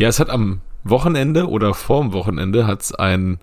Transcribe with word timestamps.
Ja, 0.00 0.08
es 0.08 0.18
hat 0.18 0.30
am 0.30 0.62
Wochenende 0.82 1.46
oder 1.46 1.74
vorm 1.74 2.14
Wochenende 2.14 2.66
hat 2.66 2.80
es 2.80 2.94
ein 2.94 3.38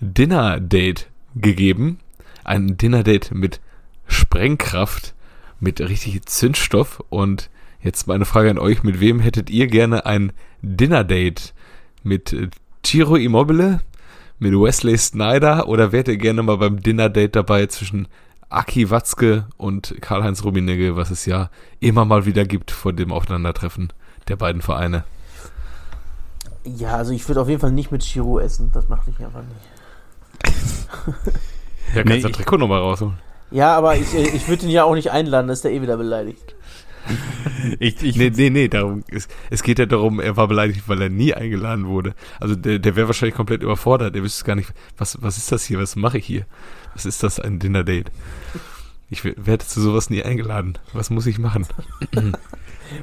Dinner-Date 0.00 1.08
gegeben. 1.36 2.00
Ein 2.42 2.76
Dinner-Date 2.76 3.30
mit 3.32 3.60
Sprengkraft, 4.08 5.14
mit 5.60 5.80
richtig 5.80 6.26
Zündstoff. 6.26 7.04
Und 7.08 7.50
jetzt 7.84 8.08
meine 8.08 8.24
Frage 8.24 8.50
an 8.50 8.58
euch, 8.58 8.82
mit 8.82 8.98
wem 8.98 9.20
hättet 9.20 9.48
ihr 9.48 9.68
gerne 9.68 10.04
ein 10.04 10.32
Dinner-Date? 10.60 11.54
Mit 12.02 12.36
Tiro 12.82 13.14
Immobile, 13.14 13.80
mit 14.40 14.54
Wesley 14.54 14.98
Snyder 14.98 15.68
oder 15.68 15.92
wärt 15.92 16.08
ihr 16.08 16.16
gerne 16.16 16.42
mal 16.42 16.56
beim 16.56 16.82
Dinner-Date 16.82 17.36
dabei 17.36 17.66
zwischen 17.66 18.08
Aki 18.48 18.90
Watzke 18.90 19.46
und 19.56 19.94
Karl-Heinz 20.00 20.42
Rummenigge, 20.42 20.96
was 20.96 21.12
es 21.12 21.26
ja 21.26 21.48
immer 21.78 22.04
mal 22.04 22.26
wieder 22.26 22.44
gibt 22.44 22.72
vor 22.72 22.92
dem 22.92 23.12
Aufeinandertreffen 23.12 23.92
der 24.26 24.34
beiden 24.34 24.62
Vereine? 24.62 25.04
Ja, 26.64 26.96
also 26.96 27.12
ich 27.12 27.26
würde 27.28 27.40
auf 27.42 27.48
jeden 27.48 27.60
Fall 27.60 27.72
nicht 27.72 27.90
mit 27.90 28.02
Chiro 28.02 28.38
essen. 28.38 28.70
Das 28.72 28.88
mache 28.88 29.10
ich 29.10 29.24
einfach 29.24 29.42
nicht. 29.42 29.60
Ja, 31.94 32.02
kannst 32.04 32.08
Nee, 32.08 32.22
du 32.22 32.30
Trikot 32.30 32.56
nochmal 32.58 32.80
rausholen. 32.80 33.18
Ja, 33.50 33.76
aber 33.76 33.96
ich, 33.96 34.14
äh, 34.14 34.28
ich 34.28 34.48
würde 34.48 34.64
ihn 34.64 34.70
ja 34.70 34.84
auch 34.84 34.94
nicht 34.94 35.10
einladen, 35.10 35.48
dann 35.48 35.54
ist 35.54 35.64
der 35.64 35.72
eh 35.72 35.82
wieder 35.82 35.96
beleidigt. 35.96 36.54
Ich, 37.80 38.02
ich, 38.02 38.16
Nee, 38.16 38.30
nee, 38.30 38.50
nee, 38.50 38.68
darum, 38.68 39.02
es, 39.08 39.26
es 39.50 39.62
geht 39.62 39.78
ja 39.78 39.86
darum, 39.86 40.20
er 40.20 40.36
war 40.36 40.46
beleidigt, 40.48 40.88
weil 40.88 41.02
er 41.02 41.08
nie 41.08 41.34
eingeladen 41.34 41.86
wurde. 41.86 42.14
Also 42.40 42.54
der, 42.54 42.78
der 42.78 42.96
wäre 42.96 43.08
wahrscheinlich 43.08 43.34
komplett 43.34 43.62
überfordert. 43.62 44.14
Der 44.14 44.22
wüsste 44.22 44.44
gar 44.44 44.54
nicht, 44.54 44.72
was, 44.96 45.20
was 45.20 45.36
ist 45.36 45.50
das 45.50 45.64
hier, 45.64 45.78
was 45.78 45.96
mache 45.96 46.18
ich 46.18 46.26
hier? 46.26 46.46
Was 46.94 47.04
ist 47.06 47.22
das, 47.22 47.40
ein 47.40 47.58
Dinner-Date? 47.58 48.10
Ich 49.10 49.24
werde 49.24 49.64
zu 49.66 49.80
sowas 49.80 50.10
nie 50.10 50.22
eingeladen. 50.22 50.78
Was 50.92 51.10
muss 51.10 51.26
ich 51.26 51.38
machen? 51.38 51.66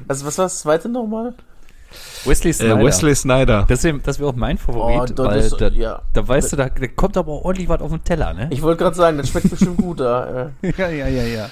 Was, 0.06 0.24
was 0.24 0.38
war 0.38 0.46
das 0.46 0.60
zweite 0.60 0.88
nochmal? 0.88 1.34
Wesley 2.24 2.52
Snyder. 2.52 2.80
Äh, 2.80 2.84
Wesley 2.84 3.14
Snyder. 3.14 3.64
Das 3.68 3.82
wäre 3.84 3.98
das 3.98 4.18
wär 4.20 4.26
auch 4.28 4.34
mein 4.36 4.58
Favorit, 4.58 5.18
da- 5.18 5.24
weil 5.24 5.40
das- 5.42 5.56
da, 5.56 5.68
ja. 5.68 6.02
da 6.12 6.26
weißt 6.28 6.52
du, 6.52 6.56
da, 6.56 6.68
da 6.68 6.86
kommt 6.88 7.16
aber 7.16 7.32
auch 7.32 7.44
ordentlich 7.44 7.68
was 7.68 7.80
auf 7.80 7.90
den 7.90 8.04
Teller, 8.04 8.32
ne? 8.34 8.48
Ich 8.50 8.62
wollte 8.62 8.82
gerade 8.84 8.96
sagen, 8.96 9.18
das 9.18 9.28
schmeckt 9.30 9.50
bestimmt 9.50 9.76
gut 9.78 10.00
da. 10.00 10.50
Äh. 10.62 10.72
ja, 10.76 10.88
ja, 10.88 11.08
ja, 11.08 11.22
ja. 11.24 11.50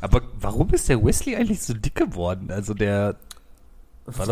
Aber 0.00 0.20
warum 0.40 0.68
ist 0.74 0.88
der 0.88 1.02
Wesley 1.04 1.36
eigentlich 1.36 1.62
so 1.62 1.74
dick 1.74 1.94
geworden? 1.94 2.50
Also 2.50 2.74
der. 2.74 3.16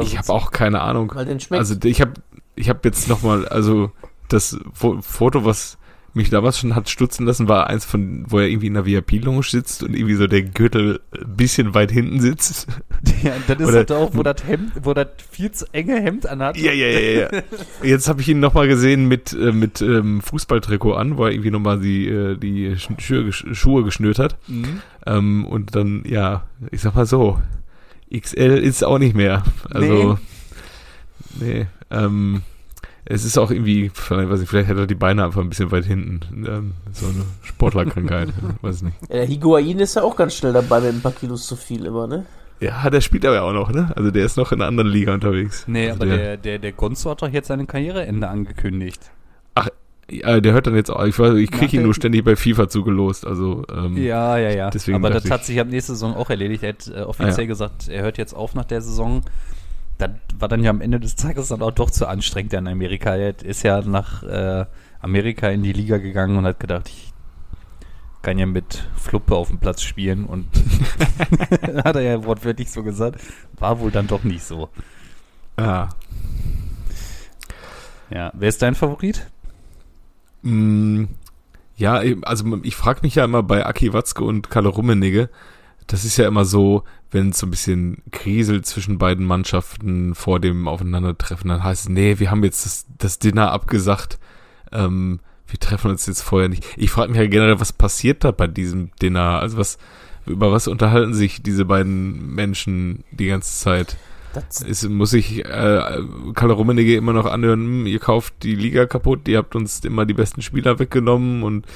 Ich 0.02 0.16
habe 0.16 0.32
auch 0.32 0.50
keine 0.52 0.80
Ahnung. 0.80 1.12
Weil 1.14 1.26
den 1.26 1.38
schmeckt. 1.40 1.58
Also 1.58 1.74
ich 1.84 2.00
habe 2.00 2.12
ich 2.54 2.68
hab 2.70 2.84
jetzt 2.84 3.08
nochmal, 3.08 3.46
also 3.48 3.90
das 4.28 4.58
Fo 4.72 4.98
Foto, 5.02 5.44
was 5.44 5.76
mich 6.16 6.30
damals 6.30 6.58
schon 6.58 6.74
hat 6.74 6.88
stutzen 6.88 7.26
lassen, 7.26 7.48
war 7.48 7.68
eins 7.68 7.84
von, 7.84 8.24
wo 8.28 8.38
er 8.38 8.48
irgendwie 8.48 8.66
in 8.68 8.76
einer 8.76 8.86
VIP-Lounge 8.86 9.44
sitzt 9.44 9.82
und 9.82 9.94
irgendwie 9.94 10.14
so 10.14 10.26
der 10.26 10.42
Gürtel 10.42 11.00
ein 11.12 11.36
bisschen 11.36 11.74
weit 11.74 11.90
hinten 11.92 12.20
sitzt. 12.20 12.66
Ja, 13.22 13.32
das 13.46 13.58
ist 13.60 13.68
Oder- 13.68 13.76
halt 13.78 13.92
auch, 13.92 14.14
wo 14.14 14.22
das 14.22 14.46
Hemd, 14.46 14.72
wo 14.82 14.92
das 14.94 15.08
viel 15.30 15.50
zu 15.52 15.66
enge 15.72 16.00
Hemd 16.00 16.26
anhat. 16.26 16.56
Ja, 16.56 16.72
ja, 16.72 16.86
ja, 16.88 17.20
ja. 17.30 17.42
Jetzt 17.82 18.08
habe 18.08 18.20
ich 18.20 18.28
ihn 18.28 18.40
nochmal 18.40 18.68
gesehen 18.68 19.06
mit, 19.06 19.32
äh, 19.32 19.52
mit 19.52 19.80
ähm, 19.82 20.20
Fußballtrikot 20.22 20.94
an, 20.94 21.16
wo 21.16 21.24
er 21.24 21.30
irgendwie 21.30 21.50
nochmal 21.50 21.78
die, 21.78 22.08
äh, 22.08 22.36
die 22.36 22.70
Sch- 22.76 22.98
Schuhe, 23.00 23.32
Schuhe 23.32 23.84
geschnürt 23.84 24.18
hat. 24.18 24.36
Mhm. 24.48 24.80
Ähm, 25.06 25.44
und 25.44 25.76
dann, 25.76 26.02
ja, 26.06 26.44
ich 26.70 26.80
sag 26.80 26.94
mal 26.94 27.06
so, 27.06 27.38
XL 28.14 28.58
ist 28.58 28.82
auch 28.84 28.98
nicht 28.98 29.14
mehr. 29.14 29.44
Also, 29.70 30.18
nee, 31.38 31.66
ähm, 31.90 32.42
es 33.08 33.24
ist 33.24 33.38
auch 33.38 33.50
irgendwie, 33.50 33.90
vielleicht, 33.94 34.28
weiß 34.30 34.40
ich, 34.42 34.48
vielleicht 34.48 34.68
hat 34.68 34.76
er 34.76 34.86
die 34.86 34.94
Beine 34.94 35.24
einfach 35.24 35.40
ein 35.40 35.48
bisschen 35.48 35.70
weit 35.70 35.84
hinten. 35.84 36.44
Ähm, 36.46 36.72
so 36.92 37.06
eine 37.06 37.24
Sportlerkrankheit, 37.42 38.28
weiß 38.62 38.82
nicht. 38.82 38.96
Ja, 39.08 39.16
der 39.16 39.26
Higuain 39.26 39.78
ist 39.78 39.94
ja 39.96 40.02
auch 40.02 40.16
ganz 40.16 40.34
schnell 40.34 40.52
dabei 40.52 40.80
mit 40.80 40.94
ein 40.94 41.00
paar 41.00 41.12
Kilos 41.12 41.46
zu 41.46 41.56
viel 41.56 41.86
immer, 41.86 42.06
ne? 42.06 42.26
Ja, 42.60 42.88
der 42.90 43.00
spielt 43.02 43.24
aber 43.26 43.42
auch 43.42 43.52
noch, 43.52 43.70
ne? 43.70 43.92
Also 43.96 44.10
der 44.10 44.24
ist 44.24 44.36
noch 44.36 44.50
in 44.50 44.60
einer 44.60 44.68
anderen 44.68 44.90
Liga 44.90 45.12
unterwegs. 45.14 45.64
Nee, 45.66 45.90
also 45.90 46.02
aber 46.02 46.16
der, 46.16 46.36
der, 46.36 46.58
der 46.58 46.72
Gonzo 46.72 47.10
hat 47.10 47.22
doch 47.22 47.28
jetzt 47.28 47.48
sein 47.48 47.66
Karriereende 47.66 48.28
angekündigt. 48.28 49.10
Ja, 50.08 50.38
der 50.40 50.52
hört 50.52 50.68
dann 50.68 50.76
jetzt 50.76 50.88
auch, 50.88 51.04
ich, 51.04 51.18
weiß, 51.18 51.34
ich 51.34 51.50
kriege 51.50 51.76
ihn 51.78 51.82
nur 51.82 51.92
ständig 51.92 52.24
bei 52.24 52.36
FIFA 52.36 52.68
zugelost, 52.68 53.26
also 53.26 53.64
ähm, 53.76 53.96
Ja, 53.96 54.38
ja, 54.38 54.50
ja. 54.50 54.70
Deswegen 54.70 54.96
aber 54.98 55.10
das 55.10 55.28
hat 55.28 55.40
ich- 55.40 55.46
sich 55.48 55.60
ab 55.60 55.66
nächster 55.66 55.94
Saison 55.94 56.14
auch 56.14 56.30
erledigt. 56.30 56.62
Er 56.62 56.68
hat 56.74 56.86
äh, 56.94 57.00
offiziell 57.00 57.34
Ah, 57.34 57.40
ja. 57.40 57.46
gesagt, 57.46 57.88
er 57.88 58.02
hört 58.04 58.16
jetzt 58.16 58.32
auf 58.32 58.54
nach 58.54 58.64
der 58.66 58.82
Saison. 58.82 59.22
Das 59.98 60.10
war 60.38 60.48
dann 60.48 60.62
ja 60.62 60.70
am 60.70 60.80
Ende 60.80 61.00
des 61.00 61.16
Tages 61.16 61.48
dann 61.48 61.62
auch 61.62 61.70
doch 61.70 61.90
zu 61.90 62.06
anstrengend 62.06 62.52
in 62.52 62.68
Amerika. 62.68 63.14
Er 63.14 63.42
ist 63.42 63.62
ja 63.62 63.80
nach 63.80 64.22
äh, 64.22 64.66
Amerika 65.00 65.48
in 65.48 65.62
die 65.62 65.72
Liga 65.72 65.98
gegangen 65.98 66.36
und 66.36 66.44
hat 66.44 66.60
gedacht, 66.60 66.88
ich 66.88 67.12
kann 68.22 68.38
ja 68.38 68.46
mit 68.46 68.88
Fluppe 68.96 69.36
auf 69.36 69.48
dem 69.48 69.58
Platz 69.58 69.82
spielen 69.82 70.24
und 70.24 70.46
hat 71.84 71.96
er 71.96 72.02
ja 72.02 72.24
wortwörtlich 72.24 72.70
so 72.70 72.82
gesagt. 72.82 73.20
War 73.58 73.80
wohl 73.80 73.90
dann 73.90 74.06
doch 74.06 74.24
nicht 74.24 74.44
so. 74.44 74.68
ja. 75.58 75.88
Ja, 78.10 78.30
wer 78.34 78.48
ist 78.48 78.62
dein 78.62 78.74
Favorit? 78.74 79.26
Mm, 80.42 81.04
ja, 81.76 82.00
also 82.22 82.58
ich 82.62 82.76
frage 82.76 83.00
mich 83.02 83.16
ja 83.16 83.24
immer 83.24 83.42
bei 83.42 83.66
Aki 83.66 83.92
Watzke 83.92 84.24
und 84.24 84.48
Kalle 84.48 84.68
Rummenigge, 84.68 85.28
das 85.86 86.04
ist 86.04 86.16
ja 86.16 86.26
immer 86.28 86.44
so, 86.44 86.84
wenn 87.10 87.30
es 87.30 87.38
so 87.38 87.46
ein 87.46 87.50
bisschen 87.50 88.02
kriselt 88.10 88.66
zwischen 88.66 88.98
beiden 88.98 89.24
Mannschaften 89.24 90.14
vor 90.14 90.40
dem 90.40 90.68
Aufeinandertreffen, 90.68 91.48
dann 91.48 91.62
heißt 91.62 91.84
es, 91.84 91.88
nee, 91.88 92.18
wir 92.18 92.30
haben 92.30 92.44
jetzt 92.44 92.64
das, 92.64 92.86
das 92.98 93.18
Dinner 93.18 93.52
abgesagt, 93.52 94.18
ähm, 94.72 95.20
wir 95.46 95.60
treffen 95.60 95.90
uns 95.90 96.06
jetzt 96.06 96.22
vorher 96.22 96.48
nicht. 96.48 96.64
Ich 96.76 96.90
frage 96.90 97.10
mich 97.12 97.20
ja 97.20 97.26
generell, 97.26 97.60
was 97.60 97.72
passiert 97.72 98.24
da 98.24 98.32
bei 98.32 98.48
diesem 98.48 98.90
Dinner? 99.00 99.38
Also 99.38 99.58
was, 99.58 99.78
über 100.26 100.50
was 100.50 100.66
unterhalten 100.66 101.14
sich 101.14 101.42
diese 101.42 101.64
beiden 101.64 102.34
Menschen 102.34 103.04
die 103.12 103.28
ganze 103.28 103.52
Zeit? 103.52 103.96
Es 104.68 104.86
muss 104.86 105.14
ich 105.14 105.44
äh, 105.46 105.98
Kalle 106.34 106.52
Rummenigge 106.52 106.94
immer 106.96 107.12
noch 107.12 107.26
anhören, 107.26 107.60
hm, 107.60 107.86
ihr 107.86 108.00
kauft 108.00 108.34
die 108.42 108.54
Liga 108.54 108.86
kaputt, 108.86 109.28
ihr 109.28 109.38
habt 109.38 109.56
uns 109.56 109.80
immer 109.80 110.04
die 110.04 110.14
besten 110.14 110.42
Spieler 110.42 110.78
weggenommen 110.78 111.42
und 111.42 111.66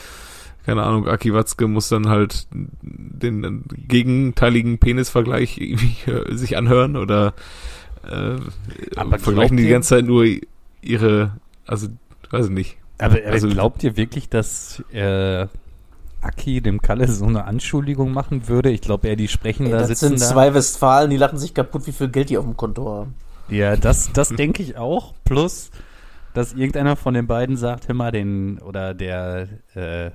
keine 0.71 0.85
Ahnung, 0.85 1.09
Aki 1.09 1.35
Watzke 1.35 1.67
muss 1.67 1.89
dann 1.89 2.09
halt 2.09 2.47
den 2.53 3.65
gegenteiligen 3.89 4.79
Penisvergleich 4.79 5.59
irgendwie 5.59 6.09
äh, 6.09 6.33
sich 6.37 6.57
anhören 6.57 6.97
oder 6.97 7.35
äh, 8.09 8.37
Aber 8.95 9.19
vergleichen 9.19 9.57
die 9.57 9.65
die 9.65 9.69
ganze 9.69 9.89
Zeit 9.97 10.05
nur 10.05 10.25
ihre, 10.81 11.33
also 11.67 11.89
weiß 12.31 12.47
ich 12.47 12.53
nicht. 12.53 12.77
Aber, 12.99 13.17
aber 13.17 13.33
Also- 13.33 13.49
glaubt 13.49 13.83
ihr 13.83 13.97
wirklich, 13.97 14.29
dass 14.29 14.81
äh, 14.93 15.49
Aki 16.21 16.61
dem 16.61 16.81
Kalle 16.83 17.09
so 17.09 17.25
eine 17.27 17.47
Anschuldigung 17.47 18.13
machen 18.13 18.47
würde? 18.47 18.71
Ich 18.71 18.81
glaube, 18.81 19.09
er 19.09 19.17
die 19.17 19.27
sprechen 19.27 19.67
ey, 19.67 19.73
da 19.73 19.79
das 19.79 19.89
sitzen 19.89 20.11
sind 20.11 20.21
da. 20.21 20.27
zwei 20.27 20.55
Westfalen, 20.55 21.11
die 21.11 21.17
lachen 21.17 21.39
sich 21.39 21.53
kaputt, 21.53 21.89
wie 21.89 21.93
viel 21.93 22.11
Geld 22.11 22.31
die 22.31 22.39
auf 22.39 22.45
dem 22.45 22.57
Konto 22.57 22.89
haben. 22.89 23.15
Ja, 23.49 23.75
das, 23.75 24.13
das 24.13 24.29
denke 24.29 24.63
ich 24.63 24.77
auch. 24.77 25.15
Plus, 25.25 25.73
dass 26.33 26.53
irgendeiner 26.53 26.95
von 26.95 27.15
den 27.15 27.27
beiden 27.27 27.57
sagt, 27.57 27.89
hör 27.89 27.97
mal, 27.97 28.13
den, 28.13 28.61
oder 28.61 28.95
der, 28.95 29.49
äh, 29.75 30.13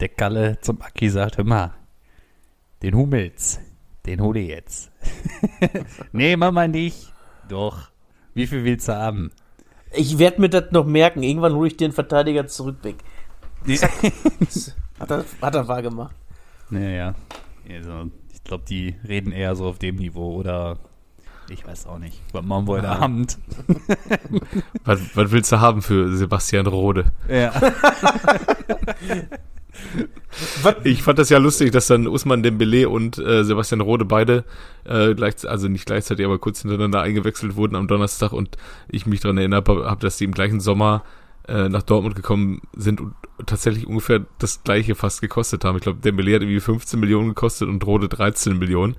der 0.00 0.08
Kalle 0.08 0.58
zum 0.60 0.80
Aki 0.82 1.08
sagt, 1.10 1.38
hör 1.38 1.44
mal, 1.44 1.74
den 2.82 2.94
Hummels, 2.94 3.60
den 4.06 4.20
hole 4.20 4.40
ich 4.40 4.48
jetzt. 4.48 4.90
nee, 6.12 6.36
Mama 6.36 6.66
nicht. 6.68 7.12
Doch. 7.48 7.88
Wie 8.34 8.46
viel 8.46 8.64
willst 8.64 8.88
du 8.88 8.96
haben? 8.96 9.30
Ich 9.92 10.18
werde 10.18 10.40
mir 10.40 10.48
das 10.48 10.72
noch 10.72 10.84
merken. 10.84 11.22
Irgendwann 11.22 11.54
hole 11.54 11.68
ich 11.68 11.76
den 11.76 11.92
Verteidiger 11.92 12.46
zurück 12.46 12.78
weg. 12.82 12.96
Hat 15.00 15.10
er, 15.10 15.24
hat 15.42 15.54
er 15.54 15.66
wahr 15.68 15.82
gemacht. 15.82 16.14
Naja, 16.70 17.14
also, 17.68 18.10
ich 18.32 18.44
glaube, 18.44 18.64
die 18.68 18.94
reden 19.08 19.32
eher 19.32 19.56
so 19.56 19.66
auf 19.66 19.78
dem 19.78 19.96
Niveau 19.96 20.34
oder 20.34 20.78
ich 21.50 21.66
weiß 21.66 21.86
auch 21.86 21.98
nicht. 21.98 22.20
Was 22.32 22.44
machen 22.44 22.66
wir 22.68 22.74
heute 22.74 22.88
Ah. 22.88 23.00
Abend? 23.00 23.38
Was, 24.84 25.00
was 25.16 25.30
willst 25.30 25.50
du 25.52 25.60
haben 25.60 25.82
für 25.82 26.16
Sebastian 26.16 26.66
Rode? 26.66 27.06
Ja. 27.28 27.52
Was? 30.62 30.74
Ich 30.84 31.02
fand 31.02 31.18
das 31.18 31.30
ja 31.30 31.38
lustig, 31.38 31.70
dass 31.72 31.86
dann 31.86 32.06
Usman 32.06 32.42
Dembele 32.42 32.88
und 32.88 33.18
äh, 33.18 33.44
Sebastian 33.44 33.80
Rode 33.80 34.04
beide 34.04 34.44
äh, 34.84 35.14
gleich, 35.14 35.48
also 35.48 35.68
nicht 35.68 35.86
gleichzeitig, 35.86 36.24
aber 36.26 36.38
kurz 36.38 36.62
hintereinander 36.62 37.00
eingewechselt 37.02 37.56
wurden 37.56 37.76
am 37.76 37.86
Donnerstag 37.88 38.32
und 38.32 38.56
ich 38.88 39.06
mich 39.06 39.20
daran 39.20 39.38
erinnert 39.38 39.68
habe, 39.68 39.86
hab, 39.90 40.00
dass 40.00 40.16
die 40.16 40.24
im 40.24 40.32
gleichen 40.32 40.60
Sommer 40.60 41.04
äh, 41.48 41.68
nach 41.68 41.82
Dortmund 41.82 42.14
gekommen 42.16 42.62
sind 42.74 43.00
und 43.00 43.14
tatsächlich 43.46 43.86
ungefähr 43.86 44.24
das 44.38 44.62
gleiche 44.64 44.94
fast 44.94 45.20
gekostet 45.20 45.64
haben. 45.64 45.76
Ich 45.76 45.82
glaube, 45.82 46.00
Dembele 46.00 46.34
hat 46.34 46.42
irgendwie 46.42 46.60
15 46.60 46.98
Millionen 46.98 47.28
gekostet 47.28 47.68
und 47.68 47.84
Rode 47.86 48.08
13 48.08 48.58
Millionen. 48.58 48.96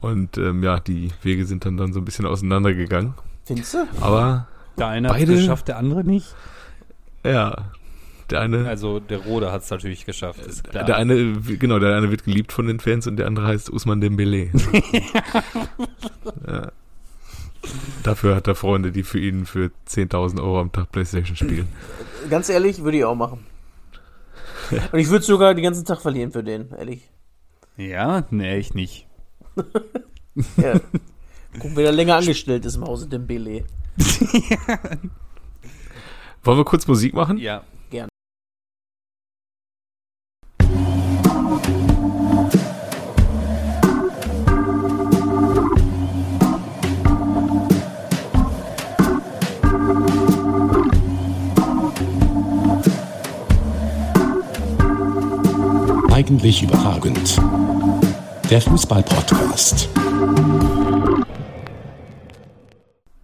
Und 0.00 0.38
ähm, 0.38 0.62
ja, 0.62 0.80
die 0.80 1.10
Wege 1.22 1.44
sind 1.46 1.64
dann, 1.64 1.76
dann 1.76 1.92
so 1.92 2.00
ein 2.00 2.04
bisschen 2.04 2.26
auseinandergegangen. 2.26 3.14
Findest 3.44 3.74
du? 3.74 3.86
Aber 4.00 4.46
Der 4.78 4.88
eine 4.88 5.08
hat 5.08 5.16
Beide- 5.16 5.32
es 5.34 5.40
geschafft, 5.40 5.68
der 5.68 5.78
andere 5.78 6.04
nicht. 6.04 6.34
ja, 7.24 7.70
der 8.30 8.40
eine, 8.40 8.68
Also 8.68 9.00
der 9.00 9.18
Rode 9.18 9.52
hat 9.52 9.62
es 9.62 9.70
natürlich 9.70 10.04
geschafft, 10.06 10.44
ist 10.46 10.64
klar. 10.64 10.84
der 10.84 10.96
eine, 10.96 11.34
genau, 11.40 11.78
der 11.78 11.96
eine 11.96 12.10
wird 12.10 12.24
geliebt 12.24 12.52
von 12.52 12.66
den 12.66 12.80
Fans 12.80 13.06
und 13.06 13.16
der 13.16 13.26
andere 13.26 13.46
heißt 13.46 13.70
Usman 13.70 14.00
Dembele. 14.00 14.50
ja. 16.46 16.72
Dafür 18.02 18.36
hat 18.36 18.46
er 18.48 18.54
Freunde, 18.54 18.90
die 18.92 19.02
für 19.02 19.18
ihn 19.18 19.44
für 19.44 19.70
10.000 19.88 20.38
Euro 20.40 20.60
am 20.60 20.72
Tag 20.72 20.90
Playstation 20.92 21.36
spielen. 21.36 21.68
Ganz 22.30 22.48
ehrlich, 22.48 22.82
würde 22.82 22.98
ich 22.98 23.04
auch 23.04 23.14
machen. 23.14 23.44
Und 24.92 24.98
ich 24.98 25.08
würde 25.08 25.24
sogar 25.24 25.54
den 25.54 25.64
ganzen 25.64 25.84
Tag 25.84 26.00
verlieren 26.00 26.32
für 26.32 26.42
den, 26.42 26.70
ehrlich. 26.78 27.08
ja, 27.76 28.24
nee, 28.30 28.58
ich 28.58 28.74
nicht. 28.74 29.06
Ja. 30.56 30.74
Gucken, 31.54 31.72
wer 31.74 31.86
da 31.86 31.90
länger 31.90 32.14
angestellt 32.16 32.64
ist 32.64 32.76
im 32.76 32.84
Hause 32.84 33.08
Dembele. 33.08 33.64
Wollen 36.44 36.58
wir 36.58 36.64
kurz 36.64 36.86
Musik 36.86 37.12
machen? 37.14 37.36
ja. 37.38 37.64
Eigentlich 56.30 56.62
überragend. 56.62 57.38
Der 58.48 58.60
Fußball-Podcast. 58.60 59.88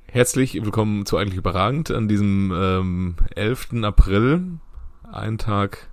Herzlich 0.09 0.55
willkommen 0.55 1.07
zu 1.07 1.17
Eigentlich 1.17 1.37
Überragend 1.37 1.93
an 1.93 2.09
diesem 2.09 2.53
ähm, 2.53 3.17
11. 3.37 3.85
April. 3.85 4.59
Ein 5.05 5.39
Tag, 5.39 5.89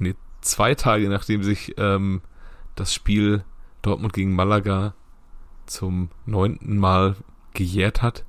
nee, 0.00 0.16
zwei 0.40 0.74
Tage 0.74 1.08
nachdem 1.08 1.44
sich 1.44 1.76
ähm, 1.78 2.22
das 2.74 2.92
Spiel 2.92 3.44
Dortmund 3.82 4.12
gegen 4.12 4.34
Malaga 4.34 4.94
zum 5.66 6.08
neunten 6.26 6.76
Mal 6.76 7.14
gejährt 7.54 8.02
hat. 8.02 8.24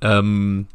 Ähm, 0.00 0.68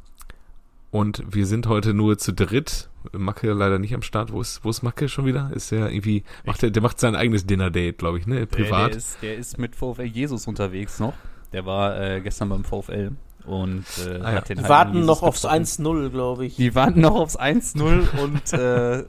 und 0.91 1.23
wir 1.33 1.45
sind 1.45 1.67
heute 1.67 1.93
nur 1.93 2.17
zu 2.17 2.33
dritt. 2.33 2.89
Macke 3.13 3.51
leider 3.53 3.79
nicht 3.79 3.93
am 3.93 4.01
Start. 4.01 4.31
Wo 4.31 4.41
ist, 4.41 4.63
wo 4.63 4.69
ist 4.69 4.83
Macke 4.83 5.09
schon 5.09 5.25
wieder? 5.25 5.51
Ist 5.53 5.71
der 5.71 5.89
irgendwie, 5.91 6.23
macht 6.45 6.61
der, 6.61 6.71
der 6.71 6.81
macht 6.81 6.99
sein 6.99 7.15
eigenes 7.15 7.45
Dinner-Date, 7.45 7.97
glaube 7.97 8.19
ich, 8.19 8.27
ne? 8.27 8.45
Privat. 8.47 8.79
Der, 8.79 8.87
der, 8.89 8.97
ist, 8.97 9.17
der 9.21 9.35
ist 9.37 9.57
mit 9.57 9.75
VfL 9.75 10.03
Jesus 10.03 10.47
unterwegs 10.47 10.99
noch. 10.99 11.13
Der 11.53 11.65
war 11.65 11.99
äh, 11.99 12.21
gestern 12.21 12.49
beim 12.49 12.63
VfL 12.63 13.11
und 13.45 13.85
äh, 14.05 14.19
Ah 14.21 14.31
ja. 14.31 14.37
hat 14.37 14.49
den 14.49 14.57
Die 14.57 14.63
Heiligen 14.63 14.69
warten 14.69 14.93
Jesus 14.95 15.07
noch 15.07 15.23
aufs 15.23 15.41
getroffen. 15.43 15.63
1-0, 15.63 16.09
glaube 16.09 16.45
ich. 16.45 16.55
Die 16.57 16.75
warten 16.75 17.01
noch 17.01 17.15
aufs 17.15 17.39
1-0 17.39 18.19
und 18.21 18.53
äh, 18.53 19.05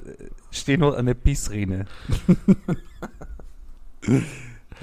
stehen 0.50 0.80
noch 0.80 0.96
an 0.96 1.06
der 1.06 1.14
Peace-Rene. 1.14 1.86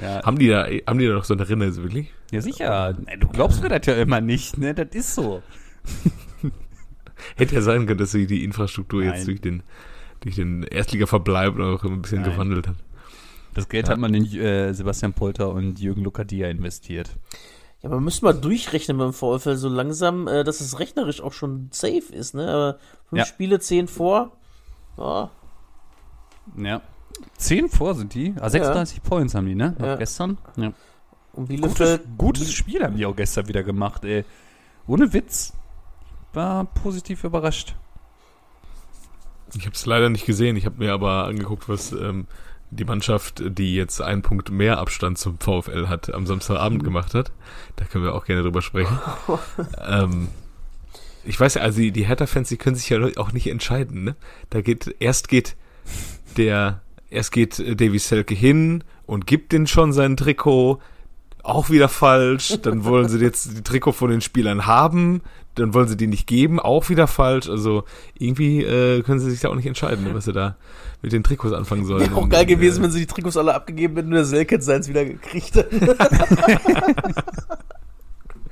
ja, 0.02 0.22
Haben 0.24 0.38
die 0.38 0.50
da, 0.50 0.66
haben 0.88 1.00
die 1.00 1.08
da 1.08 1.14
noch 1.14 1.24
so 1.24 1.34
eine 1.34 1.48
Rinne, 1.48 1.72
so 1.72 1.84
wirklich? 1.84 2.12
ja, 2.32 2.42
sicher. 2.42 2.94
Du 3.20 3.28
glaubst 3.30 3.62
mir 3.64 3.70
das 3.70 3.86
ja 3.86 3.96
immer 3.96 4.20
nicht, 4.22 4.58
ne? 4.58 4.74
Das 4.74 4.90
ist 4.92 5.16
so. 5.16 5.42
Hätte 7.36 7.56
ja 7.56 7.62
sein 7.62 7.86
können, 7.86 8.00
dass 8.00 8.12
sich 8.12 8.28
die 8.28 8.44
Infrastruktur 8.44 9.04
Nein. 9.04 9.14
jetzt 9.16 9.28
durch 9.28 9.42
den, 9.42 9.64
durch 10.22 10.36
den 10.36 10.64
Erstliga-Verbleib 10.64 11.56
noch 11.56 11.84
ein 11.84 12.02
bisschen 12.02 12.22
Nein. 12.22 12.32
gewandelt 12.32 12.68
hat. 12.68 12.76
Das 13.54 13.70
Geld 13.70 13.88
Ja. 13.88 13.94
hat 13.94 14.00
man 14.00 14.14
in 14.14 14.26
äh, 14.36 14.74
Sebastian 14.74 15.14
Polter 15.14 15.50
und 15.50 15.80
Jürgen 15.80 16.04
Lukadia 16.04 16.50
investiert. 16.50 17.10
Ja, 17.82 17.90
man 17.90 18.04
müsste 18.04 18.26
mal 18.26 18.34
durchrechnen 18.34 18.98
beim 18.98 19.14
VfL 19.14 19.56
so 19.56 19.70
langsam, 19.70 20.28
äh, 20.28 20.44
dass 20.44 20.60
es 20.60 20.80
rechnerisch 20.80 21.22
auch 21.22 21.34
schon 21.34 21.70
safe 21.72 22.12
ist, 22.12 22.34
ne? 22.34 22.48
Aber 22.50 22.80
fünf 23.10 23.20
Ja. 23.20 23.26
Spiele, 23.26 23.60
zehn 23.60 23.88
vor. 23.88 24.32
Ja, 24.98 25.30
Ja. 26.58 26.82
Zehn 27.38 27.70
vor 27.70 27.96
sind 27.96 28.14
die. 28.14 28.34
Ah, 28.40 28.50
36 28.50 29.02
Points 29.04 29.36
haben 29.36 29.46
die, 29.48 29.56
ne? 29.56 29.76
Ja. 29.80 29.96
Gestern. 29.96 30.38
Ja. 30.58 30.74
und 31.34 31.48
Gutes, 31.50 31.60
Bielefeld. 31.78 32.02
gutes 32.18 32.52
Spiel 32.54 32.84
haben 32.84 32.96
die 32.98 33.06
auch 33.06 33.16
gestern 33.16 33.48
wieder 33.48 33.64
gemacht, 33.64 34.04
ey. 34.06 34.26
Ohne 34.88 35.12
Witz. 35.14 35.54
War 36.36 36.66
positiv 36.66 37.24
überrascht. 37.24 37.76
Ich 39.56 39.66
habe 39.66 39.76
es 39.76 39.86
leider 39.86 40.10
nicht 40.10 40.26
gesehen. 40.26 40.56
Ich 40.56 40.66
habe 40.66 40.78
mir 40.78 40.94
aber 40.94 41.26
angeguckt, 41.26 41.70
was 41.70 41.92
ähm, 41.94 42.28
die 42.72 42.86
Mannschaft, 42.86 43.42
die 43.46 43.76
jetzt 43.76 44.02
einen 44.02 44.22
Punkt 44.22 44.52
mehr 44.52 44.80
Abstand 44.80 45.18
zum 45.18 45.40
VfL 45.40 45.88
hat, 45.88 46.14
am 46.14 46.26
Samstagabend 46.26 46.84
gemacht 46.84 47.14
hat. 47.14 47.32
Da 47.78 47.86
können 47.86 48.04
wir 48.04 48.14
auch 48.14 48.26
gerne 48.26 48.44
drüber 48.44 48.62
sprechen. 48.62 49.00
ähm, 49.88 50.28
ich 51.24 51.40
weiß 51.40 51.56
ja, 51.56 51.62
also 51.62 51.80
die, 51.80 51.92
die 51.92 52.06
Hertha-Fans, 52.06 52.50
die 52.50 52.58
können 52.58 52.76
sich 52.76 52.90
ja 52.90 53.00
auch 53.18 53.32
nicht 53.32 53.48
entscheiden. 53.48 54.04
Ne? 54.04 54.16
Da 54.50 54.62
geht 54.62 54.96
erst 55.00 55.28
geht 55.28 55.56
der 56.38 56.82
erst 57.10 57.32
geht 57.32 57.60
Davy 57.60 58.00
Selke 58.00 58.36
hin 58.36 58.84
und 59.06 59.26
gibt 59.26 59.52
den 59.52 59.68
schon 59.68 59.94
sein 59.94 60.18
Trikot. 60.18 60.80
Auch 61.44 61.70
wieder 61.70 61.90
falsch. 61.90 62.58
Dann 62.62 62.84
wollen 62.84 63.08
sie 63.08 63.20
jetzt 63.20 63.58
die 63.58 63.62
Trikot 63.62 63.94
von 63.94 64.10
den 64.10 64.22
Spielern 64.22 64.66
haben. 64.66 65.22
Dann 65.56 65.74
wollen 65.74 65.88
sie 65.88 65.98
die 65.98 66.08
nicht 66.08 66.28
geben. 66.28 66.60
Auch 66.60 66.90
wieder 66.90 67.08
falsch. 67.08 67.50
Also 67.50 67.84
irgendwie 68.18 68.64
äh, 68.64 69.02
können 69.04 69.20
sie 69.20 69.32
sich 69.32 69.40
da 69.40 69.50
auch 69.50 69.56
nicht 69.56 69.66
entscheiden, 69.66 70.08
was 70.14 70.26
sie 70.26 70.34
da 70.34 70.56
mit 71.02 71.12
den 71.14 71.24
Trikots 71.24 71.54
anfangen 71.54 71.86
sollen. 71.86 72.02
Wäre 72.02 72.16
auch 72.18 72.30
geil 72.30 72.46
gewesen, 72.46 72.80
äh, 72.82 72.84
wenn 72.84 72.92
sie 72.92 73.00
die 73.00 73.06
Trikots 73.08 73.38
alle 73.38 73.54
abgegeben 73.56 73.96
hätten 73.96 74.10
und 74.10 74.16
der 74.16 74.26
Selke 74.26 74.62
seins 74.62 74.88
wieder 74.90 75.06
gekriegt 75.06 75.56
hätte. 75.56 75.96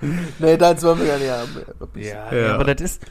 nee, 0.39 0.57
deins 0.57 0.83
wollen 0.83 0.99
wir 0.99 1.05
ja 1.07 1.17
nicht 1.17 1.29
haben. 1.29 1.49
Ja, 1.95 2.33
Ja. 2.35 2.55
aber 2.55 2.63
das 2.73 2.81
ist. 2.81 3.05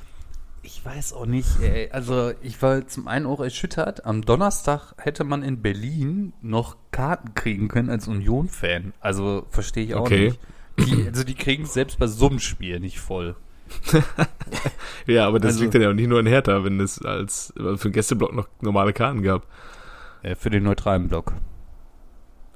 Ich 0.64 0.84
weiß 0.84 1.12
auch 1.14 1.26
nicht, 1.26 1.60
ey. 1.60 1.90
Also, 1.90 2.32
ich 2.40 2.62
war 2.62 2.86
zum 2.86 3.08
einen 3.08 3.26
auch 3.26 3.40
erschüttert. 3.40 4.06
Am 4.06 4.22
Donnerstag 4.22 4.94
hätte 4.96 5.24
man 5.24 5.42
in 5.42 5.60
Berlin 5.60 6.32
noch 6.40 6.76
Karten 6.92 7.34
kriegen 7.34 7.66
können 7.68 7.90
als 7.90 8.06
Union-Fan. 8.08 8.92
Also, 9.00 9.44
verstehe 9.50 9.84
ich 9.84 9.94
auch 9.94 10.02
Okay. 10.02 10.28
nicht. 10.30 10.40
Die, 10.88 11.06
also, 11.08 11.24
die 11.24 11.34
kriegen 11.34 11.64
es 11.64 11.74
selbst 11.74 11.98
bei 11.98 12.06
so 12.06 12.28
einem 12.28 12.38
Spiel 12.38 12.78
nicht 12.80 13.00
voll. 13.00 13.34
Ja, 15.06 15.26
aber 15.26 15.38
das 15.40 15.52
Also- 15.52 15.62
liegt 15.62 15.74
dann 15.74 15.82
ja 15.82 15.90
auch 15.90 15.94
nicht 15.94 16.08
nur 16.08 16.20
in 16.20 16.26
Hertha, 16.26 16.62
wenn 16.64 16.78
es 16.80 17.00
als 17.02 17.52
äh, 17.58 17.76
für 17.76 17.88
den 17.88 17.92
Gästeblock 17.92 18.32
noch 18.34 18.48
normale 18.60 18.92
Karten 18.92 19.22
gab. 19.22 19.46
Äh, 20.22 20.34
für 20.36 20.50
den 20.50 20.62
neutralen 20.62 21.08
Block. 21.08 21.32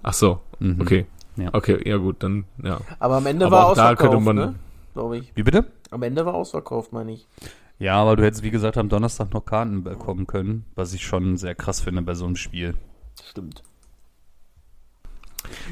Ach 0.02 0.12
so, 0.12 0.40
Mhm. 0.60 0.80
okay. 0.80 1.06
Ja. 1.36 1.50
Okay, 1.52 1.80
ja 1.88 1.96
gut, 1.96 2.22
dann 2.22 2.44
ja. 2.62 2.80
Aber 2.98 3.16
am 3.16 3.26
Ende 3.26 3.46
Aber 3.46 3.56
war 3.56 3.66
ausverkauft, 3.66 4.24
man- 4.24 4.36
ne? 4.36 4.54
Glaube 4.94 5.18
ich. 5.18 5.32
Wie 5.34 5.42
bitte? 5.42 5.66
Am 5.90 6.02
Ende 6.02 6.24
war 6.24 6.34
ausverkauft, 6.34 6.92
meine 6.92 7.12
ich. 7.12 7.26
Ja, 7.78 7.96
aber 7.96 8.16
du 8.16 8.22
hättest, 8.24 8.42
wie 8.42 8.50
gesagt, 8.50 8.78
am 8.78 8.88
Donnerstag 8.88 9.34
noch 9.34 9.44
Karten 9.44 9.84
bekommen 9.84 10.26
können, 10.26 10.64
was 10.74 10.94
ich 10.94 11.04
schon 11.04 11.36
sehr 11.36 11.54
krass 11.54 11.80
finde 11.80 12.00
bei 12.02 12.14
so 12.14 12.24
einem 12.24 12.36
Spiel. 12.36 12.74
Stimmt. 13.28 13.62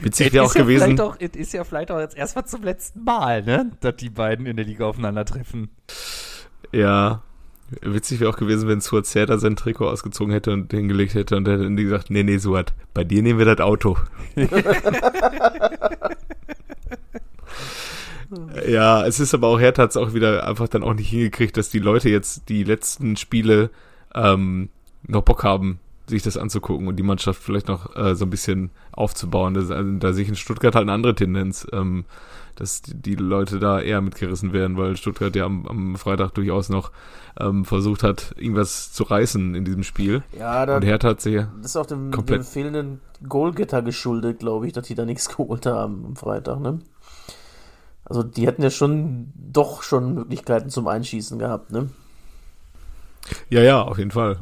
Witzig 0.02 0.32
wäre 0.32 0.44
auch 0.44 0.54
ja 0.54 0.62
gewesen. 0.62 1.00
auch- 1.00 1.16
Es 1.18 1.30
ist 1.36 1.52
ja 1.52 1.64
vielleicht 1.64 1.90
auch 1.90 1.98
jetzt 2.00 2.16
erstmal 2.16 2.46
zum 2.46 2.62
letzten 2.62 3.04
Mal, 3.04 3.42
ne? 3.42 3.70
Dass 3.80 3.96
die 3.96 4.10
beiden 4.10 4.46
in 4.46 4.56
der 4.56 4.64
Liga 4.66 4.86
aufeinandertreffen. 4.86 5.70
Ja. 6.72 7.22
Witzig 7.80 8.20
wäre 8.20 8.30
auch 8.30 8.36
gewesen, 8.36 8.68
wenn 8.68 8.80
Suat 8.80 9.06
Serda 9.06 9.38
sein 9.38 9.56
Trikot 9.56 9.88
ausgezogen 9.88 10.32
hätte 10.32 10.52
und 10.52 10.70
hingelegt 10.72 11.14
hätte 11.14 11.36
und 11.36 11.48
hätte 11.48 11.68
gesagt, 11.74 12.10
nee, 12.10 12.22
nee, 12.22 12.36
Suat, 12.36 12.74
bei 12.92 13.04
dir 13.04 13.22
nehmen 13.22 13.38
wir 13.38 13.46
das 13.46 13.60
Auto. 13.60 13.96
ja, 18.66 19.06
es 19.06 19.20
ist 19.20 19.34
aber 19.34 19.48
auch, 19.48 19.60
Hertha 19.60 19.82
hat 19.82 19.90
es 19.90 19.96
auch 19.96 20.14
wieder 20.14 20.46
einfach 20.46 20.68
dann 20.68 20.82
auch 20.82 20.94
nicht 20.94 21.08
hingekriegt, 21.08 21.56
dass 21.56 21.70
die 21.70 21.78
Leute 21.78 22.08
jetzt 22.08 22.48
die 22.48 22.64
letzten 22.64 23.16
Spiele 23.16 23.70
ähm, 24.14 24.68
noch 25.06 25.22
Bock 25.22 25.44
haben, 25.44 25.78
sich 26.06 26.22
das 26.22 26.36
anzugucken 26.36 26.86
und 26.88 26.96
die 26.96 27.02
Mannschaft 27.02 27.42
vielleicht 27.42 27.68
noch 27.68 27.94
äh, 27.96 28.14
so 28.14 28.26
ein 28.26 28.30
bisschen 28.30 28.70
aufzubauen. 28.92 29.54
Das, 29.54 29.70
also, 29.70 29.90
da 29.98 30.12
sehe 30.12 30.22
ich 30.24 30.28
in 30.28 30.36
Stuttgart 30.36 30.74
halt 30.74 30.82
eine 30.82 30.92
andere 30.92 31.14
Tendenz, 31.14 31.66
ähm, 31.72 32.04
dass 32.56 32.82
die, 32.82 32.94
die 32.94 33.14
Leute 33.16 33.58
da 33.58 33.80
eher 33.80 34.00
mitgerissen 34.00 34.52
werden, 34.52 34.76
weil 34.76 34.96
Stuttgart 34.96 35.34
ja 35.34 35.44
am, 35.46 35.66
am 35.66 35.96
Freitag 35.96 36.32
durchaus 36.34 36.68
noch 36.68 36.92
ähm, 37.40 37.64
versucht 37.64 38.02
hat, 38.02 38.34
irgendwas 38.36 38.92
zu 38.92 39.02
reißen 39.04 39.54
in 39.54 39.64
diesem 39.64 39.82
Spiel. 39.82 40.22
Ja, 40.38 40.64
da, 40.66 40.76
Und 40.76 40.84
Hertha 40.84 41.08
hat 41.08 41.24
ja 41.24 41.48
das 41.56 41.72
ist 41.72 41.76
auch 41.76 41.86
dem, 41.86 42.10
komplett- 42.12 42.40
dem 42.40 42.44
fehlenden 42.44 43.00
Goalgetter 43.28 43.82
geschuldet, 43.82 44.38
glaube 44.38 44.66
ich, 44.66 44.72
dass 44.72 44.86
die 44.86 44.94
da 44.94 45.04
nichts 45.04 45.28
geholt 45.36 45.66
haben 45.66 46.04
am 46.06 46.16
Freitag, 46.16 46.60
ne? 46.60 46.80
Also 48.04 48.22
die 48.22 48.46
hätten 48.46 48.62
ja 48.62 48.70
schon 48.70 49.32
doch 49.34 49.82
schon 49.82 50.14
Möglichkeiten 50.14 50.68
zum 50.68 50.86
Einschießen 50.86 51.38
gehabt, 51.38 51.72
ne? 51.72 51.88
Ja, 53.48 53.62
ja, 53.62 53.80
auf 53.82 53.96
jeden 53.98 54.10
Fall. 54.10 54.40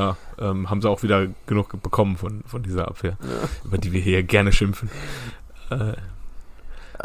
Klar, 0.00 0.16
ähm, 0.38 0.70
haben 0.70 0.80
sie 0.80 0.88
auch 0.88 1.02
wieder 1.02 1.26
genug 1.44 1.82
bekommen 1.82 2.16
von, 2.16 2.40
von 2.46 2.62
dieser 2.62 2.88
Abwehr, 2.88 3.18
über 3.66 3.76
die 3.76 3.92
wir 3.92 4.00
hier 4.00 4.22
gerne 4.22 4.50
schimpfen. 4.50 4.88
Äh, 5.70 5.92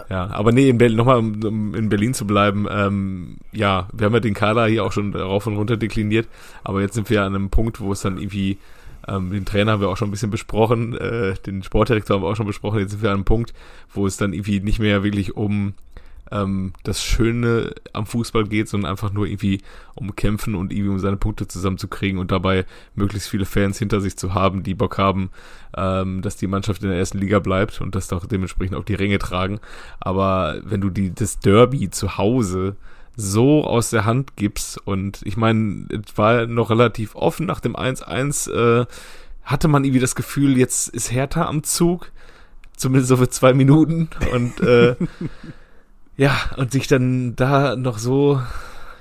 ja, 0.09 0.27
aber 0.27 0.53
nee, 0.53 0.69
in 0.69 0.77
Berlin, 0.77 0.95
nochmal, 0.95 1.17
um, 1.17 1.43
um 1.43 1.75
in 1.75 1.89
Berlin 1.89 2.13
zu 2.13 2.25
bleiben, 2.25 2.67
ähm, 2.69 3.35
ja, 3.51 3.89
wir 3.91 4.05
haben 4.05 4.13
ja 4.13 4.21
den 4.21 4.33
Kader 4.33 4.67
hier 4.67 4.85
auch 4.85 4.93
schon 4.93 5.13
rauf 5.13 5.45
und 5.45 5.57
runter 5.57 5.75
dekliniert, 5.75 6.29
aber 6.63 6.79
jetzt 6.79 6.93
sind 6.93 7.09
wir 7.09 7.23
an 7.23 7.35
einem 7.35 7.49
Punkt, 7.49 7.81
wo 7.81 7.91
es 7.91 7.99
dann 7.99 8.17
irgendwie, 8.17 8.59
ähm, 9.09 9.29
den 9.29 9.43
Trainer 9.43 9.73
haben 9.73 9.81
wir 9.81 9.89
auch 9.89 9.97
schon 9.97 10.07
ein 10.07 10.11
bisschen 10.11 10.31
besprochen, 10.31 10.95
äh, 10.95 11.33
den 11.45 11.63
Sportdirektor 11.63 12.15
haben 12.15 12.23
wir 12.23 12.29
auch 12.29 12.37
schon 12.37 12.47
besprochen, 12.47 12.79
jetzt 12.79 12.91
sind 12.91 13.03
wir 13.03 13.09
an 13.09 13.15
einem 13.15 13.25
Punkt, 13.25 13.53
wo 13.93 14.07
es 14.07 14.15
dann 14.15 14.31
irgendwie 14.31 14.61
nicht 14.61 14.79
mehr 14.79 15.03
wirklich 15.03 15.35
um 15.35 15.73
ähm, 16.32 16.74
das 16.84 17.03
Schöne 17.03 17.74
am 17.94 18.05
Fußball 18.05 18.46
geht, 18.46 18.67
sondern 18.67 18.91
einfach 18.91 19.12
nur 19.12 19.27
irgendwie 19.27 19.62
um 19.94 20.15
Kämpfen 20.15 20.55
und 20.55 20.72
irgendwie 20.72 20.89
um 20.89 21.00
seine 21.00 21.17
Punkte 21.17 21.48
zusammenzukriegen 21.48 22.20
und 22.20 22.32
dabei 22.32 22.65
möglichst 22.96 23.29
viele 23.29 23.46
Fans 23.46 23.79
hinter 23.79 24.01
sich 24.01 24.17
zu 24.17 24.34
haben, 24.34 24.63
die 24.63 24.74
Bock 24.74 24.98
haben, 24.98 25.29
ähm, 25.77 26.22
dass 26.22 26.38
die 26.38 26.48
Mannschaft 26.48 26.84
in 26.84 26.89
der 26.89 26.98
ersten 26.98 27.20
Liga 27.20 27.39
bleibt 27.39 27.82
und 27.82 27.96
das 27.96 28.08
doch 28.08 28.25
dementsprechend 28.25 28.75
auch 28.75 28.84
die 28.84 28.96
Ränge 28.96 29.20
tragen. 29.20 29.60
Aber 30.00 30.60
wenn 30.63 30.82
du 30.82 30.89
die, 30.89 31.13
das 31.13 31.39
Derby 31.39 31.89
zu 31.89 32.17
Hause 32.17 32.75
so 33.15 33.63
aus 33.63 33.91
der 33.91 34.05
Hand 34.05 34.36
gibst 34.36 34.77
und 34.86 35.22
ich 35.24 35.38
meine, 35.38 35.88
es 35.89 36.17
war 36.17 36.48
noch 36.48 36.70
relativ 36.70 37.15
offen 37.15 37.46
nach 37.46 37.60
dem 37.60 37.75
1-1, 37.75 38.51
äh, 38.51 38.86
hatte 39.44 39.67
man 39.67 39.84
irgendwie 39.84 40.01
das 40.01 40.15
Gefühl, 40.15 40.58
jetzt 40.58 40.89
ist 40.89 41.12
Hertha 41.12 41.46
am 41.46 41.63
Zug, 41.63 42.12
zumindest 42.75 43.10
so 43.10 43.17
für 43.17 43.29
zwei 43.29 43.53
Minuten 43.53 44.10
und 44.34 44.60
äh, 44.60 44.96
Ja, 46.17 46.36
und 46.57 46.72
sich 46.72 46.88
dann 46.88 47.36
da 47.36 47.75
noch 47.75 47.98
so, 47.98 48.41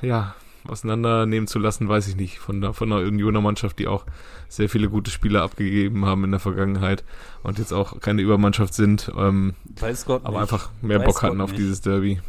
ja, 0.02 0.35
auseinandernehmen 0.66 1.47
zu 1.47 1.59
lassen, 1.59 1.88
weiß 1.88 2.09
ich 2.09 2.16
nicht. 2.16 2.38
Von, 2.38 2.61
der, 2.61 2.73
von 2.73 2.90
einer 2.92 3.02
Unioner 3.06 3.40
Mannschaft, 3.40 3.78
die 3.78 3.87
auch 3.87 4.04
sehr 4.49 4.68
viele 4.68 4.88
gute 4.88 5.11
Spieler 5.11 5.42
abgegeben 5.42 6.06
haben 6.06 6.25
in 6.25 6.30
der 6.30 6.40
Vergangenheit 6.40 7.04
und 7.42 7.59
jetzt 7.59 7.73
auch 7.73 8.00
keine 8.00 8.23
Übermannschaft 8.23 8.75
sind, 8.75 9.12
ähm, 9.16 9.54
Weiß 9.78 10.06
Gott 10.06 10.23
aber 10.25 10.40
nicht. 10.40 10.52
einfach 10.52 10.71
mehr 10.80 11.00
Weiß 11.00 11.06
Bock 11.06 11.23
hatten 11.23 11.38
Gott 11.38 11.44
auf 11.44 11.50
nicht. 11.50 11.61
dieses 11.61 11.80
Derby. 11.83 12.21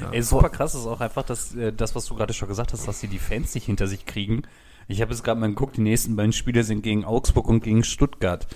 Ja. 0.00 0.10
Ey, 0.12 0.22
super 0.22 0.50
krass 0.50 0.74
ist 0.74 0.86
auch 0.86 1.00
einfach, 1.00 1.22
dass 1.24 1.54
äh, 1.56 1.72
das, 1.72 1.94
was 1.94 2.06
du 2.06 2.14
gerade 2.14 2.34
schon 2.34 2.48
gesagt 2.48 2.72
hast, 2.72 2.86
dass 2.86 3.00
sie 3.00 3.08
die 3.08 3.18
Fans 3.18 3.54
nicht 3.54 3.64
hinter 3.64 3.86
sich 3.88 4.06
kriegen. 4.06 4.42
Ich 4.88 5.00
habe 5.00 5.10
jetzt 5.12 5.24
gerade 5.24 5.40
mal 5.40 5.48
geguckt, 5.48 5.76
die 5.76 5.80
nächsten 5.80 6.14
beiden 6.14 6.32
Spiele 6.32 6.62
sind 6.62 6.82
gegen 6.82 7.04
Augsburg 7.04 7.48
und 7.48 7.62
gegen 7.64 7.82
Stuttgart. 7.82 8.46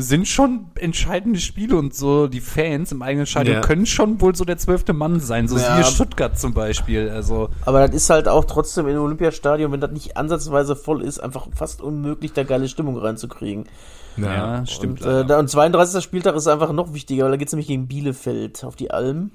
Sind 0.00 0.26
schon 0.28 0.66
entscheidende 0.76 1.38
Spiele 1.40 1.76
und 1.76 1.94
so 1.94 2.26
die 2.26 2.40
Fans 2.40 2.92
im 2.92 3.02
eigenen 3.02 3.26
Stadion 3.26 3.56
Ja. 3.56 3.60
können 3.60 3.86
schon 3.86 4.20
wohl 4.20 4.34
so 4.34 4.44
der 4.44 4.58
zwölfte 4.58 4.92
Mann 4.92 5.20
sein, 5.20 5.48
so 5.48 5.56
Ja. 5.56 5.74
siehe 5.76 5.84
Stuttgart 5.84 6.38
zum 6.38 6.54
Beispiel. 6.54 7.08
Also 7.10 7.48
Aber 7.64 7.86
das 7.86 7.94
ist 7.96 8.10
halt 8.10 8.28
auch 8.28 8.44
trotzdem 8.44 8.88
im 8.88 8.98
Olympiastadion, 9.00 9.70
wenn 9.72 9.80
das 9.80 9.90
nicht 9.92 10.16
ansatzweise 10.16 10.76
voll 10.76 11.02
ist, 11.02 11.18
einfach 11.20 11.46
fast 11.54 11.80
unmöglich, 11.82 12.32
da 12.32 12.42
geile 12.44 12.68
Stimmung 12.68 12.96
reinzukriegen. 12.98 13.64
ja, 14.16 14.64
stimmt. 14.66 15.02
Und, 15.02 15.08
äh, 15.08 15.24
da, 15.24 15.38
und 15.38 15.48
32. 15.48 16.02
Spieltag 16.02 16.34
ist 16.34 16.46
einfach 16.48 16.72
noch 16.72 16.92
wichtiger, 16.94 17.24
weil 17.24 17.30
da 17.32 17.36
geht 17.36 17.48
es 17.48 17.52
nämlich 17.52 17.68
gegen 17.68 17.86
Bielefeld 17.86 18.64
auf 18.64 18.76
die 18.76 18.90
Alm. 18.90 19.30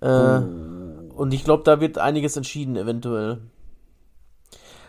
Äh, 0.00 0.06
Und 1.18 1.34
ich 1.34 1.42
glaube, 1.44 1.64
da 1.64 1.80
wird 1.80 1.98
einiges 1.98 2.36
entschieden, 2.36 2.76
eventuell. 2.76 3.38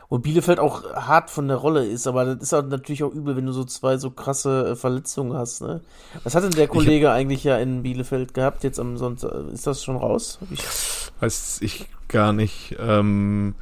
Und 0.10 0.24
Bielefeld 0.24 0.60
auch 0.60 0.92
hart 0.96 1.30
von 1.30 1.48
der 1.48 1.58
Rolle 1.58 1.86
ist, 1.86 2.08
aber 2.08 2.26
das 2.26 2.42
ist 2.42 2.52
halt 2.52 2.70
natürlich 2.70 3.04
auch 3.04 3.14
übel, 3.14 3.36
wenn 3.36 3.46
du 3.46 3.52
so 3.52 3.64
zwei 3.64 3.98
so 3.98 4.10
krasse 4.10 4.72
äh, 4.72 4.76
Verletzungen 4.76 5.34
hast. 5.34 5.62
Ne? 5.62 5.82
Was 6.24 6.34
hat 6.34 6.44
denn 6.44 6.52
der 6.52 6.68
Kollege 6.68 7.12
eigentlich 7.12 7.44
ja 7.44 7.60
in 7.60 7.84
Bielefeld 7.84 8.34
gehabt 8.34 8.64
jetzt 8.64 8.80
am 8.80 8.98
Sonntag? 8.98 9.32
Ist 9.54 9.68
das 9.68 9.84
schon 9.84 9.98
raus? 9.98 10.40
Hab 10.42 10.52
Ich, 10.52 10.64
Weiß 11.20 11.60
ich 11.62 11.88
gar 12.08 12.34
nicht. 12.34 12.76
Ähm, 12.80 13.54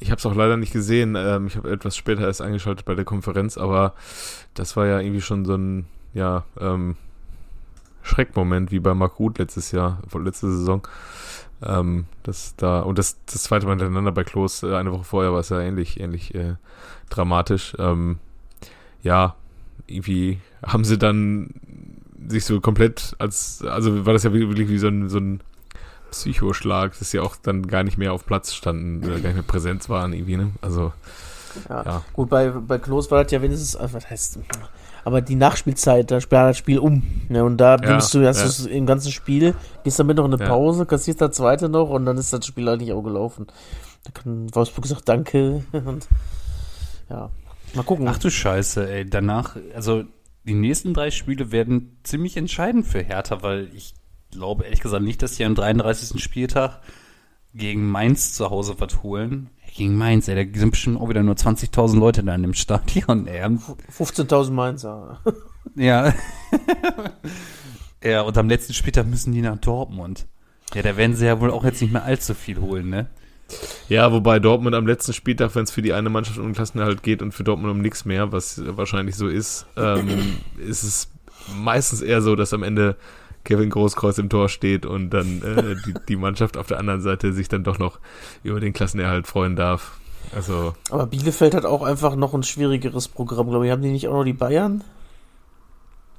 ich 0.00 0.10
habe 0.10 0.18
es 0.18 0.26
auch 0.26 0.34
leider 0.34 0.56
nicht 0.56 0.72
gesehen. 0.72 1.14
Ähm, 1.16 1.46
ich 1.46 1.56
habe 1.56 1.70
etwas 1.70 1.96
später 1.96 2.22
erst 2.22 2.42
eingeschaltet 2.42 2.84
bei 2.84 2.96
der 2.96 3.04
Konferenz, 3.04 3.56
aber 3.56 3.94
das 4.54 4.76
war 4.76 4.86
ja 4.86 4.98
irgendwie 4.98 5.20
schon 5.20 5.44
so 5.44 5.54
ein, 5.54 5.86
ja, 6.12 6.44
ähm, 6.58 6.96
Schreckmoment 8.02 8.70
wie 8.70 8.80
bei 8.80 8.94
Marc 8.94 9.18
Ruth 9.18 9.38
letztes 9.38 9.70
Jahr, 9.72 10.02
letzte 10.12 10.50
Saison. 10.50 10.86
Ähm, 11.62 12.06
das 12.22 12.54
da 12.56 12.80
und 12.80 12.98
das, 12.98 13.18
das 13.26 13.44
zweite 13.44 13.66
Mal 13.66 13.72
hintereinander 13.72 14.12
bei 14.12 14.24
Klos 14.24 14.62
äh, 14.62 14.74
eine 14.74 14.92
Woche 14.92 15.04
vorher 15.04 15.32
war 15.32 15.40
es 15.40 15.48
ja 15.48 15.60
ähnlich, 15.60 16.00
ähnlich 16.00 16.34
äh, 16.34 16.54
dramatisch. 17.10 17.74
Ähm, 17.78 18.18
ja, 19.02 19.36
irgendwie 19.86 20.40
haben 20.64 20.84
sie 20.84 20.98
dann 20.98 21.50
sich 22.28 22.44
so 22.44 22.60
komplett 22.60 23.14
als, 23.18 23.62
also 23.62 24.06
war 24.06 24.12
das 24.12 24.24
ja 24.24 24.32
wirklich 24.32 24.68
wie 24.68 24.78
so 24.78 24.88
ein, 24.88 25.08
so 25.08 25.18
ein 25.18 25.40
Psychoschlag, 26.10 26.98
dass 26.98 27.10
sie 27.10 27.20
auch 27.20 27.36
dann 27.36 27.66
gar 27.66 27.82
nicht 27.82 27.98
mehr 27.98 28.12
auf 28.12 28.24
Platz 28.24 28.54
standen, 28.54 29.04
oder 29.04 29.20
gar 29.20 29.28
nicht 29.28 29.34
mehr 29.34 29.42
Präsenz 29.42 29.88
waren 29.88 30.12
irgendwie, 30.12 30.36
ne? 30.36 30.52
Also, 30.60 30.92
ja. 31.68 31.82
ja. 31.84 32.02
Gut, 32.12 32.30
bei, 32.30 32.50
bei 32.50 32.78
Klos 32.78 33.10
war 33.10 33.22
das 33.22 33.32
ja 33.32 33.42
wenigstens, 33.42 33.74
äh, 33.74 33.88
was 33.92 34.08
heißt, 34.08 34.38
aber 35.04 35.20
die 35.20 35.34
Nachspielzeit, 35.34 36.10
da 36.10 36.20
spielt 36.20 36.40
das 36.40 36.58
Spiel 36.58 36.78
um. 36.78 37.02
Ne? 37.28 37.44
Und 37.44 37.58
da 37.58 37.76
nimmst 37.76 38.14
du, 38.14 38.26
hast 38.26 38.58
ja. 38.58 38.64
du 38.64 38.70
im 38.70 38.86
ganzen 38.86 39.12
Spiel, 39.12 39.54
gehst 39.84 39.98
damit 39.98 40.16
noch 40.16 40.24
eine 40.24 40.38
Ja. 40.38 40.48
Pause, 40.48 40.86
kassierst 40.86 41.20
das 41.20 41.36
zweite 41.36 41.68
noch 41.68 41.90
und 41.90 42.06
dann 42.06 42.16
ist 42.16 42.32
das 42.32 42.46
Spiel 42.46 42.68
eigentlich 42.68 42.92
auch 42.92 43.02
gelaufen. 43.02 43.46
Da 44.04 44.10
kann 44.12 44.54
Wolfsburg 44.54 44.86
sagt 44.86 45.08
Danke 45.08 45.62
und 45.72 46.08
ja, 47.10 47.30
mal 47.74 47.82
gucken. 47.82 48.08
Ach 48.08 48.18
du 48.18 48.30
Scheiße, 48.30 48.90
ey. 48.90 49.08
Danach, 49.08 49.56
also 49.74 50.04
die 50.44 50.54
nächsten 50.54 50.94
drei 50.94 51.10
Spiele 51.10 51.52
werden 51.52 51.98
ziemlich 52.02 52.36
entscheidend 52.36 52.86
für 52.86 53.02
Hertha, 53.02 53.42
weil 53.42 53.70
ich 53.74 53.94
glaube 54.30 54.64
ehrlich 54.64 54.80
gesagt 54.80 55.04
nicht, 55.04 55.22
dass 55.22 55.36
die 55.36 55.44
am 55.44 55.54
33. 55.54 56.22
Spieltag 56.22 56.80
gegen 57.54 57.90
Mainz 57.90 58.32
zu 58.32 58.50
Hause 58.50 58.76
was 58.78 59.02
holen. 59.02 59.50
Gegen 59.74 59.96
Mainz, 59.96 60.28
ey, 60.28 60.36
da 60.36 60.58
sind 60.58 60.70
bestimmt 60.70 61.00
auch 61.00 61.08
wieder 61.08 61.24
nur 61.24 61.34
20.000 61.34 61.98
Leute 61.98 62.22
da 62.22 62.34
in 62.34 62.42
dem 62.42 62.54
Stadion, 62.54 63.26
ey. 63.26 63.42
15.000 63.44 64.52
Mainzer. 64.52 65.18
Ja. 65.74 66.14
ja, 68.04 68.20
und 68.22 68.38
am 68.38 68.48
letzten 68.48 68.72
Spieltag 68.72 69.06
müssen 69.06 69.32
die 69.32 69.40
nach 69.40 69.58
Dortmund. 69.58 70.26
Ja, 70.74 70.82
da 70.82 70.96
werden 70.96 71.16
sie 71.16 71.26
ja 71.26 71.40
wohl 71.40 71.50
auch 71.50 71.64
jetzt 71.64 71.82
nicht 71.82 71.92
mehr 71.92 72.04
allzu 72.04 72.34
viel 72.34 72.60
holen, 72.60 72.88
ne? 72.88 73.08
Ja, 73.88 74.12
wobei 74.12 74.38
Dortmund 74.38 74.76
am 74.76 74.86
letzten 74.86 75.12
Spieltag, 75.12 75.54
wenn 75.56 75.64
es 75.64 75.72
für 75.72 75.82
die 75.82 75.92
eine 75.92 76.08
Mannschaft 76.08 76.38
um 76.38 76.46
den 76.46 76.54
Klassenerhalt 76.54 77.02
geht 77.02 77.20
und 77.20 77.32
für 77.32 77.42
Dortmund 77.42 77.72
um 77.72 77.80
nichts 77.80 78.04
mehr, 78.04 78.30
was 78.30 78.62
wahrscheinlich 78.64 79.16
so 79.16 79.26
ist, 79.26 79.66
ähm, 79.76 80.38
ist 80.56 80.84
es 80.84 81.10
meistens 81.56 82.00
eher 82.00 82.22
so, 82.22 82.36
dass 82.36 82.54
am 82.54 82.62
Ende 82.62 82.96
Kevin 83.44 83.70
Großkreuz 83.70 84.18
im 84.18 84.28
Tor 84.30 84.48
steht 84.48 84.86
und 84.86 85.10
dann 85.10 85.42
äh, 85.42 85.76
die, 85.86 85.94
die 86.08 86.16
Mannschaft 86.16 86.56
auf 86.56 86.66
der 86.66 86.78
anderen 86.78 87.00
Seite 87.02 87.32
sich 87.32 87.48
dann 87.48 87.62
doch 87.64 87.78
noch 87.78 87.98
über 88.42 88.58
den 88.60 88.72
Klassenerhalt 88.72 89.26
freuen 89.26 89.54
darf. 89.56 89.98
Also, 90.34 90.74
Aber 90.90 91.06
Bielefeld 91.06 91.54
hat 91.54 91.64
auch 91.66 91.82
einfach 91.82 92.16
noch 92.16 92.32
ein 92.34 92.42
schwierigeres 92.42 93.08
Programm, 93.08 93.50
glaube 93.50 93.66
ich. 93.66 93.72
Haben 93.72 93.82
die 93.82 93.90
nicht 93.90 94.08
auch 94.08 94.14
noch 94.14 94.24
die 94.24 94.32
Bayern? 94.32 94.82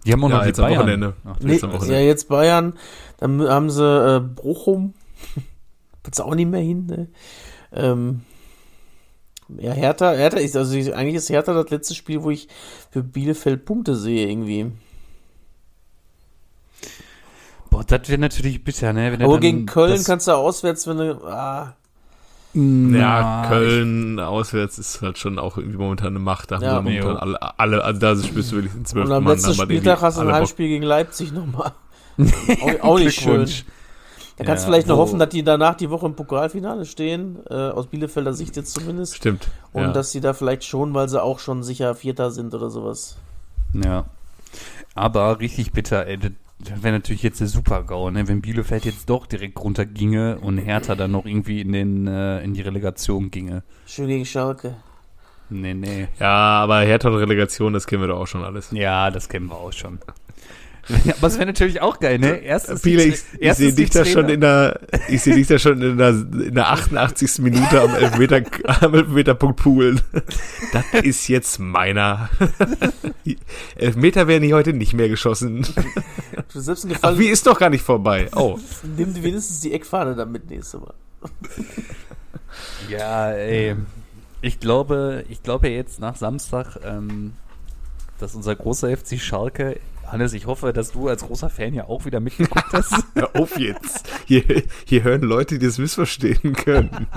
Die 0.05 0.13
haben 0.13 0.23
auch 0.23 0.29
Ja, 0.29 0.35
noch 0.35 0.41
die 0.43 0.47
jetzt 0.49 0.59
am 0.59 0.65
Bayern. 0.67 0.79
Wochenende. 0.81 1.13
Ach, 1.25 1.35
Nee, 1.41 1.53
Jetzt 1.53 1.63
am 1.63 1.73
Wochenende. 1.73 1.93
ja, 1.95 1.99
jetzt 2.05 2.27
Bayern. 2.29 2.73
Dann 3.17 3.41
haben 3.49 3.69
sie 3.71 3.83
äh, 3.83 4.19
Bochum. 4.19 4.93
Wird's 6.03 6.19
auch 6.19 6.35
nicht 6.35 6.49
mehr 6.49 6.61
hin, 6.61 6.85
ne? 6.85 7.07
Ähm, 7.73 8.21
ja, 9.57 9.73
Hertha, 9.73 10.11
Hertha 10.11 10.37
ist, 10.37 10.55
also 10.55 10.75
ich- 10.75 10.93
eigentlich 10.95 11.15
ist 11.15 11.29
Hertha 11.29 11.53
das 11.53 11.69
letzte 11.71 11.95
Spiel, 11.95 12.21
wo 12.23 12.29
ich 12.29 12.47
für 12.91 13.01
Bielefeld 13.03 13.65
Punkte 13.65 13.95
sehe, 13.95 14.27
irgendwie. 14.29 14.71
Boah, 17.75 17.83
das 17.85 18.07
wäre 18.09 18.19
natürlich 18.19 18.63
bitter, 18.63 18.93
ne? 18.93 19.11
Wenn 19.11 19.21
er 19.21 19.27
Aber 19.27 19.39
gegen 19.39 19.65
Köln 19.65 20.01
kannst 20.03 20.27
du 20.27 20.31
auswärts, 20.31 20.87
wenn 20.87 20.97
du, 20.97 21.23
ah, 21.25 21.73
Ja, 22.53 22.61
Na, 22.61 23.45
Köln 23.49 24.17
auswärts 24.19 24.79
ist 24.79 25.01
halt 25.01 25.17
schon 25.17 25.37
auch 25.39 25.57
irgendwie 25.57 25.77
momentan 25.77 26.07
eine 26.07 26.19
Macht. 26.19 26.51
Da 26.51 26.55
haben 26.55 26.63
Ja. 26.63 26.77
sie 26.77 26.83
momentan 27.01 27.17
alle, 27.17 27.59
alle, 27.59 27.83
also 27.83 27.99
da 27.99 28.15
spürst 28.15 28.51
du 28.51 28.55
wirklich 28.55 28.73
den 28.73 28.85
zwölf 28.85 29.05
und 29.07 29.11
am 29.11 29.23
Mann. 29.25 29.33
letzten 29.33 29.49
haben 29.51 29.57
halt 29.57 29.67
Spieltag 29.69 30.01
hast 30.01 30.17
du 30.17 30.21
ein. 30.21 30.31
Heimspiel 30.33 30.67
gegen 30.69 30.83
Leipzig 30.83 31.33
nochmal. 31.33 31.73
auch, 32.61 32.83
auch 32.91 32.99
nicht 32.99 33.19
schön. 33.19 33.45
Da 34.37 34.43
kannst 34.45 34.63
du 34.63 34.67
Ja, 34.67 34.73
vielleicht 34.73 34.87
noch 34.87 34.95
wo- 34.97 35.01
hoffen, 35.01 35.19
dass 35.19 35.29
die 35.29 35.43
danach 35.43 35.75
die 35.75 35.89
Woche 35.89 36.05
im 36.05 36.15
Pokalfinale 36.15 36.85
stehen, 36.85 37.39
äh, 37.49 37.53
aus 37.53 37.87
Bielefelder 37.87 38.33
Sicht 38.33 38.55
jetzt 38.55 38.73
zumindest. 38.73 39.15
Stimmt. 39.15 39.49
Und 39.73 39.81
ja. 39.83 39.91
dass 39.91 40.11
sie 40.11 40.21
da 40.21 40.33
vielleicht 40.33 40.63
schon, 40.63 40.93
weil 40.93 41.09
sie 41.09 41.21
auch 41.21 41.39
schon 41.39 41.61
sicher 41.63 41.93
Vierter 41.95 42.31
sind 42.31 42.53
oder 42.53 42.69
sowas. 42.69 43.17
Ja. 43.73 44.05
Aber 44.93 45.39
richtig 45.41 45.73
bitter, 45.73 46.05
ey. 46.07 46.19
Das 46.59 46.81
wäre 46.83 46.93
natürlich 46.93 47.21
jetzt 47.21 47.41
der 47.41 47.47
Super-GAU, 47.47 48.11
ne? 48.11 48.27
Wenn 48.27 48.41
Bielefeld 48.41 48.85
jetzt 48.85 49.09
doch 49.09 49.27
direkt 49.27 49.59
runterginge 49.59 50.39
und 50.39 50.57
Hertha 50.57 50.95
dann 50.95 51.11
noch 51.11 51.25
irgendwie 51.25 51.61
in, 51.61 51.73
den, 51.73 52.07
äh, 52.07 52.41
in 52.43 52.53
die 52.53 52.61
Relegation 52.61 53.29
ginge. 53.29 53.63
Schön 53.85 54.07
gegen 54.07 54.25
Schalke. 54.25 54.77
Nee, 55.49 55.73
nee. 55.73 56.07
ja, 56.19 56.63
aber 56.63 56.79
Hertha 56.79 57.09
und 57.09 57.15
Relegation, 57.15 57.73
das 57.73 57.85
kennen 57.85 58.01
wir 58.01 58.07
doch 58.07 58.21
auch 58.21 58.27
schon 58.27 58.43
alles. 58.43 58.71
Ja, 58.71 59.11
das 59.11 59.29
kennen 59.29 59.47
wir 59.47 59.57
auch 59.57 59.73
schon. 59.73 59.99
Ja, 61.03 61.13
aber 61.17 61.27
es 61.27 61.35
wäre 61.37 61.47
natürlich 61.47 61.81
auch 61.81 61.99
geil, 61.99 62.19
ne? 62.19 62.37
Erstes 62.43 62.81
die- 62.81 62.95
ich, 62.95 63.23
ich 63.39 63.53
sehe 63.53 63.73
dich 63.73 63.89
da 63.89 64.05
schon 64.05 64.29
in 64.29 64.41
der, 64.41 64.79
ich 65.09 65.21
sehe 65.21 65.33
dich 65.35 65.47
da 65.47 65.57
schon 65.57 65.81
in 65.81 65.97
der, 65.97 66.09
in 66.09 66.53
der 66.53 66.69
88. 66.71 67.39
Minute 67.39 67.81
am 67.81 67.95
Elfmeter, 67.95 68.41
am 68.81 68.93
Elfmeterpunkt 68.93 69.59
poolen. 69.61 70.01
Das 70.73 70.85
ist 71.03 71.27
jetzt 71.27 71.59
meiner. 71.59 72.29
Elfmeter 73.75 74.27
werden 74.27 74.43
hier 74.43 74.55
heute 74.55 74.73
nicht 74.73 74.93
mehr 74.93 75.09
geschossen. 75.09 75.65
Du 76.53 76.59
selbst 76.59 76.83
einen 76.85 76.93
Ach, 76.93 76.97
Gefallen, 77.01 77.19
wie 77.19 77.27
ist 77.27 77.47
doch 77.47 77.57
gar 77.59 77.69
nicht 77.69 77.83
vorbei. 77.83 78.29
Oh. 78.35 78.59
nimm 78.95 79.13
dir 79.13 79.23
wenigstens 79.23 79.61
die 79.61 79.73
Eckfahne 79.73 80.15
dann 80.15 80.31
mit 80.31 80.49
nächste 80.49 80.77
Mal. 80.79 80.93
Ja, 82.89 83.31
ey. 83.31 83.75
Ich 84.41 84.59
glaube, 84.59 85.25
ich 85.29 85.41
glaube 85.41 85.69
jetzt 85.69 85.99
nach 85.99 86.15
Samstag, 86.15 86.77
ähm, 86.85 87.33
dass 88.19 88.35
unser 88.35 88.55
großer 88.55 88.95
FC 88.95 89.19
Schalke, 89.19 89.79
Hannes, 90.07 90.33
ich 90.33 90.45
hoffe, 90.45 90.71
dass 90.71 90.91
du 90.91 91.07
als 91.07 91.23
großer 91.23 91.49
Fan 91.49 91.73
ja 91.73 91.85
auch 91.85 92.05
wieder 92.05 92.19
mitgeguckt 92.19 92.71
hast. 92.71 92.93
Hör 93.15 93.35
auf 93.35 93.57
jetzt. 93.57 94.07
Hier, 94.25 94.43
hier 94.85 95.03
hören 95.03 95.21
Leute, 95.21 95.57
die 95.57 95.65
das 95.65 95.77
missverstehen 95.77 96.53
können. 96.53 97.07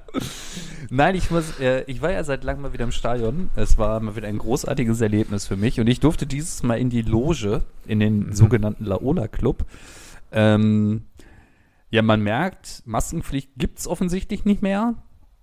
Nein, 0.90 1.14
ich 1.14 1.30
muss, 1.30 1.60
äh, 1.60 1.84
ich 1.86 2.02
war 2.02 2.10
ja 2.10 2.24
seit 2.24 2.44
langem 2.44 2.62
mal 2.62 2.72
wieder 2.72 2.84
im 2.84 2.92
Stadion. 2.92 3.50
Es 3.56 3.78
war 3.78 4.00
mal 4.00 4.16
wieder 4.16 4.28
ein 4.28 4.38
großartiges 4.38 5.00
Erlebnis 5.00 5.46
für 5.46 5.56
mich 5.56 5.80
und 5.80 5.86
ich 5.86 6.00
durfte 6.00 6.26
dieses 6.26 6.62
Mal 6.62 6.78
in 6.78 6.90
die 6.90 7.02
Loge, 7.02 7.62
in 7.86 8.00
den 8.00 8.32
sogenannten 8.32 8.84
Laola 8.84 9.28
Club. 9.28 9.64
Ähm, 10.32 11.04
ja, 11.90 12.02
man 12.02 12.22
merkt, 12.22 12.82
Maskenpflicht 12.84 13.52
gibt's 13.56 13.86
offensichtlich 13.86 14.44
nicht 14.44 14.62
mehr. 14.62 14.94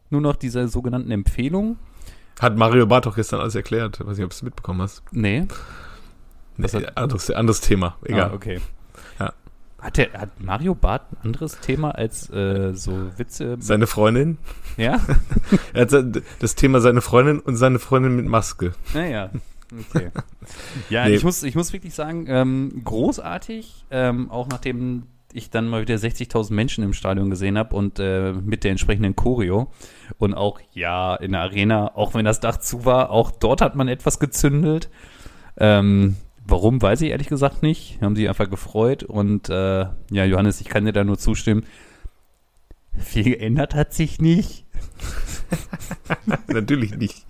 Nur 0.09 0.21
noch 0.21 0.35
diese 0.35 0.67
sogenannten 0.67 1.11
Empfehlungen. 1.11 1.77
Hat 2.39 2.57
Mario 2.57 2.85
Barth 2.85 3.05
doch 3.05 3.15
gestern 3.15 3.39
alles 3.39 3.55
erklärt. 3.55 3.99
Ich 3.99 4.05
weiß 4.05 4.17
nicht, 4.17 4.25
ob 4.25 4.31
du 4.31 4.35
es 4.35 4.41
mitbekommen 4.43 4.81
hast. 4.81 5.03
Nee. 5.11 5.47
Nee, 6.57 6.67
hat- 6.67 6.97
anderes, 6.97 7.29
anderes 7.31 7.61
Thema. 7.61 7.97
Egal. 8.03 8.29
Ah, 8.31 8.33
okay. 8.33 8.59
Ja. 9.19 9.33
Hat, 9.79 9.97
der, 9.97 10.13
hat 10.13 10.39
Mario 10.41 10.73
Barth 10.75 11.03
ein 11.11 11.17
anderes 11.27 11.59
Thema 11.59 11.91
als 11.91 12.29
äh, 12.29 12.73
so 12.73 12.91
Witze? 13.17 13.57
Seine 13.59 13.87
Freundin. 13.87 14.37
Ja? 14.77 14.99
Er 15.73 15.81
hat 15.87 16.23
das 16.39 16.55
Thema 16.55 16.81
seine 16.81 17.01
Freundin 17.01 17.39
und 17.39 17.55
seine 17.57 17.79
Freundin 17.79 18.15
mit 18.15 18.25
Maske. 18.25 18.73
Naja. 18.93 19.29
Okay. 19.93 20.11
Ja, 20.89 21.05
Nee. 21.07 21.15
ich, 21.15 21.23
muss, 21.23 21.41
ich 21.43 21.55
muss 21.55 21.73
wirklich 21.73 21.93
sagen, 21.95 22.25
ähm, 22.29 22.81
großartig, 22.83 23.85
ähm, 23.91 24.29
auch 24.29 24.47
nachdem 24.47 25.03
ich 25.35 25.49
dann 25.49 25.67
mal 25.67 25.81
wieder 25.81 25.95
60.000 25.95 26.53
Menschen 26.53 26.83
im 26.83 26.93
Stadion 26.93 27.29
gesehen 27.29 27.57
habe 27.57 27.75
und 27.75 27.99
äh, 27.99 28.33
mit 28.33 28.63
der 28.63 28.71
entsprechenden 28.71 29.15
Choreo. 29.15 29.71
Und 30.17 30.33
auch, 30.33 30.59
ja, 30.73 31.15
in 31.15 31.33
der 31.33 31.41
Arena, 31.41 31.95
auch 31.95 32.13
wenn 32.13 32.25
das 32.25 32.39
Dach 32.39 32.57
zu 32.57 32.85
war, 32.85 33.09
auch 33.09 33.31
dort 33.31 33.61
hat 33.61 33.75
man 33.75 33.87
etwas 33.87 34.19
gezündelt. 34.19 34.89
Ähm, 35.57 36.15
warum, 36.45 36.81
weiß 36.81 37.01
ich 37.01 37.11
ehrlich 37.11 37.27
gesagt 37.27 37.63
nicht. 37.63 38.01
Haben 38.01 38.15
sich 38.15 38.27
einfach 38.27 38.49
gefreut. 38.49 39.03
Und 39.03 39.49
äh, 39.49 39.85
ja, 40.11 40.25
Johannes, 40.25 40.61
ich 40.61 40.67
kann 40.67 40.85
dir 40.85 40.93
da 40.93 41.03
nur 41.03 41.17
zustimmen. 41.17 41.65
Viel 42.97 43.23
geändert 43.23 43.75
hat 43.75 43.93
sich 43.93 44.21
nicht. 44.21 44.65
Natürlich 46.47 46.95
nicht. 46.95 47.25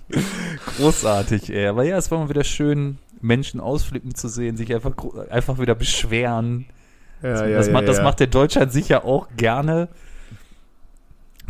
Großartig, 0.78 1.50
ey. 1.50 1.68
Aber 1.68 1.84
ja, 1.84 1.98
es 1.98 2.12
war 2.12 2.20
mal 2.20 2.30
wieder 2.30 2.44
schön, 2.44 3.00
Menschen 3.22 3.60
ausflippen 3.60 4.14
zu 4.14 4.28
sehen, 4.28 4.58
sich 4.58 4.74
einfach, 4.74 4.94
einfach 5.30 5.60
wieder 5.60 5.76
beschweren. 5.76 6.66
Ja, 7.25 7.32
das, 7.32 7.41
ja, 7.41 7.58
das, 7.58 7.67
ja, 7.67 7.74
macht, 7.74 7.88
das 7.88 7.98
ja. 7.98 8.03
macht 8.03 8.20
der 8.20 8.27
Deutschland 8.27 8.72
sicher 8.72 9.03
auch 9.05 9.27
gerne. 9.36 9.89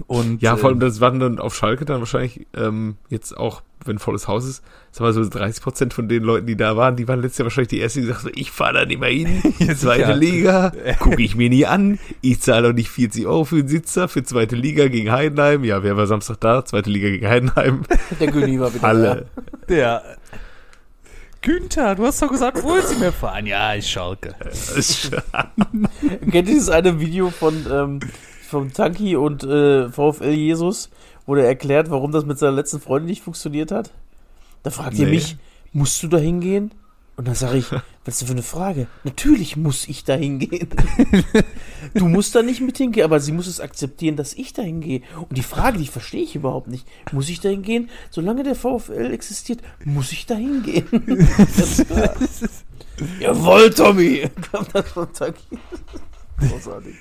Und, 0.07 0.41
Ja, 0.41 0.57
vor 0.57 0.69
allem, 0.69 0.77
äh, 0.77 0.85
das 0.85 0.99
waren 1.01 1.19
dann 1.19 1.39
auf 1.39 1.55
Schalke 1.55 1.85
dann 1.85 1.99
wahrscheinlich 1.99 2.47
ähm, 2.55 2.95
jetzt 3.09 3.35
auch, 3.35 3.61
wenn 3.85 3.97
volles 3.97 4.27
Haus 4.27 4.45
ist, 4.45 4.63
sag 4.91 5.01
mal 5.01 5.13
so 5.13 5.27
30 5.27 5.63
Prozent 5.63 5.93
von 5.93 6.09
den 6.09 6.23
Leuten, 6.23 6.47
die 6.47 6.57
da 6.57 6.75
waren, 6.75 6.95
die 6.95 7.07
waren 7.07 7.21
letztes 7.21 7.39
Jahr 7.39 7.45
wahrscheinlich 7.45 7.69
die 7.69 7.81
Ersten, 7.81 8.01
die 8.01 8.07
gesagt 8.07 8.25
haben, 8.25 8.33
ich 8.35 8.51
fahre 8.51 8.73
da 8.73 8.85
nicht 8.85 8.99
mehr 8.99 9.09
hin, 9.09 9.41
zweite. 9.77 10.13
Liga, 10.13 10.71
gucke 10.99 11.21
ich 11.21 11.35
mir 11.35 11.49
nie 11.49 11.65
an, 11.65 11.99
ich 12.21 12.41
zahle 12.41 12.69
auch 12.69 12.73
nicht 12.73 12.89
40 12.89 13.25
Euro 13.25 13.45
für 13.45 13.57
den 13.57 13.67
Sitzer, 13.67 14.07
für 14.07 14.23
zweite 14.23 14.55
Liga 14.55 14.87
gegen 14.87 15.11
Heidenheim, 15.11 15.63
ja, 15.63 15.83
wer 15.83 15.95
war 15.97 16.07
Samstag 16.07 16.39
da? 16.41 16.65
Zweite 16.65 16.89
Liga 16.89 17.09
gegen 17.09 17.27
Heidenheim, 17.27 17.83
Der 18.19 18.27
Güni 18.27 18.59
war 18.59 18.73
wieder 18.73 18.83
alle. 18.83 19.25
der 19.69 20.17
Günther, 21.45 21.95
du 21.95 22.05
hast 22.05 22.21
doch 22.21 22.29
gesagt, 22.31 22.61
wo 22.63 22.73
willst 22.73 22.93
du 22.95 22.99
mir 22.99 23.11
fahren? 23.11 23.45
Ja, 23.45 23.75
ich 23.75 23.87
Schalke. 23.89 24.35
Kennt 26.19 26.33
ihr 26.33 26.43
dieses 26.43 26.69
eine 26.69 26.99
Video 26.99 27.29
von 27.29 27.65
ähm, 27.71 27.99
vom 28.49 28.73
Tanki 28.73 29.15
und 29.15 29.43
äh, 29.43 29.89
VfL 29.89 30.29
Jesus, 30.31 30.89
wo 31.25 31.35
der 31.35 31.45
erklärt, 31.45 31.89
warum 31.91 32.11
das 32.11 32.25
mit 32.25 32.39
seiner 32.39 32.53
letzten 32.53 32.79
Freundin 32.79 33.09
nicht 33.09 33.21
funktioniert 33.21 33.71
hat? 33.71 33.91
Da 34.63 34.71
fragt 34.71 34.95
ihr 34.97 35.05
Nee. 35.05 35.11
mich, 35.15 35.37
musst 35.71 36.01
du 36.01 36.07
da 36.07 36.17
hingehen? 36.17 36.71
Und 37.17 37.27
dann 37.27 37.35
sage 37.35 37.57
ich, 37.57 37.71
was 37.71 37.81
ist 38.15 38.21
denn 38.21 38.27
für 38.27 38.33
eine 38.33 38.43
Frage? 38.43 38.87
Natürlich 39.03 39.55
muss 39.55 39.87
ich 39.87 40.03
da 40.03 40.15
hingehen. 40.15 40.69
du 41.93 42.07
musst 42.07 42.35
da 42.35 42.41
nicht 42.41 42.61
mit 42.61 42.77
hingehen, 42.77 43.05
aber 43.05 43.19
sie 43.19 43.31
muss 43.31 43.47
es 43.47 43.59
akzeptieren, 43.59 44.15
dass 44.15 44.33
ich 44.33 44.53
da 44.53 44.61
hingehe. 44.61 45.01
Und 45.29 45.37
die 45.37 45.43
Frage, 45.43 45.77
die 45.77 45.87
verstehe 45.87 46.23
ich 46.23 46.35
überhaupt 46.35 46.67
nicht. 46.67 46.85
Muss 47.11 47.29
ich 47.29 47.39
da 47.39 47.49
hingehen? 47.49 47.89
Solange 48.09 48.43
der 48.43 48.55
VfL 48.55 49.11
existiert, 49.11 49.61
muss 49.83 50.11
ich 50.11 50.25
da 50.25 50.35
hingehen. 50.35 50.85
Jawohl, 53.19 53.69
Tommy! 53.71 54.29
Kam 54.51 54.65
das 54.71 54.89
von. 54.89 55.07
Großartig. 56.37 56.95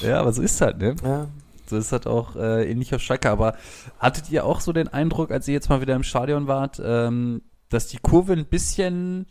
Ja, 0.00 0.20
aber 0.20 0.32
so 0.32 0.42
ist 0.42 0.60
halt, 0.60 0.78
ne? 0.78 0.94
Ja. 1.04 1.28
So 1.66 1.76
ist 1.76 1.92
das 1.92 2.06
auch 2.06 2.36
äh, 2.36 2.70
ähnlich 2.70 2.94
auf 2.94 3.00
Schalke. 3.00 3.30
Aber 3.30 3.56
hattet 3.98 4.30
ihr 4.30 4.44
auch 4.44 4.60
so 4.60 4.72
den 4.72 4.88
Eindruck, 4.88 5.30
als 5.30 5.48
ihr 5.48 5.54
jetzt 5.54 5.68
mal 5.68 5.80
wieder 5.80 5.96
im 5.96 6.02
Stadion 6.02 6.46
wart, 6.46 6.80
ähm, 6.84 7.42
dass 7.70 7.86
die 7.86 7.98
Kurve 7.98 8.34
ein 8.34 8.46
bisschen, 8.46 9.26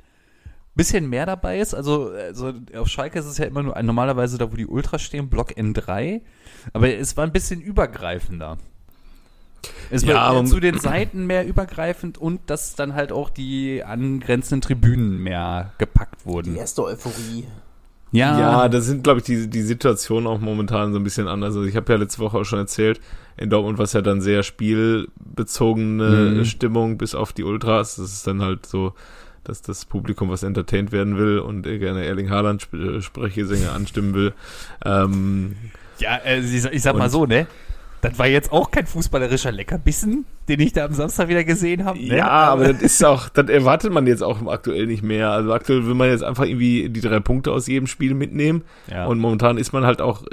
bisschen 0.76 1.10
mehr 1.10 1.26
dabei 1.26 1.60
ist? 1.60 1.74
Also, 1.74 2.12
also 2.12 2.54
auf 2.78 2.88
Schalke 2.88 3.20
ist 3.20 3.26
es 3.26 3.38
ja 3.38 3.46
immer 3.46 3.64
nur 3.64 3.82
normalerweise 3.82 4.38
da, 4.38 4.52
wo 4.52 4.56
die 4.56 4.68
Ultras 4.68 5.02
stehen, 5.02 5.30
Block 5.30 5.52
N3. 5.52 6.22
Aber 6.74 6.94
es 6.94 7.18
war 7.18 7.26
ein 7.26 7.32
bisschen 7.32 7.62
übergreifender. 7.62 8.58
Es 9.92 10.04
Ja, 10.04 10.16
war 10.16 10.22
aber- 10.22 10.46
zu 10.46 10.60
den 10.60 10.80
Seiten 10.80 11.28
mehr 11.28 11.46
übergreifend 11.46 12.18
und 12.18 12.42
dass 12.50 12.76
dann 12.76 12.94
halt 12.96 13.12
auch 13.12 13.30
die 13.30 13.84
angrenzenden 13.84 14.62
Tribünen 14.62 15.18
mehr 15.22 15.74
gepackt 15.78 16.22
Die 16.22 16.26
wurden. 16.26 16.56
erste 16.56 16.84
Euphorie. 16.84 17.46
Ja, 18.14 18.68
da 18.68 18.82
sind, 18.82 19.04
glaube 19.06 19.20
ich, 19.20 19.26
die, 19.26 19.50
die 19.50 19.62
Situationen 19.62 20.28
auch 20.28 20.40
momentan 20.40 20.92
so 20.92 21.00
ein 21.00 21.04
bisschen 21.04 21.28
anders. 21.30 21.56
Also 21.56 21.64
ich 21.64 21.76
habe 21.78 21.94
ja 21.94 21.98
letzte 22.00 22.20
Woche 22.20 22.40
auch 22.40 22.44
schon 22.44 22.60
erzählt, 22.60 23.00
in 23.38 23.50
Dortmund 23.50 23.78
war 23.78 23.86
es 23.86 23.94
ja 23.94 24.02
dann 24.02 24.20
sehr 24.20 24.44
spielbezogene 24.44 26.34
Mhm. 26.40 26.46
Stimmung, 26.46 26.98
bis 26.98 27.16
auf 27.16 27.32
die 27.34 27.44
Ultras. 27.44 27.96
Das 27.96 28.12
ist 28.12 28.28
dann 28.28 28.42
halt 28.42 28.66
so, 28.66 28.94
dass 29.44 29.62
das 29.62 29.86
Publikum, 29.86 30.30
was 30.30 30.44
entertained 30.44 30.92
werden 30.92 31.18
will 31.18 31.40
und 31.40 31.66
äh, 31.68 31.78
gerne 31.80 32.06
Erling 32.06 32.30
Haaland 32.30 32.62
Sp 32.64 33.02
Sprechgesänge 33.02 33.72
anstimmen 33.72 34.14
will. 34.14 34.34
Ähm, 34.86 35.56
Ja, 36.00 36.18
äh, 36.18 36.40
ich, 36.40 36.62
sag- 36.62 36.74
ich 36.74 36.82
sag 36.82 36.96
mal 36.96 37.06
Und- 37.06 37.10
so, 37.12 37.26
ne? 37.26 37.48
Das 38.02 38.18
war 38.18 38.28
jetzt 38.28 38.52
auch 38.52 38.72
kein 38.72 38.86
fußballerischer 38.88 39.52
Leckerbissen, 39.52 40.26
den 40.50 40.60
ich 40.60 40.74
da 40.74 40.86
am 40.86 40.94
Samstag 40.94 41.30
wieder 41.30 41.44
gesehen 41.44 41.86
habe. 41.86 42.00
Ne? 42.00 42.18
Ja, 42.18 42.28
aber 42.30 42.74
das 42.74 42.82
ist 42.82 43.06
auch, 43.06 43.30
das 43.30 43.48
erwartet 43.50 43.92
man 43.94 44.08
jetzt 44.08 44.24
auch 44.24 44.46
aktuell 44.48 44.88
nicht 44.88 45.04
mehr. 45.04 45.30
Also 45.32 45.54
aktuell 45.54 45.86
will 45.86 45.94
man 45.94 46.10
jetzt 46.10 46.24
einfach 46.24 46.46
irgendwie 46.46 46.90
die 46.90 47.02
drei 47.02 47.20
Punkte 47.20 47.52
aus 47.52 47.68
jedem 47.68 47.88
Spiel 47.88 48.14
mitnehmen. 48.14 48.64
Ja. 48.90 49.06
Und 49.06 49.20
momentan 49.20 49.58
ist 49.58 49.72
man 49.72 49.86
halt 49.86 50.02
auch 50.02 50.24
äh, 50.24 50.28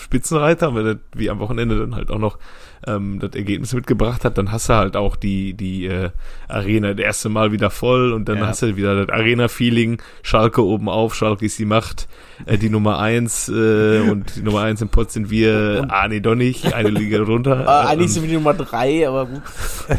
Spitzenreiter, 0.00 0.74
weil 0.74 0.84
das 0.84 0.96
wie 1.14 1.30
am 1.30 1.38
Wochenende 1.38 1.78
dann 1.78 1.94
halt 1.94 2.10
auch 2.10 2.18
noch 2.18 2.38
ähm, 2.86 3.18
das 3.20 3.32
Ergebnis 3.34 3.72
mitgebracht 3.72 4.24
hat, 4.24 4.38
dann 4.38 4.52
hast 4.52 4.68
du 4.68 4.74
halt 4.74 4.96
auch 4.96 5.16
die, 5.16 5.54
die 5.54 5.86
äh, 5.86 6.10
Arena 6.46 6.94
das 6.94 7.04
erste 7.04 7.28
Mal 7.28 7.50
wieder 7.52 7.70
voll 7.70 8.12
und 8.12 8.28
dann 8.28 8.38
Ja. 8.38 8.46
hast 8.46 8.62
du 8.62 8.76
wieder 8.76 9.04
das 9.04 9.12
Arena-Feeling, 9.14 10.00
Schalke 10.22 10.64
oben 10.64 10.88
auf, 10.88 11.14
Schalke 11.16 11.44
ist 11.46 11.58
die 11.58 11.64
Macht, 11.64 12.06
äh, 12.46 12.56
die 12.56 12.70
Nummer 12.70 12.98
eins 13.00 13.48
äh, 13.48 14.00
und 14.10 14.36
die 14.36 14.42
Nummer 14.42 14.62
eins 14.62 14.80
im 14.80 14.90
Pott 14.90 15.10
sind 15.10 15.28
wir, 15.30 15.86
ah 15.88 16.06
nee, 16.06 16.20
doch 16.20 16.36
nicht, 16.36 16.72
eine 16.72 16.87
Liga 16.90 17.22
runter. 17.22 17.64
Äh, 17.64 17.86
eigentlich 17.88 18.06
Ähm, 18.08 18.12
sind 18.12 18.22
wir 18.22 18.28
die 18.30 18.34
Nummer 18.36 18.54
drei, 18.54 19.06
aber 19.08 19.26
gut. 19.26 19.42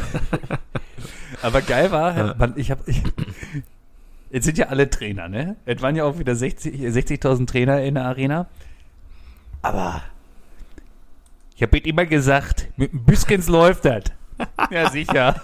Aber 1.42 1.62
geil 1.62 1.90
war, 1.92 2.18
Ja. 2.18 2.36
man, 2.38 2.54
ich 2.58 2.70
habe, 2.70 2.84
jetzt 4.30 4.44
sind 4.44 4.58
ja 4.58 4.68
alle 4.68 4.90
Trainer, 4.90 5.30
ne? 5.30 5.56
Es 5.66 5.82
waren 5.82 5.96
ja 5.96 6.04
auch 6.04 6.20
wieder 6.20 6.36
60 6.36 6.76
60.000 6.82 7.48
Trainer 7.48 7.82
in 7.82 7.96
der 7.96 8.04
Arena. 8.06 8.48
Aber 9.62 10.02
ich 11.56 11.62
habe 11.62 11.78
immer 11.78 12.06
gesagt, 12.06 12.68
mit 12.76 12.92
dem 12.92 13.06
Büskens 13.06 13.48
läuft 13.48 13.86
das. 13.86 14.04
Ja, 14.72 14.90
sicher. 14.90 15.42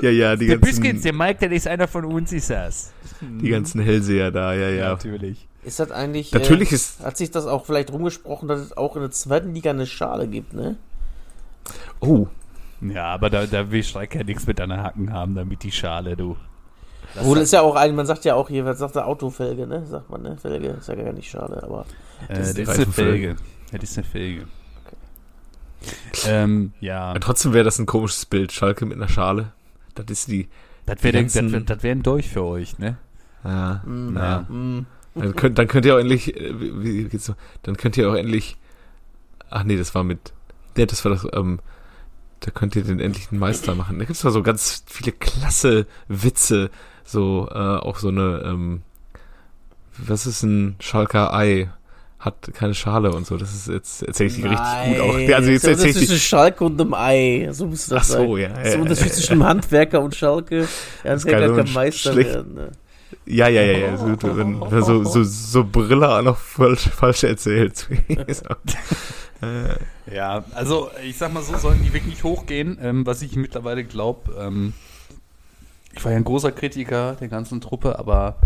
ja, 0.00 0.10
ja, 0.10 0.36
die 0.36 0.46
der 0.46 0.58
ganzen, 0.58 0.80
Büskens, 0.82 1.02
der 1.02 1.12
Mike, 1.14 1.38
der 1.40 1.52
ist 1.52 1.66
einer 1.66 1.88
von 1.88 2.04
uns, 2.06 2.32
ist 2.32 2.50
das. 2.50 2.92
die 3.20 3.48
ganzen 3.50 3.80
Hellseher 3.82 4.30
da, 4.30 4.54
ja, 4.54 4.68
ja. 4.70 4.88
natürlich. 4.90 5.46
Ist 5.62 5.78
das 5.80 5.90
eigentlich. 5.90 6.32
Natürlich 6.32 6.72
äh, 6.72 6.74
ist, 6.76 7.00
Hat 7.04 7.16
sich 7.16 7.30
das 7.30 7.46
auch 7.46 7.66
vielleicht 7.66 7.92
rumgesprochen, 7.92 8.48
dass 8.48 8.60
es 8.60 8.76
auch 8.76 8.96
in 8.96 9.02
der 9.02 9.10
zweiten 9.10 9.54
Liga 9.54 9.70
eine 9.70 9.86
Schale 9.86 10.26
gibt, 10.26 10.54
ne? 10.54 10.76
oh, 12.00 12.26
Ja, 12.80 13.06
aber 13.06 13.28
da, 13.30 13.46
da 13.46 13.70
will 13.70 13.82
Schalke 13.84 14.18
ja 14.18 14.24
nichts 14.24 14.46
mit 14.46 14.60
an 14.60 14.70
der 14.70 14.82
Hacken 14.82 15.12
haben, 15.12 15.34
damit 15.34 15.62
die 15.62 15.72
Schale, 15.72 16.16
du. 16.16 16.36
Das 17.14 17.24
das 17.28 17.38
ist 17.42 17.52
ja 17.52 17.60
auch 17.62 17.74
ein, 17.74 17.94
man 17.96 18.06
sagt 18.06 18.24
ja 18.24 18.34
auch 18.36 18.48
hier, 18.48 18.64
was 18.64 18.78
sagt 18.78 18.94
der 18.94 19.06
Autofelge, 19.06 19.66
ne? 19.66 19.84
Sagt 19.86 20.08
man, 20.10 20.22
ne? 20.22 20.36
Felge 20.38 20.68
ist 20.68 20.88
ja 20.88 20.94
gar 20.94 21.12
nicht 21.12 21.28
Schale, 21.28 21.62
aber. 21.62 21.84
Äh, 22.28 22.38
Das 22.38 22.54
das 22.54 22.58
ist 22.58 22.58
ist 22.58 22.76
die 22.78 22.82
eine. 22.82 22.92
Felge. 22.92 23.36
Das 23.72 23.82
ist 23.82 23.98
eine 23.98 24.06
Felge. 24.06 24.46
Ähm, 26.26 26.72
ja, 26.80 27.12
Ja, 27.14 27.18
trotzdem 27.18 27.52
wäre 27.52 27.64
das 27.64 27.78
ein 27.78 27.86
komisches 27.86 28.26
Bild. 28.26 28.52
Schalke 28.52 28.86
mit 28.86 28.96
einer 28.96 29.08
Schale. 29.08 29.52
Das 29.94 30.06
ist 30.08 30.28
die. 30.28 30.48
das 30.86 31.02
wäre 31.02 31.22
das 31.24 31.34
wär, 31.34 31.60
das 31.60 31.82
wär 31.82 31.92
ein 31.92 32.02
Dolch 32.02 32.28
für 32.28 32.44
euch, 32.44 32.78
ne? 32.78 32.96
Ja, 33.44 33.82
Mm, 33.84 34.12
naja. 34.12 34.40
mm. 34.48 34.86
Dann 35.20 35.36
könnt, 35.36 35.58
dann 35.58 35.68
könnt 35.68 35.86
ihr 35.86 35.94
auch 35.94 35.98
endlich. 36.00 36.36
äh, 36.36 36.60
Wie, 36.60 37.04
wie 37.04 37.04
geht's 37.08 37.26
so? 37.26 37.34
Dann 37.62 37.76
könnt 37.76 37.96
ihr 37.96 38.10
auch 38.10 38.14
endlich. 38.14 38.56
Ach 39.50 39.64
nee, 39.64 39.76
das 39.76 39.94
war 39.94 40.04
mit. 40.04 40.32
Nee, 40.76 40.86
das 40.86 41.04
war 41.04 41.12
das. 41.12 41.26
Ähm, 41.32 41.60
da 42.40 42.50
könnt 42.50 42.74
ihr 42.76 42.82
den 42.84 43.00
endlichen 43.00 43.38
Meister 43.38 43.74
machen. 43.74 43.98
Da 43.98 44.04
gibt's 44.04 44.24
mal 44.24 44.30
so 44.30 44.42
ganz 44.42 44.82
viele 44.86 45.12
klasse 45.12 45.86
Witze. 46.08 46.70
So, 47.04 47.48
äh, 47.50 47.54
auch 47.54 47.98
so 47.98 48.08
eine. 48.08 48.42
Ähm, 48.46 48.82
was 49.98 50.26
ist 50.26 50.42
ein 50.42 50.76
Schalker 50.80 51.34
Ei? 51.34 51.70
Hat 52.18 52.50
keine 52.54 52.74
Schale 52.74 53.12
und 53.12 53.26
so. 53.26 53.36
Das 53.38 53.54
ist 53.54 53.68
jetzt 53.68 54.02
erzähle 54.02 54.28
ich 54.28 54.36
die 54.36 54.42
richtig 54.42 54.58
gut 54.86 55.00
auch. 55.00 55.18
Ja, 55.18 55.36
also 55.36 55.50
jetzt 55.50 55.64
erzähle 55.64 55.90
ich 55.90 55.96
zwischen. 55.96 56.18
Schalke 56.18 56.64
und 56.64 56.80
einem 56.80 56.94
Ei. 56.94 57.48
So 57.50 57.66
muss 57.66 57.86
das 57.86 57.98
Ach 57.98 58.04
so, 58.04 58.36
sein. 58.36 58.42
ja. 58.42 58.48
Das 58.48 58.58
ist 58.58 58.64
ja, 58.64 58.70
der 58.72 58.80
Unterschied 58.82 59.14
zwischen 59.14 59.32
einem 59.32 59.44
Handwerker 59.44 60.02
und 60.02 60.14
Schalke. 60.14 60.68
Der 61.02 61.12
Handwerker 61.12 61.56
kann 61.56 61.72
Meister 61.72 62.16
werden. 62.16 62.54
Ne? 62.54 62.70
Ja, 63.26 63.48
ja, 63.48 63.62
ja, 63.62 63.78
ja. 63.78 63.96
So, 63.96 64.06
wenn, 64.36 64.60
wenn 64.60 64.82
so, 64.82 65.04
so, 65.04 65.22
so 65.24 65.64
Brille 65.64 66.08
auch 66.08 66.22
noch 66.22 66.36
falsch, 66.38 66.88
falsch 66.88 67.24
erzählt. 67.24 67.88
äh, 69.42 70.14
Ja, 70.14 70.44
also 70.54 70.90
ich 71.04 71.16
sag 71.16 71.32
mal 71.32 71.42
so, 71.42 71.56
sollten 71.56 71.84
die 71.84 71.92
wirklich 71.92 72.24
hochgehen, 72.24 72.78
ähm, 72.82 73.06
was 73.06 73.22
ich 73.22 73.36
mittlerweile 73.36 73.84
glaube. 73.84 74.34
Ähm, 74.38 74.74
ich 75.92 76.04
war 76.04 76.12
ja 76.12 76.18
ein 76.18 76.24
großer 76.24 76.52
Kritiker 76.52 77.16
der 77.20 77.28
ganzen 77.28 77.60
Truppe, 77.60 77.98
aber 77.98 78.36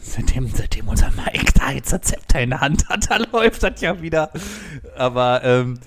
seitdem, 0.00 0.48
seitdem 0.48 0.88
unser 0.88 1.10
Mike 1.10 1.52
da 1.54 1.70
jetzt 1.70 1.92
das 1.92 2.02
Zepter 2.02 2.40
in 2.40 2.50
der 2.50 2.60
Hand 2.60 2.88
hat, 2.88 3.10
da 3.10 3.16
läuft 3.32 3.62
das 3.62 3.80
ja 3.80 4.00
wieder. 4.00 4.30
Aber 4.96 5.42
ähm, 5.44 5.78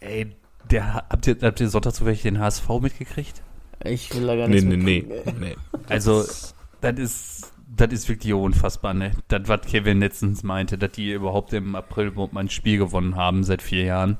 ey, 0.00 0.34
der, 0.70 0.94
habt, 0.94 1.26
ihr, 1.26 1.36
habt 1.40 1.60
ihr 1.60 1.68
Sonntag 1.68 1.94
zufällig 1.94 2.22
den 2.22 2.38
HSV 2.38 2.68
mitgekriegt? 2.80 3.42
Ich 3.84 4.14
will 4.14 4.26
da 4.26 4.36
gar 4.36 4.48
nee, 4.48 4.60
nichts 4.60 4.68
nee, 4.68 5.04
nee, 5.08 5.14
ey. 5.24 5.34
nee. 5.38 5.56
Also, 5.88 6.24
das 6.80 6.98
ist, 6.98 7.52
das 7.68 7.92
ist 7.92 8.08
wirklich 8.08 8.32
unfassbar, 8.32 8.94
ne? 8.94 9.12
Das, 9.28 9.42
was 9.46 9.62
Kevin 9.62 10.00
letztens 10.00 10.42
meinte, 10.42 10.78
dass 10.78 10.92
die 10.92 11.12
überhaupt 11.12 11.52
im 11.52 11.74
April 11.74 12.12
mal 12.12 12.28
ein 12.36 12.50
Spiel 12.50 12.78
gewonnen 12.78 13.16
haben 13.16 13.44
seit 13.44 13.62
vier 13.62 13.84
Jahren. 13.84 14.18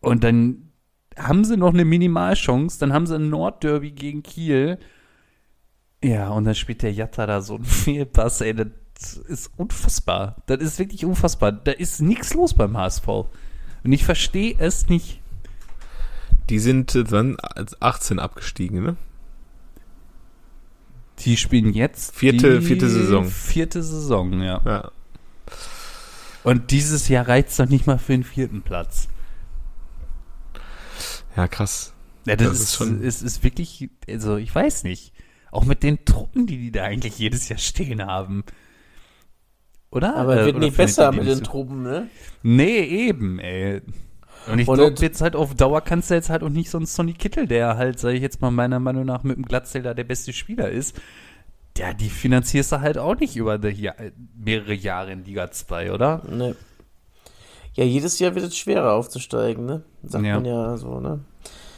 Und 0.00 0.24
dann 0.24 0.70
haben 1.16 1.44
sie 1.44 1.56
noch 1.56 1.72
eine 1.72 1.84
Minimalchance, 1.84 2.78
dann 2.78 2.92
haben 2.92 3.06
sie 3.06 3.16
ein 3.16 3.30
Nordderby 3.30 3.90
gegen 3.90 4.22
Kiel. 4.22 4.78
Ja, 6.02 6.28
und 6.30 6.44
dann 6.44 6.54
spielt 6.54 6.82
der 6.82 6.92
Jatta 6.92 7.26
da 7.26 7.40
so 7.40 7.56
ein 7.56 7.64
Fehlpass, 7.64 8.40
ey, 8.40 8.54
das 8.54 9.16
ist 9.16 9.50
unfassbar. 9.56 10.42
Das 10.46 10.60
ist 10.60 10.78
wirklich 10.78 11.04
unfassbar. 11.04 11.52
Da 11.52 11.72
ist 11.72 12.00
nichts 12.00 12.34
los 12.34 12.54
beim 12.54 12.76
HSV. 12.76 13.06
Und 13.08 13.92
ich 13.92 14.04
verstehe 14.04 14.56
es 14.58 14.88
nicht. 14.88 15.20
Die 16.50 16.58
sind 16.58 16.94
äh, 16.94 17.04
dann 17.04 17.36
als 17.40 17.80
18 17.80 18.18
abgestiegen, 18.18 18.82
ne? 18.82 18.96
Die 21.20 21.36
spielen 21.36 21.72
jetzt 21.72 22.14
Vierte- 22.14 22.60
die 22.60 22.66
vierte 22.66 22.88
Saison. 22.88 23.24
Vierte 23.26 23.82
Saison, 23.82 24.40
ja. 24.42 24.60
Ja. 24.64 24.90
Und 26.44 26.70
dieses 26.70 27.08
Jahr 27.08 27.26
reizt 27.28 27.58
doch 27.58 27.68
nicht 27.68 27.86
mal 27.86 27.98
für 27.98 28.12
den 28.12 28.24
vierten 28.24 28.62
Platz. 28.62 29.08
Ja, 31.36 31.48
krass. 31.48 31.92
Ja, 32.26 32.36
das, 32.36 32.48
Das 32.48 32.56
ist 32.58 32.62
ist, 32.64 32.74
schon- 32.76 33.02
ist, 33.02 33.22
ist 33.22 33.42
wirklich, 33.44 33.90
also 34.08 34.36
ich 34.36 34.54
weiß 34.54 34.84
nicht. 34.84 35.12
Auch 35.50 35.64
mit 35.64 35.82
den 35.82 36.04
Truppen, 36.04 36.46
die 36.46 36.58
die 36.58 36.70
da 36.72 36.84
eigentlich 36.84 37.18
jedes 37.18 37.48
Jahr 37.48 37.58
stehen 37.58 38.04
haben. 38.04 38.44
Oder? 39.90 40.14
Aber 40.16 40.42
Äh, 40.42 40.44
wird 40.46 40.58
nicht 40.58 40.76
besser 40.76 41.10
mit 41.12 41.26
den 41.26 41.42
Truppen, 41.42 41.82
ne? 41.82 42.08
Nee, 42.42 42.80
eben, 42.80 43.38
ey. 43.38 43.80
Und 44.50 44.58
ich 44.58 44.66
glaube 44.66 44.94
jetzt- 45.00 45.20
halt 45.20 45.36
auf 45.36 45.54
Dauer 45.54 45.80
kannst 45.80 46.10
du 46.10 46.14
jetzt 46.14 46.30
halt 46.30 46.42
auch 46.42 46.48
nicht 46.48 46.70
so 46.70 46.78
einen 46.78 46.86
Sonny 46.86 47.12
Kittel, 47.12 47.46
der 47.46 47.76
halt, 47.76 47.98
sag 47.98 48.12
ich 48.14 48.22
jetzt 48.22 48.40
mal 48.40 48.50
meiner 48.50 48.78
Meinung 48.80 49.04
nach 49.04 49.22
mit 49.22 49.36
dem 49.36 49.44
Glattzähler 49.44 49.94
der 49.94 50.04
beste 50.04 50.32
Spieler 50.32 50.70
ist. 50.70 50.96
Ja, 51.76 51.92
die 51.92 52.08
finanzierst 52.10 52.72
du 52.72 52.80
halt 52.80 52.98
auch 52.98 53.14
nicht 53.16 53.36
über 53.36 53.58
Ja- 53.68 53.94
mehrere 54.36 54.74
Jahre 54.74 55.12
in 55.12 55.24
Liga 55.24 55.50
2, 55.50 55.92
oder? 55.92 56.22
Ne. 56.28 56.56
Ja, 57.74 57.84
jedes 57.84 58.18
Jahr 58.18 58.34
wird 58.34 58.46
es 58.46 58.56
schwerer 58.56 58.92
aufzusteigen, 58.94 59.64
ne? 59.64 59.82
Sagt 60.02 60.24
Ja. 60.24 60.34
man 60.34 60.44
ja 60.44 60.76
so, 60.76 60.98
ne? 60.98 61.20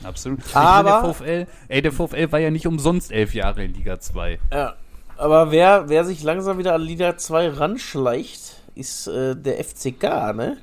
Absolut. 0.02 0.40
Aber- 0.54 0.90
meine, 0.90 1.02
der 1.04 1.14
VfL, 1.14 1.46
ey, 1.68 1.82
der 1.82 1.92
VfL 1.92 2.32
war 2.32 2.38
ja 2.38 2.50
nicht 2.50 2.66
umsonst 2.66 3.12
elf 3.12 3.34
Jahre 3.34 3.64
in 3.64 3.74
Liga 3.74 4.00
2. 4.00 4.38
Ja. 4.50 4.74
Aber 5.18 5.50
wer, 5.50 5.90
wer 5.90 6.06
sich 6.06 6.22
langsam 6.22 6.56
wieder 6.56 6.74
an 6.74 6.80
Liga 6.80 7.18
2 7.18 7.50
ranschleicht, 7.50 8.62
ist 8.74 9.06
äh, 9.08 9.36
der 9.36 9.58
FCK, 9.62 10.32
ne? 10.32 10.56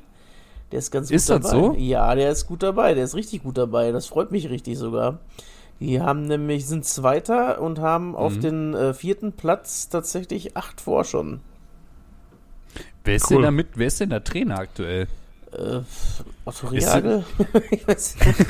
Der 0.71 0.79
ist 0.79 0.91
ganz 0.91 1.09
Ist 1.11 1.27
gut 1.27 1.43
das 1.43 1.51
dabei. 1.51 1.67
so? 1.67 1.73
Ja, 1.77 2.13
der 2.15 2.31
ist 2.31 2.45
gut 2.47 2.61
dabei. 2.63 2.93
Der 2.93 3.03
ist 3.05 3.15
richtig 3.15 3.43
gut 3.43 3.57
dabei. 3.57 3.91
Das 3.91 4.07
freut 4.07 4.31
mich 4.31 4.49
richtig 4.49 4.77
sogar. 4.77 5.19
Die 5.79 6.01
haben 6.01 6.23
nämlich, 6.23 6.65
sind 6.65 6.85
Zweiter 6.85 7.61
und 7.61 7.79
haben 7.79 8.15
auf 8.15 8.35
Mhm. 8.37 8.41
den 8.41 8.73
äh, 8.73 8.93
vierten 8.93 9.31
Platz 9.33 9.89
tatsächlich 9.89 10.57
acht 10.57 10.81
vor 10.81 11.03
schon. 11.05 11.39
Wer 13.03 13.15
ist 13.15 13.29
Cool. 13.29 13.37
denn 13.37 13.43
da 13.43 13.51
mit, 13.51 13.67
wer 13.75 13.87
ist 13.87 13.99
denn 13.99 14.09
der 14.09 14.23
Trainer 14.23 14.59
aktuell? 14.59 15.07
Äh, 15.53 15.79
Otto 16.43 16.69
Ist- 16.71 16.87
weiß 17.87 18.15
nicht. 18.17 18.45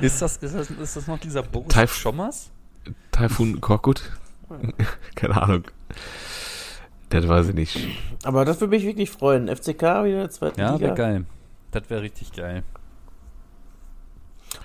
Ist 0.00 0.22
das, 0.22 0.36
ist 0.36 0.54
das, 0.54 0.70
ist 0.70 0.96
das 0.96 1.06
noch 1.08 1.18
dieser 1.18 1.42
Boris 1.42 1.68
Taif- 1.74 1.92
Schommers? 1.94 2.50
Taifun 3.10 3.60
Korkut? 3.60 4.02
Keine 5.16 5.42
Ahnung. 5.42 5.64
Das 7.12 7.28
weiß 7.28 7.48
ich 7.48 7.54
nicht. 7.54 7.78
Aber 8.24 8.44
das 8.44 8.60
würde 8.60 8.74
mich 8.76 8.84
wirklich 8.84 9.10
freuen. 9.10 9.48
FCK 9.48 9.82
wieder 9.82 10.06
in 10.06 10.14
der 10.18 10.30
zweiten 10.30 10.60
Ja, 10.60 10.72
Liga. 10.74 10.86
wäre 10.86 10.94
geil. 10.94 11.24
Das 11.70 11.88
wäre 11.90 12.02
richtig 12.02 12.32
geil. 12.32 12.62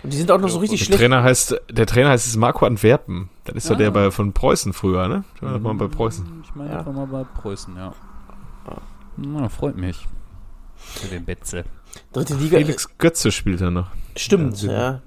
Und 0.04 0.12
die 0.14 0.18
sind 0.18 0.30
auch 0.32 0.40
noch 0.40 0.50
so 0.50 0.60
richtig 0.60 0.80
Der 0.80 0.86
schlecht. 0.86 1.00
Trainer 1.02 1.24
heißt, 1.24 1.62
der 1.72 1.86
Trainer 1.86 2.10
heißt 2.10 2.28
es 2.28 2.36
Marco 2.36 2.66
Antwerpen. 2.66 3.30
Das 3.46 3.56
ist 3.56 3.70
doch 3.70 3.76
Ah. 3.76 3.80
der 3.80 3.92
bei, 3.92 4.12
von 4.12 4.34
Preußen 4.34 4.74
früher, 4.74 5.08
ne? 5.08 5.24
Der 5.42 5.48
war 5.48 5.54
doch 5.56 5.62
mal 5.62 5.74
bei 5.76 5.88
Preußen. 5.88 6.44
Ich 6.44 6.56
meine, 6.56 6.72
Ja. 6.72 6.84
mal 6.84 7.08
bei 7.08 7.24
Preußen, 7.24 7.76
ja. 7.76 7.94
Na, 9.16 9.50
freut 9.50 9.78
mich. 9.78 10.06
Für 10.76 11.08
den 11.08 11.26
Betze. 11.26 11.64
Dritte 12.14 12.36
Liga. 12.36 12.58
Felix 12.58 12.98
Götze 12.98 13.32
spielt 13.32 13.62
er 13.62 13.72
noch. 13.72 13.88
Stimmt, 14.16 14.62
Ja, 14.62 14.72
ja. 14.74 15.02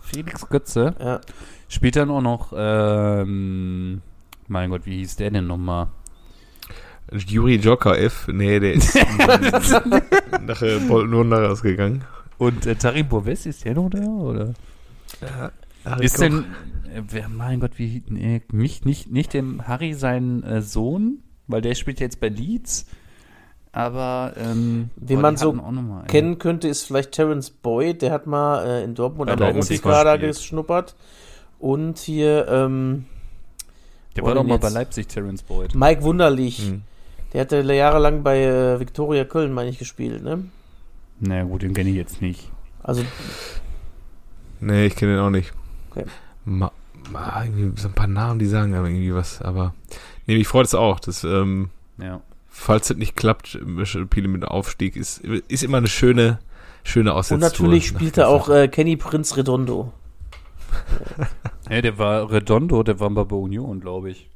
Felix 0.00 0.46
Götze 0.48 0.94
ja. 0.98 1.20
spielt 1.68 1.96
dann 1.96 2.10
auch 2.10 2.20
noch, 2.20 2.52
ähm, 2.54 4.02
mein 4.48 4.70
Gott, 4.70 4.84
wie 4.84 4.98
hieß 4.98 5.16
der 5.16 5.30
denn 5.30 5.46
nochmal? 5.46 5.86
Juri 7.12 7.56
Jokaev, 7.56 8.28
nee, 8.32 8.58
der 8.58 8.74
ist 8.74 8.94
nach 10.46 10.62
äh, 10.62 10.78
Bolton 10.80 11.32
rausgegangen. 11.32 12.04
Und 12.38 12.66
äh, 12.66 12.74
Tarim 12.74 13.08
Boves 13.08 13.46
ist 13.46 13.64
der 13.64 13.74
noch 13.74 13.88
da, 13.90 14.04
oder? 14.04 14.54
Ist 16.00 16.20
denn, 16.20 16.44
äh, 16.92 17.02
wer, 17.08 17.28
mein 17.28 17.60
Gott, 17.60 17.72
wie, 17.76 18.02
nee, 18.08 18.42
nicht, 18.50 18.84
nicht, 18.84 19.10
nicht 19.10 19.34
dem 19.34 19.66
Harry 19.66 19.94
sein 19.94 20.42
äh, 20.42 20.62
Sohn, 20.62 21.22
weil 21.46 21.62
der 21.62 21.74
spielt 21.74 22.00
jetzt 22.00 22.20
bei 22.20 22.28
Leeds, 22.28 22.86
aber, 23.76 24.32
ähm, 24.36 24.90
Wen 24.96 25.16
boah, 25.16 25.22
man 25.22 25.36
so 25.36 25.52
mal 25.52 26.06
kennen 26.06 26.38
könnte, 26.38 26.66
ist 26.66 26.84
vielleicht 26.84 27.12
Terence 27.12 27.50
Boyd, 27.50 28.02
der 28.02 28.10
hat 28.10 28.26
mal 28.26 28.66
äh, 28.66 28.84
in 28.84 28.94
Dortmund 28.94 29.30
am 29.30 29.38
gespielt. 29.54 29.82
geschnuppert. 30.20 30.96
Und 31.58 31.98
hier 31.98 32.48
ähm, 32.48 33.04
Der 34.16 34.24
war 34.24 34.34
doch 34.34 34.44
mal 34.44 34.58
bei 34.58 34.70
Leipzig, 34.70 35.08
Terence 35.08 35.42
Boyd. 35.42 35.74
Mike 35.74 36.02
Wunderlich. 36.02 36.58
Hm. 36.58 36.82
Der 37.36 37.42
hatte 37.42 37.60
jahrelang 37.74 38.22
bei 38.22 38.44
äh, 38.44 38.80
Viktoria 38.80 39.26
Köln, 39.26 39.52
meine 39.52 39.68
ich, 39.68 39.78
gespielt. 39.78 40.22
Ne? 40.24 40.46
Na 41.20 41.42
gut, 41.42 41.60
den 41.60 41.74
kenne 41.74 41.90
ich 41.90 41.96
jetzt 41.96 42.22
nicht. 42.22 42.50
Also 42.82 43.02
Nee, 44.58 44.86
ich 44.86 44.96
kenne 44.96 45.16
den 45.16 45.20
auch 45.20 45.28
nicht. 45.28 45.52
Okay. 45.90 46.06
Ma, 46.46 46.72
ma, 47.12 47.44
irgendwie 47.44 47.78
so 47.78 47.88
ein 47.88 47.94
paar 47.94 48.06
Namen, 48.06 48.38
die 48.38 48.46
sagen 48.46 48.74
aber 48.74 48.88
irgendwie 48.88 49.14
was, 49.14 49.42
aber 49.42 49.74
nee, 50.26 50.38
mich 50.38 50.48
freut 50.48 50.64
es 50.64 50.74
auch, 50.74 50.98
dass, 50.98 51.24
ähm, 51.24 51.68
Ja. 51.98 52.22
falls 52.48 52.88
es 52.88 52.96
nicht 52.96 53.16
klappt, 53.16 53.48
Spiele 53.84 54.28
mit 54.28 54.42
dem 54.42 54.48
Aufstieg, 54.48 54.96
ist, 54.96 55.18
ist 55.18 55.62
immer 55.62 55.76
eine 55.76 55.88
schöne, 55.88 56.38
schöne 56.84 57.10
und 57.12 57.18
Aussetztour. 57.18 57.66
natürlich 57.66 57.92
nach 57.92 58.00
spielt 58.00 58.16
er 58.16 58.28
auch 58.30 58.48
äh, 58.48 58.68
Kenny 58.68 58.96
Prinz 58.96 59.36
Redondo. 59.36 59.92
Ja, 61.68 61.82
der 61.82 61.98
war 61.98 62.30
Redondo, 62.30 62.82
der 62.82 62.98
war 62.98 63.10
bei 63.10 63.36
Union, 63.36 63.80
glaube 63.80 64.08
ich. 64.10 64.30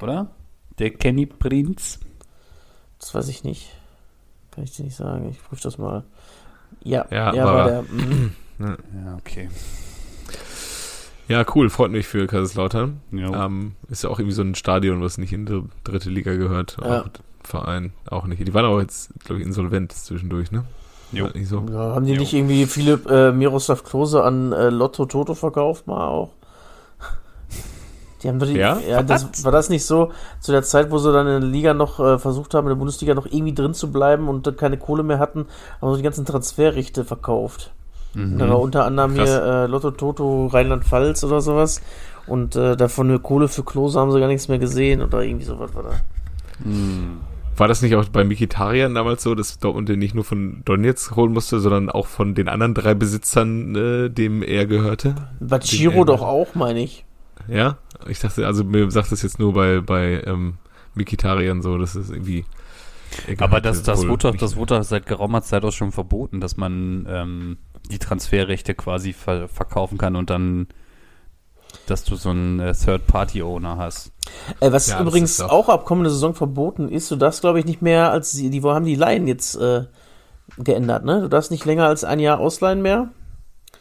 Oder? 0.00 0.30
Der 0.78 0.90
Kenny 0.90 1.26
Prinz. 1.26 1.98
Das 3.00 3.14
weiß 3.14 3.28
ich 3.28 3.44
nicht. 3.44 3.70
Kann 4.50 4.64
ich 4.64 4.72
dir 4.76 4.84
nicht 4.84 4.96
sagen. 4.96 5.28
Ich 5.30 5.42
prüfe 5.42 5.62
das 5.62 5.78
mal. 5.78 6.04
Ja, 6.82 7.06
Ja, 7.10 7.34
ja 7.34 7.44
war 7.44 7.54
war 7.54 7.70
er. 7.70 7.82
der. 7.82 7.92
mhm. 7.92 8.32
Ja, 8.60 9.16
okay. 9.18 9.48
Ja, 11.28 11.44
cool, 11.54 11.70
freut 11.70 11.90
mich 11.92 12.06
für 12.06 12.26
Kaiserslautern. 12.26 13.00
Ja. 13.12 13.46
Ähm, 13.46 13.74
ist 13.88 14.02
ja 14.04 14.10
auch 14.10 14.18
irgendwie 14.18 14.34
so 14.34 14.42
ein 14.42 14.54
Stadion, 14.54 15.00
was 15.00 15.16
nicht 15.16 15.32
in 15.32 15.46
die 15.46 15.62
dritte 15.84 16.10
Liga 16.10 16.34
gehört. 16.34 16.76
Ja. 16.82 17.02
Auch 17.02 17.06
Verein 17.42 17.92
auch 18.10 18.26
nicht. 18.26 18.46
Die 18.46 18.52
waren 18.52 18.66
auch 18.66 18.80
jetzt, 18.80 19.12
glaube 19.24 19.40
ich, 19.40 19.46
insolvent 19.46 19.92
zwischendurch, 19.92 20.50
ne? 20.50 20.64
Jo. 21.12 21.28
So. 21.44 21.64
Ja, 21.70 21.94
haben 21.94 22.04
die 22.04 22.12
Jo. 22.14 22.20
nicht 22.20 22.34
irgendwie 22.34 22.66
viele 22.66 23.00
äh, 23.08 23.32
Miroslav 23.32 23.82
Klose 23.84 24.22
an 24.22 24.52
äh, 24.52 24.68
Lotto 24.70 25.06
Toto 25.06 25.34
verkauft 25.34 25.86
mal 25.86 26.06
auch? 26.06 26.30
Die 28.22 28.28
haben 28.28 28.38
doch 28.38 28.46
die, 28.46 28.54
Ja? 28.54 28.78
ja 28.78 29.02
das, 29.02 29.44
war 29.44 29.52
das 29.52 29.70
nicht 29.70 29.84
so 29.84 30.12
zu 30.40 30.52
der 30.52 30.62
Zeit, 30.62 30.90
wo 30.90 30.98
sie 30.98 31.12
dann 31.12 31.26
in 31.26 31.40
der 31.40 31.50
Liga 31.50 31.74
noch 31.74 32.00
äh, 32.00 32.18
versucht 32.18 32.54
haben, 32.54 32.66
in 32.66 32.70
der 32.70 32.76
Bundesliga 32.76 33.14
noch 33.14 33.26
irgendwie 33.26 33.54
drin 33.54 33.74
zu 33.74 33.90
bleiben 33.90 34.28
und 34.28 34.46
dann 34.46 34.56
keine 34.56 34.76
Kohle 34.76 35.02
mehr 35.02 35.18
hatten, 35.18 35.46
haben 35.80 35.92
sie 35.92 35.98
die 35.98 36.04
ganzen 36.04 36.26
Transferrechte 36.26 37.04
verkauft. 37.04 37.72
Mhm. 38.14 38.38
Da 38.38 38.48
war 38.48 38.60
unter 38.60 38.84
anderem 38.84 39.14
Krass. 39.14 39.28
hier 39.28 39.42
äh, 39.42 39.66
Lotto 39.66 39.90
Toto 39.92 40.46
Rheinland-Pfalz 40.46 41.24
oder 41.24 41.40
sowas. 41.40 41.80
Und 42.26 42.56
äh, 42.56 42.76
davon 42.76 43.08
eine 43.08 43.18
Kohle 43.18 43.48
für 43.48 43.64
Klose 43.64 43.98
haben 43.98 44.12
sie 44.12 44.20
gar 44.20 44.28
nichts 44.28 44.48
mehr 44.48 44.58
gesehen 44.58 45.02
oder 45.02 45.22
irgendwie 45.22 45.46
sowas 45.46 45.74
war 45.74 45.82
da. 45.82 45.90
Hm. 46.62 47.18
War 47.56 47.68
das 47.68 47.82
nicht 47.82 47.94
auch 47.94 48.04
bei 48.06 48.24
Mikitarian 48.24 48.94
damals 48.94 49.22
so, 49.22 49.34
dass 49.34 49.58
Dortmund 49.58 49.88
den 49.88 49.98
nicht 49.98 50.14
nur 50.14 50.24
von 50.24 50.62
Donetsk 50.64 51.16
holen 51.16 51.32
musste, 51.32 51.60
sondern 51.60 51.90
auch 51.90 52.06
von 52.06 52.34
den 52.34 52.48
anderen 52.48 52.74
drei 52.74 52.94
Besitzern, 52.94 53.74
äh, 53.74 54.08
dem 54.08 54.42
er 54.42 54.66
gehörte? 54.66 55.14
Bachiro 55.40 56.04
doch 56.04 56.22
auch, 56.22 56.54
meine 56.54 56.80
ich. 56.80 57.04
Ja? 57.48 57.78
Ich 58.08 58.20
dachte, 58.20 58.46
also 58.46 58.64
mir 58.64 58.90
sagt 58.90 59.12
das 59.12 59.22
jetzt 59.22 59.38
nur 59.38 59.52
bei, 59.52 59.80
bei 59.80 60.22
ähm, 60.26 60.54
Mikitarian 60.94 61.62
so, 61.62 61.78
dass 61.78 61.94
es 61.94 62.10
irgendwie. 62.10 62.44
er 63.26 63.40
Aber 63.42 63.60
das, 63.60 63.82
das, 63.82 64.06
wurde 64.06 64.22
doch, 64.22 64.32
nicht. 64.32 64.42
das 64.42 64.56
wurde 64.56 64.82
seit 64.84 65.06
geraumer 65.06 65.42
Zeit 65.42 65.64
auch 65.64 65.72
schon 65.72 65.92
verboten, 65.92 66.40
dass 66.40 66.56
man 66.56 67.06
ähm, 67.08 67.58
die 67.90 67.98
Transferrechte 67.98 68.74
quasi 68.74 69.12
ver 69.12 69.48
verkaufen 69.48 69.98
kann 69.98 70.16
und 70.16 70.30
dann, 70.30 70.68
dass 71.86 72.04
du 72.04 72.16
so 72.16 72.30
einen 72.30 72.60
äh, 72.60 72.72
Third-Party-Owner 72.74 73.76
hast. 73.76 74.12
Äh, 74.60 74.72
was 74.72 74.88
Ja, 74.88 75.00
übrigens 75.00 75.40
auch 75.40 75.68
ab 75.68 75.84
kommende 75.84 76.10
Saison 76.10 76.34
verboten 76.34 76.88
ist, 76.88 77.10
du 77.10 77.16
darfst, 77.16 77.40
glaube 77.40 77.58
ich, 77.60 77.64
nicht 77.64 77.82
mehr 77.82 78.10
als 78.10 78.32
die, 78.32 78.50
die 78.50 78.62
haben 78.62 78.84
die 78.84 78.96
Laien 78.96 79.26
jetzt 79.26 79.56
äh, 79.56 79.84
geändert, 80.58 81.04
ne? 81.04 81.20
Du 81.20 81.28
darfst 81.28 81.50
nicht 81.50 81.64
länger 81.64 81.86
als 81.86 82.04
ein 82.04 82.18
Jahr 82.20 82.38
ausleihen 82.38 82.82
mehr 82.82 83.10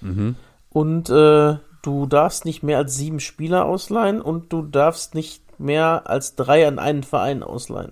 Mhm. 0.02 0.36
und 0.70 1.10
äh, 1.10 1.58
du 1.82 2.06
darfst 2.06 2.46
nicht 2.46 2.64
mehr 2.64 2.78
als 2.78 2.96
sieben 2.96 3.20
Spieler 3.20 3.66
ausleihen 3.66 4.22
und 4.22 4.52
du 4.52 4.62
darfst 4.62 5.16
nicht 5.16 5.42
mehr 5.60 6.04
als 6.06 6.36
drei 6.36 6.68
an 6.68 6.80
einen 6.80 7.04
Verein 7.04 7.44
ausleihen. 7.44 7.92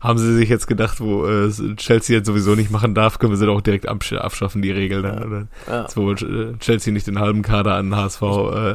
Haben 0.00 0.18
sie 0.18 0.34
sich 0.34 0.48
jetzt 0.48 0.66
gedacht, 0.66 1.00
wo 1.00 1.26
äh, 1.26 1.50
Chelsea 1.76 2.16
jetzt 2.16 2.26
sowieso 2.26 2.54
nicht 2.54 2.70
machen 2.70 2.94
darf, 2.94 3.18
können 3.18 3.32
wir 3.32 3.36
sie 3.36 3.46
doch 3.46 3.56
auch 3.56 3.60
direkt 3.62 3.88
absch 3.88 4.12
abschaffen, 4.12 4.62
die 4.62 4.70
Regel. 4.70 5.02
Dann, 5.02 5.24
oder? 5.24 5.46
Ja. 5.66 5.82
Jetzt, 5.82 5.96
wo 5.96 6.12
äh, 6.12 6.56
Chelsea 6.58 6.92
nicht 6.92 7.06
den 7.06 7.18
halben 7.18 7.42
Kader 7.42 7.74
an 7.74 7.94
HSV 7.94 8.22
äh, 8.22 8.26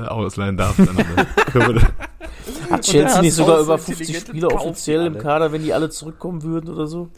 ausleihen 0.08 0.58
darf, 0.58 0.76
dann 0.78 0.98
äh, 0.98 1.26
können 1.52 1.76
wir 1.76 1.82
Hat 2.72 2.82
Chelsea 2.82 3.22
nicht 3.22 3.34
sogar 3.34 3.62
über 3.62 3.78
so 3.78 3.86
50 3.86 4.00
intelligent 4.00 4.24
und 4.24 4.30
Spieler 4.30 4.54
offiziell 4.54 5.06
im. 5.06 5.18
Kader, 5.18 5.52
wenn 5.52 5.64
die 5.64 5.74
alle 5.74 5.90
zurückkommen 5.90 6.42
würden 6.44 6.70
oder 6.70 6.88
so? 6.88 7.10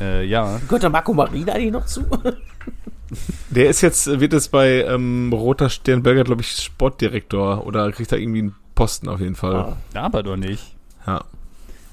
Äh, 0.00 0.24
ja. 0.24 0.60
Gehört 0.64 0.82
der 0.82 0.90
Marco 0.90 1.12
Marina 1.12 1.54
eigentlich 1.54 1.72
noch 1.72 1.86
zu? 1.86 2.04
Der 3.50 3.68
ist 3.68 3.80
jetzt, 3.80 4.20
wird 4.20 4.32
es 4.32 4.48
bei 4.48 4.82
ähm, 4.84 5.32
Roter 5.32 5.70
Sternberger, 5.70 6.24
glaube 6.24 6.42
ich, 6.42 6.50
Sportdirektor 6.50 7.66
oder 7.66 7.90
kriegt 7.92 8.10
er 8.12 8.18
irgendwie 8.18 8.40
einen 8.40 8.56
Posten 8.74 9.08
auf 9.08 9.20
jeden 9.20 9.36
Fall. 9.36 9.76
Ah. 9.94 10.00
Aber 10.00 10.22
doch 10.22 10.36
nicht. 10.36 10.74
Ja. 11.06 11.24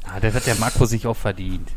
Ah, 0.06 0.20
das 0.20 0.34
hat 0.34 0.48
der 0.48 0.56
Marco 0.56 0.86
sich 0.86 1.08
auch 1.08 1.16
verdient. 1.16 1.70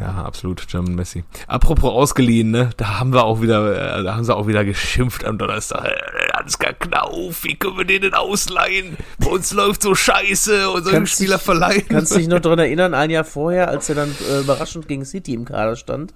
Ja, 0.00 0.24
absolut, 0.24 0.66
German 0.66 0.94
Messi. 0.94 1.24
Apropos 1.46 1.92
ausgeliehen, 1.92 2.50
ne? 2.50 2.70
Da 2.76 2.98
haben 2.98 3.12
wir 3.12 3.24
auch 3.24 3.40
wieder, 3.40 3.98
äh, 3.98 4.02
da 4.02 4.16
haben 4.16 4.24
sie 4.24 4.34
auch 4.34 4.46
wieder 4.46 4.64
geschimpft 4.64 5.24
am 5.24 5.38
Donnerstag. 5.38 5.84
Äh, 5.84 6.32
Ansgar 6.32 6.72
Knauf, 6.72 7.44
wie 7.44 7.54
können 7.54 7.78
wir 7.78 7.84
den 7.84 8.02
denn 8.02 8.14
ausleihen? 8.14 8.96
Bei 9.18 9.28
uns 9.28 9.52
läuft 9.54 9.82
so 9.82 9.94
scheiße 9.94 10.68
und 10.70 10.82
so 10.82 10.90
einen 10.90 10.98
Kannst 11.00 11.14
Spieler 11.14 11.38
verleihen. 11.38 11.84
Kannst 11.88 12.12
du 12.12 12.18
dich 12.18 12.28
noch 12.28 12.40
daran 12.40 12.58
erinnern, 12.58 12.94
ein 12.94 13.10
Jahr 13.10 13.24
vorher, 13.24 13.68
als 13.68 13.88
er 13.88 13.94
dann 13.94 14.14
äh, 14.30 14.40
überraschend 14.40 14.88
gegen 14.88 15.04
City 15.04 15.34
im 15.34 15.44
Kader 15.44 15.76
stand? 15.76 16.12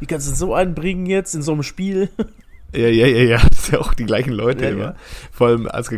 Wie 0.00 0.06
kannst 0.06 0.28
du 0.30 0.34
so 0.34 0.54
einen 0.54 0.74
bringen 0.74 1.06
jetzt 1.06 1.34
in 1.34 1.42
so 1.42 1.52
einem 1.52 1.62
Spiel? 1.62 2.08
Ja, 2.74 2.88
ja, 2.88 3.06
ja, 3.06 3.22
ja, 3.22 3.42
das 3.50 3.66
sind 3.66 3.74
ja 3.74 3.80
auch 3.80 3.94
die 3.94 4.04
gleichen 4.04 4.32
Leute 4.32 4.64
Ja, 4.64 4.70
immer. 4.70 4.84
ja. 4.84 4.94
Vor 5.32 5.48
allem, 5.48 5.66
als, 5.66 5.90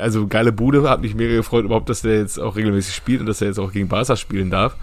also 0.00 0.26
geile 0.26 0.52
Bude, 0.52 0.88
hat 0.88 1.02
mich 1.02 1.14
mega 1.14 1.34
gefreut 1.34 1.64
überhaupt, 1.64 1.88
dass 1.88 2.02
der 2.02 2.18
jetzt 2.18 2.38
auch 2.38 2.56
regelmäßig 2.56 2.94
spielt 2.94 3.20
und 3.20 3.26
dass 3.26 3.40
er 3.40 3.48
jetzt 3.48 3.58
auch 3.58 3.72
gegen 3.72 3.88
Barca 3.88 4.16
spielen 4.16 4.50
darf. 4.50 4.76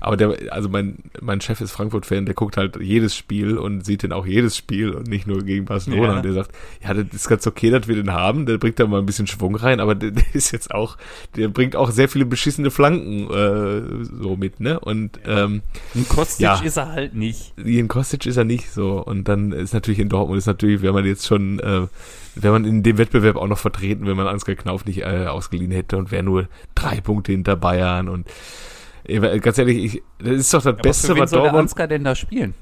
Aber 0.00 0.16
der, 0.16 0.36
also 0.50 0.68
mein, 0.68 0.96
mein 1.20 1.40
Chef 1.40 1.60
ist 1.60 1.72
Frankfurt-Fan, 1.72 2.26
der 2.26 2.34
guckt 2.34 2.56
halt 2.56 2.76
jedes 2.80 3.16
Spiel 3.16 3.58
und 3.58 3.84
sieht 3.84 4.02
dann 4.04 4.12
auch 4.12 4.26
jedes 4.26 4.56
Spiel 4.56 4.90
und 4.90 5.08
nicht 5.08 5.26
nur 5.26 5.42
gegen 5.42 5.64
Barcelona. 5.64 6.08
Ja. 6.10 6.16
Und 6.16 6.24
der 6.24 6.32
sagt, 6.32 6.52
ja, 6.82 6.94
das 6.94 7.06
ist 7.12 7.28
ganz 7.28 7.46
okay, 7.46 7.70
dass 7.70 7.88
wir 7.88 7.96
den 7.96 8.12
haben, 8.12 8.46
der 8.46 8.58
bringt 8.58 8.78
da 8.78 8.86
mal 8.86 8.98
ein 9.00 9.06
bisschen 9.06 9.26
Schwung 9.26 9.54
rein, 9.56 9.80
aber 9.80 9.94
der, 9.94 10.10
der 10.12 10.24
ist 10.34 10.52
jetzt 10.52 10.70
auch, 10.72 10.96
der 11.36 11.48
bringt 11.48 11.76
auch 11.76 11.90
sehr 11.90 12.08
viele 12.08 12.26
beschissene 12.26 12.70
Flanken 12.70 13.30
äh, 13.30 14.04
so 14.04 14.36
mit, 14.36 14.60
ne? 14.60 14.78
Und 14.80 15.18
ähm, 15.26 15.62
Ein 15.94 16.08
Kostic 16.08 16.44
Ja. 16.44 16.60
ist 16.62 16.76
er 16.76 16.92
halt 16.92 17.14
nicht. 17.14 17.52
Ian 17.58 17.88
Kostic 17.88 18.26
ist 18.26 18.36
er 18.36 18.44
nicht 18.44 18.70
so. 18.70 19.02
Und 19.02 19.28
dann 19.28 19.52
ist 19.52 19.74
natürlich 19.74 19.98
in 20.00 20.08
Dortmund 20.08 20.38
ist 20.38 20.46
natürlich, 20.46 20.82
wäre 20.82 20.92
man 20.92 21.04
jetzt 21.04 21.26
schon, 21.26 21.58
äh, 21.60 21.86
wäre 22.34 22.52
man 22.52 22.64
in 22.64 22.82
dem 22.82 22.98
Wettbewerb 22.98 23.36
auch 23.36 23.48
noch 23.48 23.58
vertreten, 23.58 24.06
wenn 24.06 24.16
man 24.16 24.26
Ansgar 24.26 24.54
Knauf 24.56 24.84
nicht 24.84 25.02
äh, 25.02 25.26
ausgeliehen 25.26 25.70
hätte 25.70 25.96
und 25.96 26.10
wäre 26.10 26.22
nur 26.22 26.48
drei 26.74 27.00
Punkte 27.00 27.32
hinter 27.32 27.56
Bayern 27.56 28.08
und 28.08 28.26
ganz 29.40 29.58
ehrlich, 29.58 29.84
ich, 29.94 30.02
das 30.18 30.28
ist 30.36 30.54
doch 30.54 30.58
das 30.60 30.66
Aber 30.74 30.82
Beste, 30.82 31.06
für 31.08 31.14
wen 31.16 31.22
was 31.22 31.30
soll 31.30 31.40
der 31.40 31.50
Dortmund. 31.50 31.70
Ansgar 31.70 31.86
denn 31.88 32.04
da 32.04 32.14
spielen? 32.14 32.54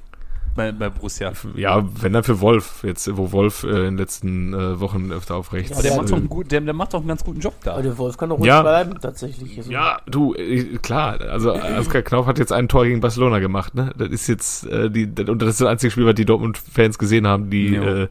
Bei, 0.57 0.71
bei 0.71 0.89
Borussia. 0.89 1.33
Ja, 1.57 1.85
wenn 2.01 2.13
dann 2.13 2.23
für 2.23 2.41
Wolf, 2.41 2.85
jetzt, 2.85 3.11
wo 3.17 3.33
Wolf 3.33 3.65
äh, 3.65 3.71
in 3.71 3.75
den 3.83 3.97
letzten 3.99 4.55
äh, 4.55 4.79
Wochen 4.79 5.11
öfter 5.11 5.35
auf 5.35 5.53
rechts. 5.53 5.73
Aber 5.73 5.83
der, 5.83 5.91
Ja, 5.91 5.97
macht 5.97 6.11
doch 6.11 6.15
äh, 6.15 6.21
einen 6.21 6.29
gut, 6.29 6.53
der, 6.53 6.61
der 6.61 6.75
macht 6.75 6.95
doch 6.95 7.01
einen 7.01 7.09
ganz 7.09 7.25
guten 7.25 7.41
Job 7.41 7.55
da. 7.65 7.73
Aber 7.73 7.83
der 7.83 7.99
Wolf 7.99 8.17
kann 8.17 8.29
doch 8.29 8.39
ruhig 8.39 8.47
Ja. 8.47 8.63
bleiben, 8.63 8.95
tatsächlich. 9.01 9.59
Also, 9.59 9.73
Ja, 9.73 9.99
du, 10.07 10.33
äh, 10.35 10.79
klar, 10.81 11.21
also 11.21 11.51
Ansgar 11.55 12.03
Knauf 12.03 12.27
hat 12.27 12.39
jetzt 12.39 12.53
ein 12.53 12.69
Tor 12.69 12.85
gegen 12.85 13.01
Barcelona 13.01 13.41
gemacht, 13.41 13.75
ne? 13.75 13.91
Das 13.99 14.11
ist 14.11 14.29
jetzt, 14.29 14.65
äh, 14.69 14.89
die, 14.91 15.13
das- 15.13 15.29
und 15.29 15.43
das 15.43 15.49
ist 15.51 15.61
das 15.61 15.67
einzige 15.67 15.91
Spiel, 15.91 16.07
was 16.07 16.15
die 16.15 16.25
Dortmund-Fans 16.25 16.99
gesehen 16.99 17.27
haben, 17.27 17.51
die, 17.51 17.71
Jo. 17.71 17.83
äh, 17.83 18.09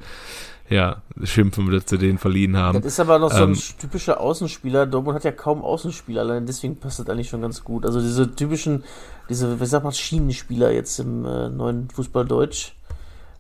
ja, 0.70 1.02
schimpfen, 1.24 1.70
dass 1.72 1.84
sie 1.88 1.98
den 1.98 2.18
verliehen 2.18 2.58
haben. 2.58 2.82
Das 2.82 2.94
ist 2.94 3.00
aber 3.00 3.20
noch 3.20 3.32
so 3.32 3.44
ein 3.44 3.52
Ähm, 3.52 3.60
typischer 3.80 4.20
Außenspieler. 4.20 4.86
Dortmund 4.86 5.16
hat 5.16 5.24
ja 5.24 5.32
kaum 5.32 5.62
Außenspieler, 5.62 6.22
allein 6.22 6.46
deswegen 6.46 6.78
passt 6.78 7.00
das 7.00 7.10
eigentlich 7.10 7.30
schon 7.30 7.42
ganz 7.42 7.64
gut. 7.64 7.86
Also 7.86 8.00
diese 8.00 8.34
typischen, 8.36 8.84
diese, 9.30 9.60
wie 9.60 9.66
sagt 9.66 9.84
man, 9.84 9.94
Schienenspieler 9.94 10.72
jetzt 10.72 11.00
im 11.00 11.26
äh, 11.26 11.50
neuen 11.50 11.90
Fußball 11.90 12.26
Deutsch, 12.26 12.76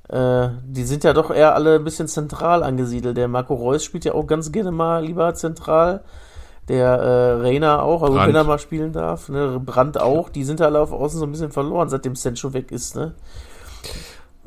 äh, 0.09 0.49
die 0.65 0.83
sind 0.83 1.03
ja 1.03 1.13
doch 1.13 1.31
eher 1.31 1.55
alle 1.55 1.75
ein 1.75 1.83
bisschen 1.83 2.07
zentral 2.07 2.61
angesiedelt. 2.61 3.15
Der 3.17 3.27
Marco 3.27 3.53
Reus 3.53 3.83
spielt 3.83 4.05
ja 4.05 4.13
auch 4.13 4.27
ganz 4.27 4.51
gerne 4.51 4.71
mal 4.71 5.03
lieber 5.05 5.33
zentral. 5.33 6.03
Der 6.67 6.87
äh, 6.87 7.41
Reiner 7.41 7.83
auch, 7.83 8.03
also 8.03 8.13
Brandt. 8.13 8.29
wenn 8.29 8.35
er 8.35 8.43
mal 8.43 8.59
spielen 8.59 8.93
darf. 8.93 9.27
Ne? 9.29 9.59
Brandt 9.59 9.99
auch. 9.99 10.29
Die 10.29 10.43
sind 10.43 10.61
alle 10.61 10.79
auf 10.79 10.91
Außen 10.91 11.19
so 11.19 11.25
ein 11.25 11.31
bisschen 11.31 11.51
verloren, 11.51 11.89
seitdem 11.89 12.15
Sancho 12.15 12.53
weg 12.53 12.71
ist. 12.71 12.95
Ne? 12.95 13.13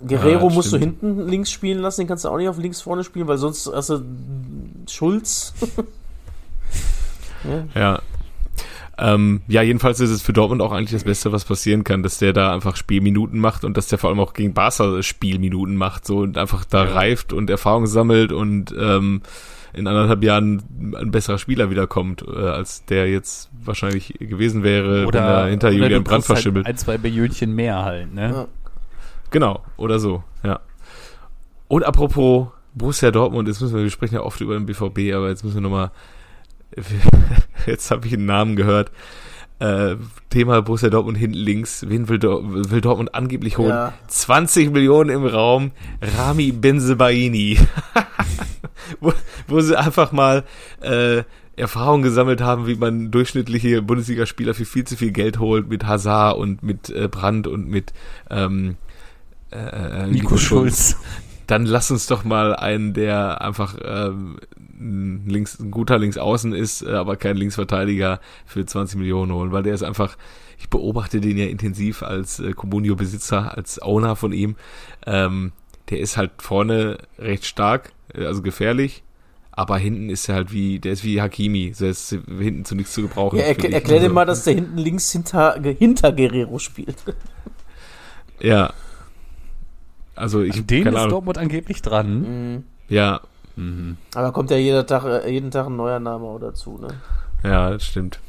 Guerrero 0.06 0.48
Ja, 0.48 0.54
musst 0.54 0.72
du 0.72 0.76
stimmt. 0.76 1.00
hinten 1.00 1.28
links 1.28 1.50
spielen 1.50 1.78
lassen, 1.80 2.02
den 2.02 2.08
kannst 2.08 2.24
du 2.24 2.28
auch 2.28 2.36
nicht 2.36 2.48
auf 2.48 2.58
links 2.58 2.80
vorne 2.80 3.04
spielen, 3.04 3.28
weil 3.28 3.38
sonst 3.38 3.70
hast 3.72 3.90
du 3.90 4.02
Schulz. 4.88 5.54
ja. 7.44 7.80
Ja. 7.80 8.00
Ähm, 8.98 9.42
ja, 9.46 9.60
jedenfalls 9.60 10.00
ist 10.00 10.10
es 10.10 10.22
für 10.22 10.32
Dortmund 10.32 10.62
auch 10.62 10.72
eigentlich 10.72 10.92
das 10.92 11.04
Beste, 11.04 11.30
was 11.30 11.44
passieren 11.44 11.84
kann, 11.84 12.02
dass 12.02 12.18
der 12.18 12.32
da 12.32 12.54
einfach 12.54 12.76
Spielminuten 12.76 13.38
macht 13.38 13.64
und 13.64 13.76
dass 13.76 13.88
der 13.88 13.98
vor 13.98 14.08
allem 14.08 14.20
auch 14.20 14.32
gegen 14.32 14.54
Barca 14.54 15.02
Spielminuten 15.02 15.76
macht 15.76 16.06
so 16.06 16.18
und 16.18 16.38
einfach 16.38 16.64
da 16.64 16.82
reift 16.82 17.34
und 17.34 17.50
Erfahrung 17.50 17.86
sammelt 17.86 18.32
und 18.32 18.74
ähm, 18.78 19.20
in 19.74 19.86
anderthalb 19.86 20.22
Jahren 20.24 20.94
ein 20.96 21.10
besserer 21.10 21.36
Spieler 21.36 21.70
wiederkommt, 21.70 22.24
äh, 22.26 22.38
als 22.38 22.86
der 22.86 23.10
jetzt 23.10 23.50
wahrscheinlich 23.62 24.14
gewesen 24.18 24.62
wäre, 24.62 25.06
wenn 25.06 25.14
er 25.14 25.46
hinter 25.48 25.68
oder 25.68 25.76
Julian 25.76 26.04
du 26.04 26.08
Brandt 26.10 26.24
kriegst 26.24 26.28
halt 26.30 26.38
verschimmelt. 26.38 26.66
ein, 26.66 26.76
zwei 26.78 26.96
Billionchen 26.96 27.54
mehr 27.54 27.84
halt, 27.84 28.14
ne? 28.14 28.30
Ja. 28.30 28.48
Genau, 29.30 29.62
oder 29.76 29.98
so, 29.98 30.22
ja. 30.42 30.60
Und 31.68 31.84
apropos 31.84 32.48
Borussia 32.74 33.10
Dortmund, 33.10 33.48
jetzt 33.48 33.60
müssen 33.60 33.74
wir, 33.74 33.82
wir 33.82 33.90
sprechen 33.90 34.14
ja 34.14 34.22
oft 34.22 34.40
über 34.40 34.54
den 34.54 34.66
BVB, 34.66 35.14
aber 35.14 35.28
jetzt 35.28 35.44
müssen 35.44 35.56
wir 35.56 35.62
nochmal, 35.62 35.90
jetzt 37.66 37.90
habe 37.90 38.06
ich 38.06 38.12
einen 38.12 38.26
Namen 38.26 38.56
gehört, 38.56 38.92
äh, 39.58 39.96
Thema 40.28 40.60
Borussia 40.60 40.90
Dortmund 40.90 41.16
hinten 41.16 41.38
links, 41.38 41.86
wen 41.88 42.08
will, 42.08 42.18
Dor 42.18 42.42
will 42.44 42.80
Dortmund 42.80 43.14
angeblich 43.14 43.56
holen? 43.56 43.70
Ja. 43.70 43.94
20 44.08 44.70
Millionen 44.70 45.10
im 45.10 45.24
Raum, 45.24 45.72
Rami 46.18 46.52
Benzebaini. 46.52 47.58
wo, 49.00 49.12
wo 49.48 49.60
sie 49.60 49.78
einfach 49.78 50.12
mal 50.12 50.44
äh, 50.80 51.22
Erfahrung 51.56 52.02
gesammelt 52.02 52.42
haben, 52.42 52.66
wie 52.66 52.76
man 52.76 53.10
durchschnittliche 53.10 53.80
Bundesligaspieler 53.80 54.52
für 54.52 54.66
viel 54.66 54.84
zu 54.84 54.96
viel 54.96 55.10
Geld 55.10 55.38
holt 55.38 55.68
mit 55.68 55.86
Hazard 55.86 56.36
und 56.36 56.62
mit 56.62 56.90
äh, 56.90 57.08
Brandt 57.08 57.46
und 57.46 57.66
mit 57.66 57.94
ähm, 58.30 58.76
äh, 59.56 60.04
äh, 60.04 60.06
Nico 60.06 60.36
Schulz. 60.36 60.96
Dann 61.46 61.64
lass 61.64 61.90
uns 61.90 62.06
doch 62.06 62.24
mal 62.24 62.56
einen, 62.56 62.92
der 62.92 63.40
einfach 63.40 63.76
ähm, 63.84 64.38
ein 64.78 65.26
links, 65.26 65.58
ein 65.60 65.70
guter 65.70 65.98
Linksaußen 65.98 66.52
ist, 66.52 66.82
äh, 66.82 66.90
aber 66.90 67.16
kein 67.16 67.36
Linksverteidiger 67.36 68.20
für 68.44 68.64
20 68.64 68.98
Millionen 68.98 69.32
holen, 69.32 69.52
weil 69.52 69.62
der 69.62 69.74
ist 69.74 69.82
einfach, 69.82 70.16
ich 70.58 70.68
beobachte 70.68 71.20
den 71.20 71.38
ja 71.38 71.46
intensiv 71.46 72.02
als 72.02 72.40
äh, 72.40 72.52
Comunio-Besitzer, 72.52 73.56
als 73.56 73.80
Owner 73.80 74.16
von 74.16 74.32
ihm. 74.32 74.56
Ähm, 75.06 75.52
der 75.90 76.00
ist 76.00 76.16
halt 76.16 76.32
vorne 76.38 76.98
recht 77.18 77.46
stark, 77.46 77.92
äh, 78.12 78.24
also 78.24 78.42
gefährlich, 78.42 79.04
aber 79.52 79.78
hinten 79.78 80.10
ist 80.10 80.28
er 80.28 80.34
halt 80.34 80.52
wie, 80.52 80.78
der 80.78 80.92
ist 80.92 81.04
wie 81.04 81.20
Hakimi, 81.20 81.72
der 81.78 81.90
ist 81.90 82.10
hinten 82.10 82.64
zu 82.64 82.74
nichts 82.74 82.92
zu 82.92 83.02
gebrauchen. 83.02 83.38
Ja, 83.38 83.46
erklär, 83.46 83.72
erklär 83.72 84.00
dir 84.00 84.10
mal, 84.10 84.26
dass 84.26 84.44
der 84.44 84.54
hinten 84.54 84.76
links 84.76 85.10
hinter, 85.12 85.60
hinter 85.78 86.12
Guerrero 86.12 86.58
spielt. 86.58 86.96
Ja. 88.40 88.74
Also 90.16 90.42
ich, 90.42 90.56
An 90.56 90.66
den 90.66 90.86
ist 90.88 90.94
Ahnung. 90.96 91.10
Dortmund 91.10 91.38
angeblich 91.38 91.82
dran. 91.82 92.54
Mhm. 92.56 92.64
Ja, 92.88 93.20
Mhm. 93.58 93.96
Aber 94.14 94.32
kommt 94.32 94.50
ja 94.50 94.58
jeder 94.58 94.86
Tag, 94.86 95.04
äh, 95.04 95.30
jeden 95.30 95.50
Tag 95.50 95.66
ein 95.68 95.76
neuer 95.76 95.98
Name 95.98 96.26
auch 96.26 96.38
dazu, 96.38 96.78
ne? 96.78 96.88
Ja, 97.42 97.70
das 97.70 97.86
stimmt. 97.86 98.20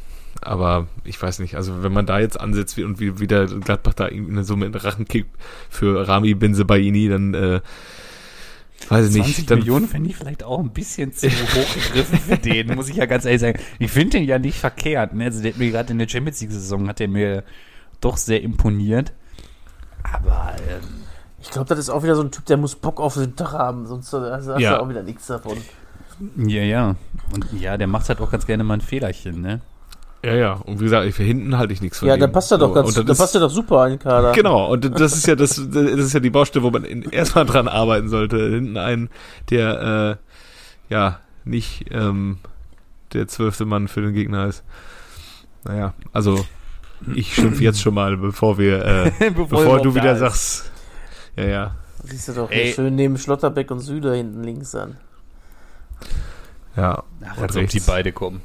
Aber 0.42 0.88
ich 1.04 1.22
weiß 1.22 1.40
nicht, 1.40 1.56
also 1.56 1.84
wenn 1.84 1.92
man 1.92 2.06
da 2.06 2.20
jetzt 2.20 2.40
ansetzt 2.40 2.78
wie- 2.78 2.86
und 2.86 3.02
wie 3.02 3.20
wieder 3.20 3.46
Gladbach 3.46 3.94
da 3.94 4.08
irgendwie 4.08 4.32
eine 4.32 4.46
Summe 4.46 4.68
in 4.68 4.72
den 4.72 4.80
Rachen 4.82 5.06
kickt 5.06 5.36
für 5.70 6.08
Rami 6.08 6.34
Benzebaini, 6.34 7.10
dann 7.10 7.34
äh, 7.34 7.60
weiß 8.88 9.08
ich 9.08 9.14
20 9.16 9.38
nicht. 9.38 9.52
Dann, 9.52 9.60
Millionen 9.60 9.88
fände 9.90 10.10
ich 10.10 10.16
vielleicht 10.16 10.44
auch 10.44 10.60
ein 10.60 10.70
bisschen 10.72 11.12
zu 11.12 11.28
hoch 11.30 11.74
gegriffen 11.74 12.20
für 12.20 12.38
den, 12.38 12.74
muss 12.76 12.88
ich 12.88 12.96
ja 12.96 13.06
ganz 13.06 13.26
ehrlich 13.26 13.42
sagen. 13.42 13.60
Ich 13.80 13.92
finde 13.92 14.20
den 14.20 14.28
ja 14.28 14.40
nicht 14.40 14.58
verkehrt. 14.60 15.14
Ne? 15.14 15.26
Also 15.26 15.42
der 15.42 15.52
hat 15.52 15.60
mir 15.60 15.72
gerade 15.72 15.92
in 15.92 16.00
der 16.00 16.08
Champions 16.08 16.40
League-Saison 16.40 16.88
hat 16.88 17.00
der 17.00 17.10
mir 17.10 17.44
doch 18.00 18.16
sehr 18.16 18.42
imponiert. 18.44 19.12
Aber 20.04 20.56
ähm, 20.70 20.84
Ich 21.42 21.52
glaube, 21.52 21.68
das 21.70 21.80
ist 21.80 21.90
auch 21.90 22.04
wieder 22.04 22.16
so 22.16 22.24
ein 22.24 22.32
Typ, 22.32 22.46
der 22.46 22.58
muss 22.58 22.76
Bock 22.76 23.00
auf 23.00 23.14
den 23.16 23.36
Tag 23.36 23.54
haben, 23.54 23.86
sonst 23.86 24.12
äh, 24.14 24.18
hast 24.32 24.48
du 24.48 24.58
Ja. 24.60 24.80
auch 24.80 24.90
wieder 24.90 25.04
nichts 25.04 25.28
davon. 25.28 25.58
ja, 26.36 26.64
ja. 26.64 26.96
Und 27.34 27.46
ja, 27.60 27.78
der 27.78 27.88
macht 27.88 28.10
halt 28.10 28.20
auch 28.22 28.32
ganz 28.32 28.46
gerne 28.48 28.64
mal 28.64 28.76
ein 28.76 28.82
Fehlerchen, 28.82 29.42
ne? 29.42 29.62
Ja, 30.26 30.34
ja. 30.34 30.54
Und 30.54 30.80
wie 30.80 30.86
gesagt, 30.86 31.14
für 31.14 31.22
hinten 31.24 31.58
halte 31.60 31.74
ich 31.74 31.82
nichts 31.82 32.00
von 32.00 32.08
Ja, 32.08 32.18
dann 32.18 32.32
passt 32.32 32.52
er 32.52 32.58
doch 32.58 32.74
ganz, 32.74 32.96
dann 32.96 33.08
ist- 33.08 33.18
passt 33.20 33.36
er 33.36 33.42
doch 33.42 33.52
super 33.52 33.86
in 33.86 33.94
den 33.94 34.00
Kader. 34.00 34.32
Genau, 34.32 34.72
und 34.72 35.00
das 35.00 35.16
ist 35.16 35.28
ja 35.28 35.36
das, 35.36 35.56
das 35.56 35.84
ist 35.86 36.14
ja 36.14 36.20
die 36.20 36.32
Baustelle, 36.32 36.64
wo 36.64 36.72
man 36.72 36.84
erstmal 36.84 37.46
dran 37.46 37.68
arbeiten 37.68 38.10
sollte. 38.10 38.38
Hinten 38.50 38.78
einen, 38.78 39.10
der 39.52 40.18
äh, 40.90 40.94
ja 40.94 41.20
nicht 41.46 41.86
ähm, 41.92 42.40
der 43.14 43.28
zwölfte 43.28 43.66
Mann 43.66 43.88
für 43.88 44.02
den 44.02 44.14
Gegner 44.14 44.48
ist. 44.48 44.64
Naja, 45.64 45.94
also 46.14 46.46
ich 47.14 47.36
schimpf 47.36 47.62
jetzt 47.62 47.80
schon 47.80 47.94
mal, 47.94 48.18
bevor 48.18 48.58
wir, 48.58 48.84
äh, 48.84 49.12
bevor, 49.36 49.62
überhaupt 49.62 49.86
du 49.86 49.94
wieder 49.96 50.14
ist. 50.14 50.20
sagst. 50.20 50.72
Ja, 51.38 51.46
ja. 51.46 51.76
Siehst 52.04 52.28
du 52.30 52.34
doch 52.34 52.52
Ey. 52.52 52.66
hier 52.66 52.74
schön 52.74 52.96
neben 52.96 53.18
Schlotterbeck 53.18 53.72
und 53.72 53.80
Süder 53.80 54.14
hinten 54.16 54.44
links 54.44 54.76
an. 54.76 54.98
Ja, 56.76 57.04
Ach, 57.26 57.38
und 57.38 57.44
als 57.44 57.56
ob 57.58 57.68
die 57.68 57.80
beide 57.80 58.12
kommen. 58.12 58.42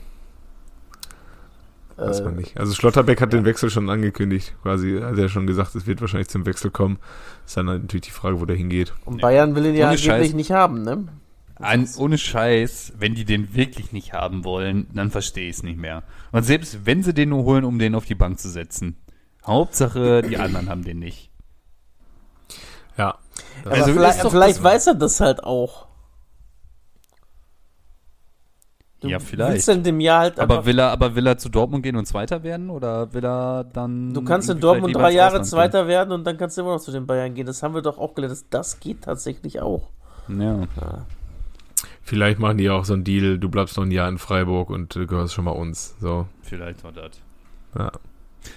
Weiß 1.96 2.20
Äh, 2.20 2.24
man 2.24 2.36
nicht. 2.36 2.58
Also 2.58 2.72
Schlotterbeck 2.74 3.20
hat 3.20 3.32
den 3.32 3.44
Wechsel 3.44 3.68
schon 3.70 3.90
angekündigt, 3.90 4.54
quasi. 4.62 5.00
Hat 5.02 5.18
er 5.18 5.28
schon 5.28 5.46
gesagt, 5.46 5.74
es 5.74 5.86
wird 5.86 6.00
wahrscheinlich 6.00 6.28
zum 6.28 6.46
Wechsel 6.46 6.70
kommen. 6.70 6.98
Ist 7.46 7.56
dann 7.56 7.66
natürlich 7.66 8.06
die 8.06 8.10
Frage, 8.10 8.40
wo 8.40 8.46
der 8.46 8.56
hingeht. 8.56 8.94
und 9.04 9.20
Bayern 9.20 9.54
will 9.54 9.66
ihn 9.66 9.74
ja 9.74 9.86
Ohne 9.88 9.96
angeblich 9.96 10.04
Scheiß. 10.28 10.34
nicht 10.34 10.50
haben, 10.50 10.82
ne? 10.82 11.06
Ein, 11.56 11.88
ohne 11.98 12.18
Scheiß, 12.18 12.94
wenn 12.98 13.14
die 13.14 13.24
den 13.24 13.54
wirklich 13.54 13.92
nicht 13.92 14.14
haben 14.14 14.42
wollen, 14.44 14.88
dann 14.94 15.10
verstehe 15.10 15.48
ich 15.48 15.56
es 15.56 15.62
nicht 15.62 15.78
mehr. 15.78 16.02
Und 16.32 16.42
selbst 16.44 16.86
wenn 16.86 17.02
sie 17.04 17.14
den 17.14 17.28
nur 17.28 17.44
holen, 17.44 17.64
um 17.64 17.78
den 17.78 17.94
auf 17.94 18.04
die 18.06 18.16
Bank 18.16 18.40
zu 18.40 18.48
setzen. 18.48 18.96
Hauptsache, 19.46 20.22
die 20.22 20.38
anderen 20.38 20.68
haben 20.68 20.82
den 20.82 20.98
nicht. 20.98 21.30
Ja. 23.64 23.70
Aber 23.70 23.74
Also 23.80 23.92
vielleicht, 23.92 24.16
ist 24.16 24.24
doch 24.24 24.30
vielleicht 24.30 24.56
das- 24.58 24.64
weiß 24.64 24.86
er 24.88 24.94
das 24.94 25.20
halt 25.20 25.44
auch. 25.44 25.86
Du 29.00 29.08
Ja, 29.08 29.18
vielleicht. 29.18 29.52
Willst 29.54 29.68
du 29.68 29.72
in 29.72 29.82
dem 29.82 30.00
Jahr 30.00 30.20
halt 30.20 30.38
Aber 30.38 30.64
will 30.64 30.78
er, 30.78 30.90
aber 30.92 31.16
will 31.16 31.26
er 31.26 31.36
zu 31.36 31.48
Dortmund 31.48 31.82
gehen 31.82 31.96
und 31.96 32.06
Zweiter 32.06 32.44
werden 32.44 32.70
oder 32.70 33.12
will 33.12 33.24
er 33.24 33.64
dann. 33.64 34.14
Du 34.14 34.22
kannst 34.22 34.48
in 34.48 34.60
Dortmund 34.60 34.94
drei 34.94 35.10
Jahre 35.10 35.42
Zweiter 35.42 35.88
werden 35.88 36.12
und 36.12 36.24
dann 36.24 36.36
kannst 36.38 36.56
du 36.56 36.62
immer 36.62 36.74
noch 36.74 36.80
zu 36.80 36.92
den 36.92 37.06
Bayern 37.06 37.34
gehen. 37.34 37.46
Das 37.46 37.62
haben 37.64 37.74
wir 37.74 37.82
doch 37.82 37.98
auch 37.98 38.14
gelernt. 38.14 38.32
Das, 38.32 38.48
das 38.48 38.80
geht 38.80 39.02
tatsächlich 39.02 39.60
auch. 39.60 39.88
gehen? 40.28 40.68
Ja. 40.80 41.04
Vielleicht 42.04 42.38
machen 42.38 42.58
die 42.58 42.70
auch 42.70 42.84
so 42.84 42.92
einen 42.94 43.02
Deal, 43.04 43.38
du 43.38 43.48
bleibst 43.48 43.76
noch 43.76 43.84
ein 43.84 43.90
Jahr 43.90 44.08
in 44.08 44.18
Freiburg 44.18 44.70
und 44.70 44.94
du 44.94 45.06
gehörst 45.06 45.34
schon 45.34 45.44
mal 45.46 45.52
uns. 45.52 45.96
So, 46.00 46.26
Vielleicht 46.42 46.84
war 46.84 46.92
das. 46.92 47.10
ja. 47.76 47.90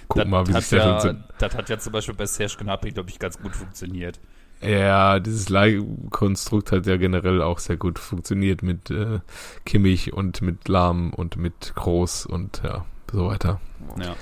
Guck 0.08 0.18
das 0.22 0.28
mal, 0.28 0.46
wie 0.48 0.52
hat 0.54 0.62
sich 0.62 0.70
der 0.70 0.78
ja, 1.04 1.14
Das 1.38 1.54
hat 1.54 1.68
ja 1.68 1.78
zum 1.78 1.92
Beispiel 1.92 2.14
bei 2.14 2.26
Serge 2.26 2.56
Gnabry, 2.58 2.90
glaube 2.90 3.08
ich, 3.08 3.18
ganz 3.20 3.40
gut 3.40 3.54
funktioniert. 3.54 4.18
Ja, 4.62 5.20
dieses 5.20 5.48
Leihkonstrukt 5.48 6.72
hat 6.72 6.86
ja 6.86 6.96
generell 6.96 7.42
auch 7.42 7.58
sehr 7.58 7.76
gut 7.76 7.98
funktioniert 7.98 8.62
mit 8.62 8.90
äh, 8.90 9.20
Kimmich 9.64 10.12
und 10.12 10.40
mit 10.40 10.68
Lahm 10.68 11.12
und 11.12 11.36
mit 11.36 11.74
Groß 11.74 12.26
und 12.26 12.62
ja, 12.64 12.86
so 13.12 13.26
weiter. 13.26 13.60
Ja. 14.00 14.16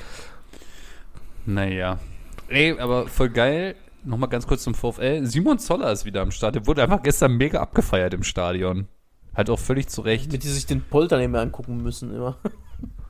Naja. 1.46 1.98
Ey, 2.48 2.78
aber 2.78 3.06
voll 3.06 3.30
geil. 3.30 3.76
Nochmal 4.04 4.28
ganz 4.28 4.46
kurz 4.46 4.64
zum 4.64 4.74
VfL. 4.74 5.24
Simon 5.26 5.58
Zoller 5.58 5.90
ist 5.90 6.04
wieder 6.04 6.20
am 6.20 6.30
Start. 6.30 6.56
Der 6.56 6.66
wurde 6.66 6.82
einfach 6.82 7.02
gestern 7.02 7.36
mega 7.36 7.60
abgefeiert 7.60 8.12
im 8.12 8.22
Stadion. 8.22 8.88
Halt 9.34 9.48
auch 9.50 9.58
völlig 9.58 9.88
zu 9.88 10.02
Recht. 10.02 10.26
Damit 10.26 10.44
die 10.44 10.48
sich 10.48 10.66
den 10.66 10.82
Polter 10.82 11.18
nicht 11.18 11.30
mehr 11.30 11.40
angucken 11.40 11.82
müssen 11.82 12.14
immer. 12.14 12.36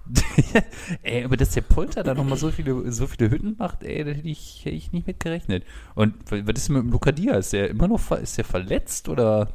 ey, 1.02 1.24
aber 1.24 1.36
dass 1.36 1.50
der 1.52 1.62
Polter 1.62 2.02
da 2.02 2.14
nochmal 2.14 2.36
so 2.36 2.50
viele, 2.50 2.92
so 2.92 3.06
viele 3.06 3.30
Hütten 3.30 3.56
macht, 3.58 3.82
ey, 3.82 4.04
da 4.04 4.10
hätte 4.10 4.28
ich, 4.28 4.60
hätte 4.64 4.76
ich 4.76 4.92
nicht 4.92 5.06
mit 5.06 5.18
gerechnet. 5.20 5.64
Und 5.94 6.14
was 6.30 6.56
ist 6.56 6.68
mit 6.68 6.82
dem 6.82 6.90
Luca 6.90 7.12
Diaz? 7.12 7.46
Ist 7.46 7.52
der 7.54 7.70
immer 7.70 7.88
noch 7.88 8.10
ist 8.12 8.36
der 8.36 8.44
verletzt 8.44 9.08
oder 9.08 9.48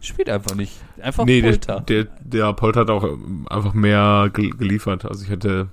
spielt 0.00 0.28
einfach 0.28 0.54
nicht? 0.56 0.72
Einfach 1.00 1.24
nee, 1.24 1.40
der, 1.40 1.50
Polter. 1.50 1.80
der, 1.80 2.04
der 2.20 2.52
Polter 2.52 2.80
hat 2.80 2.90
auch 2.90 3.04
ähm, 3.04 3.46
einfach 3.48 3.74
mehr 3.74 4.30
gel 4.32 4.50
geliefert. 4.50 5.04
Also 5.04 5.24
ich 5.24 5.30
hätte 5.30 5.68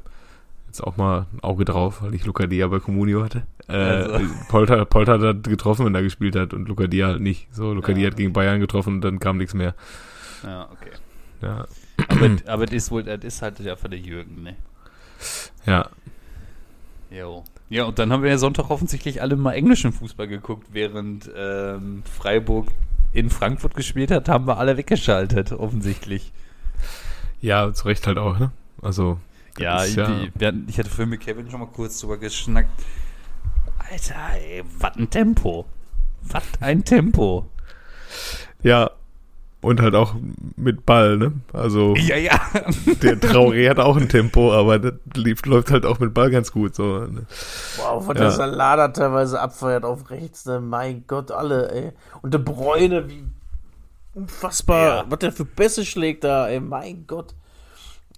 jetzt 0.67 0.81
auch 0.81 0.97
mal 0.97 1.25
ein 1.33 1.39
Auge 1.41 1.65
drauf, 1.65 2.01
weil 2.03 2.13
ich 2.13 2.25
Luca 2.25 2.45
Dia 2.47 2.67
bei 2.67 2.79
Comunio 2.79 3.23
hatte. 3.23 3.43
Äh, 3.67 3.73
Also. 3.73 4.19
Polter, 4.49 4.85
Polter 4.85 5.19
hat 5.19 5.43
getroffen, 5.43 5.85
wenn 5.85 5.95
er 5.95 6.03
gespielt 6.03 6.35
hat 6.35 6.53
und 6.53 6.67
Luca 6.67 6.87
Dia 6.87 7.07
halt 7.07 7.21
nicht. 7.21 7.47
So, 7.53 7.73
Luca 7.73 7.91
Ja. 7.91 7.97
Dia 7.97 8.07
hat 8.07 8.17
gegen 8.17 8.31
Bayern 8.31 8.59
getroffen 8.59 8.95
und 8.95 9.01
dann 9.01 9.19
kam 9.19 9.37
nichts 9.37 9.53
mehr. 9.53 9.73
ja, 10.43 10.69
okay. 10.71 10.91
Ja. 11.41 11.65
Aber, 12.11 12.35
aber 12.45 12.65
das 12.65 12.75
ist 12.75 12.91
wohl, 12.91 13.03
das 13.03 13.23
ist 13.23 13.41
halt 13.41 13.59
ja 13.59 13.75
von 13.75 13.91
der 13.91 13.99
Jürgen, 13.99 14.43
ne? 14.43 14.55
Ja. 15.65 15.89
Jo. 17.09 17.43
Ja, 17.69 17.85
und 17.85 17.99
dann 17.99 18.11
haben 18.11 18.23
wir 18.23 18.29
ja 18.29 18.37
Sonntag 18.37 18.69
offensichtlich 18.69 19.21
alle 19.21 19.35
mal 19.35 19.53
englischen 19.53 19.93
Fußball 19.93 20.27
geguckt, 20.27 20.67
während 20.71 21.29
ähm, 21.35 22.03
Freiburg 22.05 22.67
in 23.13 23.29
Frankfurt 23.29 23.75
gespielt 23.75 24.11
hat, 24.11 24.29
haben 24.29 24.47
wir 24.47 24.57
alle 24.57 24.77
weggeschaltet, 24.77 25.51
offensichtlich. 25.51 26.31
Ja, 27.41 27.73
zu 27.73 27.85
Recht 27.87 28.07
halt 28.07 28.17
auch, 28.17 28.39
ne? 28.39 28.51
Also. 28.81 29.19
Ja, 29.57 29.83
ist 29.83 29.91
ich, 29.91 29.97
wir 29.97 30.47
hatten- 30.47 30.65
ich 30.69 30.79
hatte 30.79 30.89
vorhin 30.89 31.09
mit 31.09 31.19
Kevin 31.21 31.49
schon 31.51 31.59
mal 31.59 31.65
kurz 31.67 31.99
drüber 31.99 32.17
geschnackt. 32.17 32.69
Alter, 33.89 34.15
ey, 34.39 34.63
was 34.79 34.95
ein 34.95 35.09
Tempo. 35.09 35.65
Was 36.23 36.43
ein 36.61 36.85
Tempo. 36.85 37.49
Ja. 38.63 38.91
Und 39.61 39.79
halt 39.79 39.93
auch 39.93 40.15
mit 40.55 40.87
Ball, 40.87 41.17
ne? 41.17 41.33
Also, 41.53 41.93
Ja, 41.95 42.15
ja. 42.15 42.39
der 43.03 43.17
Traoré 43.21 43.69
hat 43.69 43.77
auch 43.79 43.95
ein 43.95 44.09
Tempo, 44.09 44.51
aber 44.51 44.79
das 44.79 44.93
lief, 45.15 45.45
läuft 45.45 45.69
halt 45.69 45.85
auch 45.85 45.99
mit 45.99 46.15
Ball 46.15 46.31
ganz 46.31 46.51
gut, 46.51 46.73
so. 46.73 46.97
Ne? 47.05 47.27
Wow, 47.77 48.03
von 48.03 48.15
Ja. 48.15 48.23
der 48.23 48.31
Salada 48.31 48.87
teilweise 48.87 49.39
abfeuert 49.39 49.85
auf 49.85 50.09
rechts. 50.09 50.45
Ne? 50.47 50.59
Mein 50.59 51.03
Gott, 51.05 51.29
alle, 51.31 51.69
ey. 51.71 51.91
Und 52.23 52.33
der 52.33 52.39
Bräune, 52.39 53.07
wie 53.07 53.23
unfassbar, 54.15 54.85
Ja. 54.97 55.05
was 55.07 55.19
der 55.19 55.31
für 55.31 55.45
Pässe 55.45 55.85
schlägt 55.85 56.23
da, 56.23 56.47
ey. 56.49 56.59
Mein 56.59 57.05
Gott. 57.07 57.35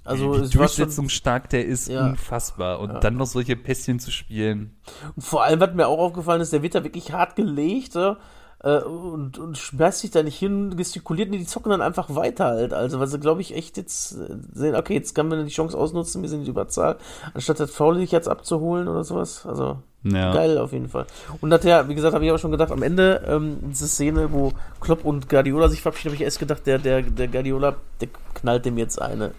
Also, 0.06 0.38
die 0.38 0.50
Durchsetzungsstark, 0.50 1.50
der 1.50 1.66
ist 1.66 1.88
Ja. 1.90 2.08
unfassbar. 2.08 2.80
Und 2.80 2.92
Ja. 2.94 3.00
dann 3.00 3.16
noch 3.16 3.26
solche 3.28 3.56
Pässchen 3.56 4.00
zu 4.00 4.12
spielen. 4.12 4.76
Und 5.16 5.22
vor 5.24 5.44
allem, 5.44 5.60
was 5.62 5.74
mir 5.74 5.88
auch 5.88 6.00
aufgefallen 6.00 6.42
ist, 6.42 6.52
der 6.54 6.62
wird 6.62 6.76
da 6.76 6.84
wirklich 6.84 7.12
hart 7.14 7.36
gelegt, 7.36 7.96
ja, 7.96 8.18
äh, 8.64 8.78
und, 8.80 9.38
und 9.38 9.58
schmeißt 9.58 10.00
sich 10.00 10.12
da 10.12 10.24
nicht 10.24 10.38
hin, 10.40 10.76
gestikuliert, 10.78 11.30
nee, 11.30 11.38
die 11.38 11.46
zocken 11.46 11.70
dann 11.70 11.82
einfach 11.82 12.16
weiter 12.16 12.46
halt. 12.46 12.74
Also, 12.74 13.00
weil 13.00 13.08
sie, 13.08 13.20
glaube 13.20 13.42
ich, 13.42 13.56
echt 13.56 13.78
jetzt 13.78 14.14
äh, 14.14 14.36
sehen, 14.54 14.76
okay, 14.76 14.94
jetzt 14.96 15.14
kann 15.14 15.28
man 15.28 15.46
die 15.46 15.52
Chance 15.52 15.78
ausnutzen, 15.78 16.22
wir 16.22 16.30
sind 16.30 16.40
in 16.40 16.46
die 16.46 16.52
Überzahl, 16.52 16.96
anstatt 17.34 17.60
das 17.60 17.72
Foul 17.72 17.98
sich 17.98 18.12
jetzt 18.12 18.28
abzuholen 18.30 18.88
oder 18.88 19.04
sowas. 19.04 19.46
Also, 19.46 19.78
Ja. 20.04 20.34
geil 20.34 20.58
auf 20.58 20.72
jeden 20.74 20.90
Fall. 20.90 21.06
Und 21.42 21.50
nachher, 21.50 21.88
wie 21.90 21.96
gesagt, 21.96 22.14
habe 22.14 22.24
ich 22.26 22.30
aber 22.32 22.40
schon 22.40 22.52
gedacht, 22.52 22.72
am 22.72 22.84
Ende, 22.84 23.22
ähm, 23.28 23.58
diese 23.70 23.88
Szene, 23.88 24.32
wo 24.32 24.52
Klopp 24.82 25.06
und 25.06 25.30
Guardiola 25.30 25.68
sich 25.70 25.82
verabschieden, 25.82 26.10
habe 26.12 26.16
ich 26.16 26.22
erst 26.24 26.40
gedacht, 26.40 26.66
der, 26.66 26.78
der, 26.80 27.02
der 27.02 27.28
Guardiola, 27.28 27.76
der 28.02 28.08
knallt 28.34 28.66
dem 28.66 28.78
jetzt 28.78 29.02
eine. 29.02 29.32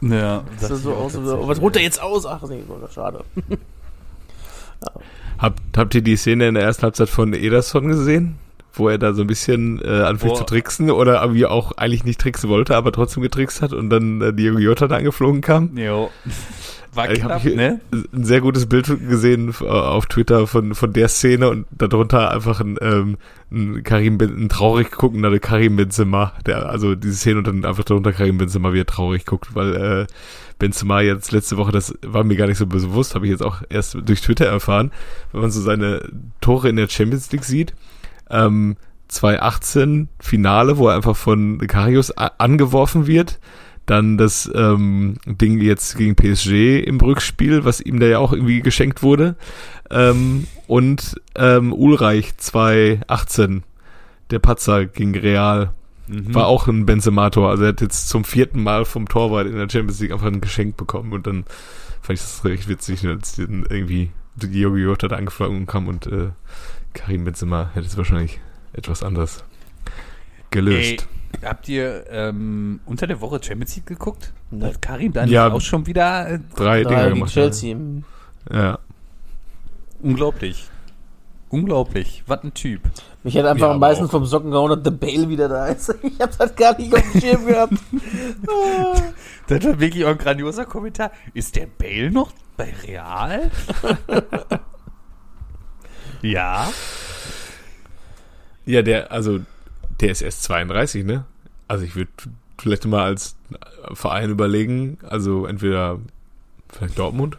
Ja, 0.00 0.44
Das 0.60 0.68
sah 0.68 0.76
so 0.76 0.94
aus, 0.94 1.12
was 1.16 1.60
holt 1.60 1.76
er 1.76 1.82
jetzt 1.82 2.02
aus? 2.02 2.24
Ach, 2.26 2.42
nee, 2.48 2.62
schade. 2.94 3.24
Habt, 5.38 5.60
habt 5.76 5.94
ihr 5.94 6.02
die 6.02 6.16
Szene 6.16 6.48
in 6.48 6.54
der 6.54 6.64
ersten 6.64 6.82
Halbzeit 6.82 7.08
von 7.08 7.32
Ederson 7.32 7.88
gesehen? 7.88 8.36
Wo 8.72 8.88
er 8.88 8.98
da 8.98 9.12
so 9.12 9.22
ein 9.22 9.26
bisschen 9.26 9.80
äh, 9.82 10.02
anfängt 10.02 10.34
Boah. 10.34 10.38
zu 10.38 10.44
tricksen 10.44 10.90
oder 10.90 11.34
wie 11.34 11.46
auch 11.46 11.72
eigentlich 11.72 12.04
nicht 12.04 12.20
tricksen 12.20 12.48
wollte, 12.48 12.76
aber 12.76 12.92
trotzdem 12.92 13.22
getrickst 13.22 13.62
hat 13.62 13.72
und 13.72 13.90
dann 13.90 14.20
äh, 14.20 14.32
Diego 14.32 14.58
Jota 14.58 14.86
da 14.86 14.96
angeflogen 14.96 15.40
kam? 15.40 15.76
Jo. 15.76 16.10
War 16.98 17.10
Ich 17.10 17.20
knapp, 17.20 17.44
habe 17.44 17.54
ne? 17.54 17.80
ein 17.92 18.24
sehr 18.24 18.40
gutes 18.40 18.66
Bild 18.66 18.86
gesehen 19.08 19.54
äh, 19.60 19.64
auf 19.64 20.06
Twitter 20.06 20.46
von, 20.46 20.74
von 20.74 20.92
der 20.92 21.08
Szene 21.08 21.48
und 21.48 21.66
darunter 21.70 22.32
einfach 22.32 22.60
ein, 22.60 22.76
ähm, 22.80 23.16
ein 23.52 23.84
Karim 23.84 24.18
ein 24.20 24.48
traurig 24.48 24.90
guckender 24.90 25.38
Karim 25.38 25.76
Benzema, 25.76 26.32
der 26.44 26.68
also 26.68 26.94
diese 26.96 27.14
Szene 27.14 27.38
und 27.38 27.46
dann 27.46 27.64
einfach 27.64 27.84
darunter 27.84 28.12
Karim 28.12 28.38
Benzema, 28.38 28.72
wie 28.72 28.80
er 28.80 28.86
traurig 28.86 29.26
guckt, 29.26 29.54
weil 29.54 29.76
äh, 29.76 30.06
Benzema 30.58 31.00
jetzt 31.00 31.30
letzte 31.30 31.56
Woche, 31.56 31.70
das 31.70 31.94
war 32.04 32.24
mir 32.24 32.36
gar 32.36 32.48
nicht 32.48 32.58
so 32.58 32.66
bewusst, 32.66 33.14
habe 33.14 33.26
ich 33.26 33.30
jetzt 33.30 33.44
auch 33.44 33.62
erst 33.68 33.96
durch 34.04 34.20
Twitter 34.20 34.46
erfahren, 34.46 34.90
wenn 35.32 35.40
man 35.40 35.50
so 35.52 35.60
seine 35.60 36.02
Tore 36.40 36.68
in 36.68 36.76
der 36.76 36.88
Champions 36.88 37.30
League 37.30 37.44
sieht. 37.44 37.74
Ähm, 38.28 38.76
2018 39.06 40.08
Finale, 40.18 40.78
wo 40.78 40.88
er 40.88 40.96
einfach 40.96 41.16
von 41.16 41.58
Karius 41.58 42.10
angeworfen 42.10 43.06
wird. 43.06 43.38
Dann 43.88 44.18
das 44.18 44.48
ähm, 44.54 45.16
Ding 45.26 45.60
jetzt 45.60 45.96
gegen 45.96 46.14
PSG 46.14 46.78
im 46.84 47.00
Rückspiel, 47.00 47.64
was 47.64 47.80
ihm 47.80 47.98
da 47.98 48.06
ja 48.06 48.18
auch 48.18 48.32
irgendwie 48.32 48.60
geschenkt 48.60 49.02
wurde. 49.02 49.34
Ähm, 49.90 50.46
und 50.66 51.20
ähm, 51.34 51.72
Ulreich 51.72 52.36
2018, 52.36 53.64
der 54.30 54.38
Patzer 54.38 54.86
gegen 54.86 55.16
Real, 55.16 55.72
Mhm. 56.10 56.34
war 56.34 56.46
auch 56.46 56.66
ein 56.68 56.86
Benzemator. 56.86 57.50
Also 57.50 57.64
er 57.64 57.68
hat 57.68 57.82
jetzt 57.82 58.08
zum 58.08 58.24
vierten 58.24 58.62
Mal 58.62 58.86
vom 58.86 59.08
Torwart 59.08 59.46
in 59.46 59.56
der 59.56 59.68
Champions 59.68 60.00
League 60.00 60.12
einfach 60.12 60.26
ein 60.28 60.40
Geschenk 60.40 60.78
bekommen. 60.78 61.12
Und 61.12 61.26
dann 61.26 61.44
fand 62.00 62.18
ich 62.18 62.24
das 62.24 62.44
recht 62.46 62.66
witzig, 62.66 63.06
als 63.06 63.38
irgendwie 63.38 64.10
Diogo 64.36 64.76
Jota 64.76 65.08
da 65.08 65.16
angeflogen 65.16 65.66
kam 65.66 65.86
und 65.86 66.06
äh, 66.06 66.30
Karim 66.94 67.24
Benzema 67.24 67.70
hätte 67.74 67.86
es 67.86 67.98
wahrscheinlich 67.98 68.40
etwas 68.72 69.02
anders 69.02 69.44
gelöst. 70.50 71.02
Ey, 71.02 71.17
habt 71.44 71.68
ihr 71.68 72.04
ähm, 72.10 72.80
unter 72.86 73.06
der 73.06 73.20
Woche 73.20 73.40
Champions 73.42 73.76
League 73.76 73.86
geguckt? 73.86 74.32
Nee. 74.50 74.64
Hat 74.66 74.82
Karim 74.82 75.12
dann 75.12 75.28
Ja. 75.28 75.50
auch 75.52 75.60
schon 75.60 75.86
wieder 75.86 76.28
äh, 76.28 76.38
Drei 76.56 76.82
Da 76.82 76.88
Dinger 76.90 77.08
gemacht. 77.10 77.30
Chelsea. 77.32 77.76
Ja. 78.52 78.78
unglaublich. 80.02 80.68
Unglaublich. 81.50 82.22
Was 82.26 82.44
ein 82.44 82.52
Typ. 82.52 82.82
Mich 83.22 83.36
hat 83.38 83.46
einfach 83.46 83.68
Ja, 83.68 83.72
am 83.72 83.80
meisten 83.80 84.04
auch- 84.04 84.10
vom 84.10 84.26
Socken 84.26 84.50
gehauen, 84.50 84.70
dass 84.70 84.82
der 84.82 84.90
Bale 84.90 85.28
wieder 85.28 85.48
da 85.48 85.66
ist. 85.68 85.94
Ich 86.02 86.20
hab 86.20 86.36
das 86.36 86.54
gar 86.54 86.76
nicht 86.78 86.94
auf 86.94 87.02
dem 87.12 87.20
Schirm 87.20 87.46
gehabt. 87.46 87.74
Das 89.46 89.64
war 89.64 89.80
wirklich 89.80 90.04
auch 90.04 90.10
ein 90.10 90.18
grandioser 90.18 90.66
Kommentar. 90.66 91.10
Ist 91.32 91.56
der 91.56 91.66
Bale 91.66 92.10
noch 92.10 92.32
bei 92.58 92.74
Real? 92.86 93.50
ja. 96.22 96.68
Ja, 98.66 98.82
der, 98.82 99.10
also, 99.10 99.40
der 100.00 100.10
ist 100.10 100.22
erst 100.22 100.42
32, 100.44 101.04
ne? 101.04 101.24
Also 101.66 101.84
ich 101.84 101.94
würde 101.96 102.10
vielleicht 102.58 102.86
mal 102.86 103.04
als 103.04 103.36
Verein 103.92 104.30
überlegen, 104.30 104.98
also 105.08 105.46
entweder 105.46 105.98
vielleicht 106.72 106.98
Dortmund, 106.98 107.38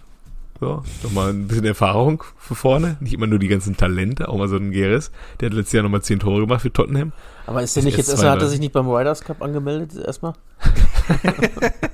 so, 0.60 0.84
nochmal 1.04 1.30
ein 1.32 1.48
bisschen 1.48 1.66
Erfahrung 1.66 2.24
für 2.38 2.54
vorne, 2.56 2.98
nicht 3.00 3.14
immer 3.14 3.28
nur 3.28 3.40
die 3.40 3.48
ganzen 3.48 3.78
Talente, 3.78 4.28
auch 4.28 4.38
mal 4.38 4.50
so 4.50 4.58
ein 4.58 4.72
Geres, 4.72 5.10
der 5.40 5.48
hat 5.50 5.54
letztes 5.56 5.74
Jahr 5.74 5.84
nochmal 5.84 6.02
10 6.02 6.20
Tore 6.20 6.42
gemacht 6.42 6.62
für 6.62 6.72
Tottenham. 6.74 7.14
Aber 7.46 7.64
ist 7.64 7.76
der 7.76 7.84
nicht 7.84 7.98
jetzt 7.98 8.10
erstmal, 8.10 8.32
hat 8.32 8.38
er 8.40 8.48
32. 8.48 8.52
sich 8.52 8.60
nicht 8.60 8.74
beim 8.74 8.90
Riders 8.90 9.22
Cup 9.22 9.42
angemeldet 9.42 9.96
erstmal? 9.96 10.34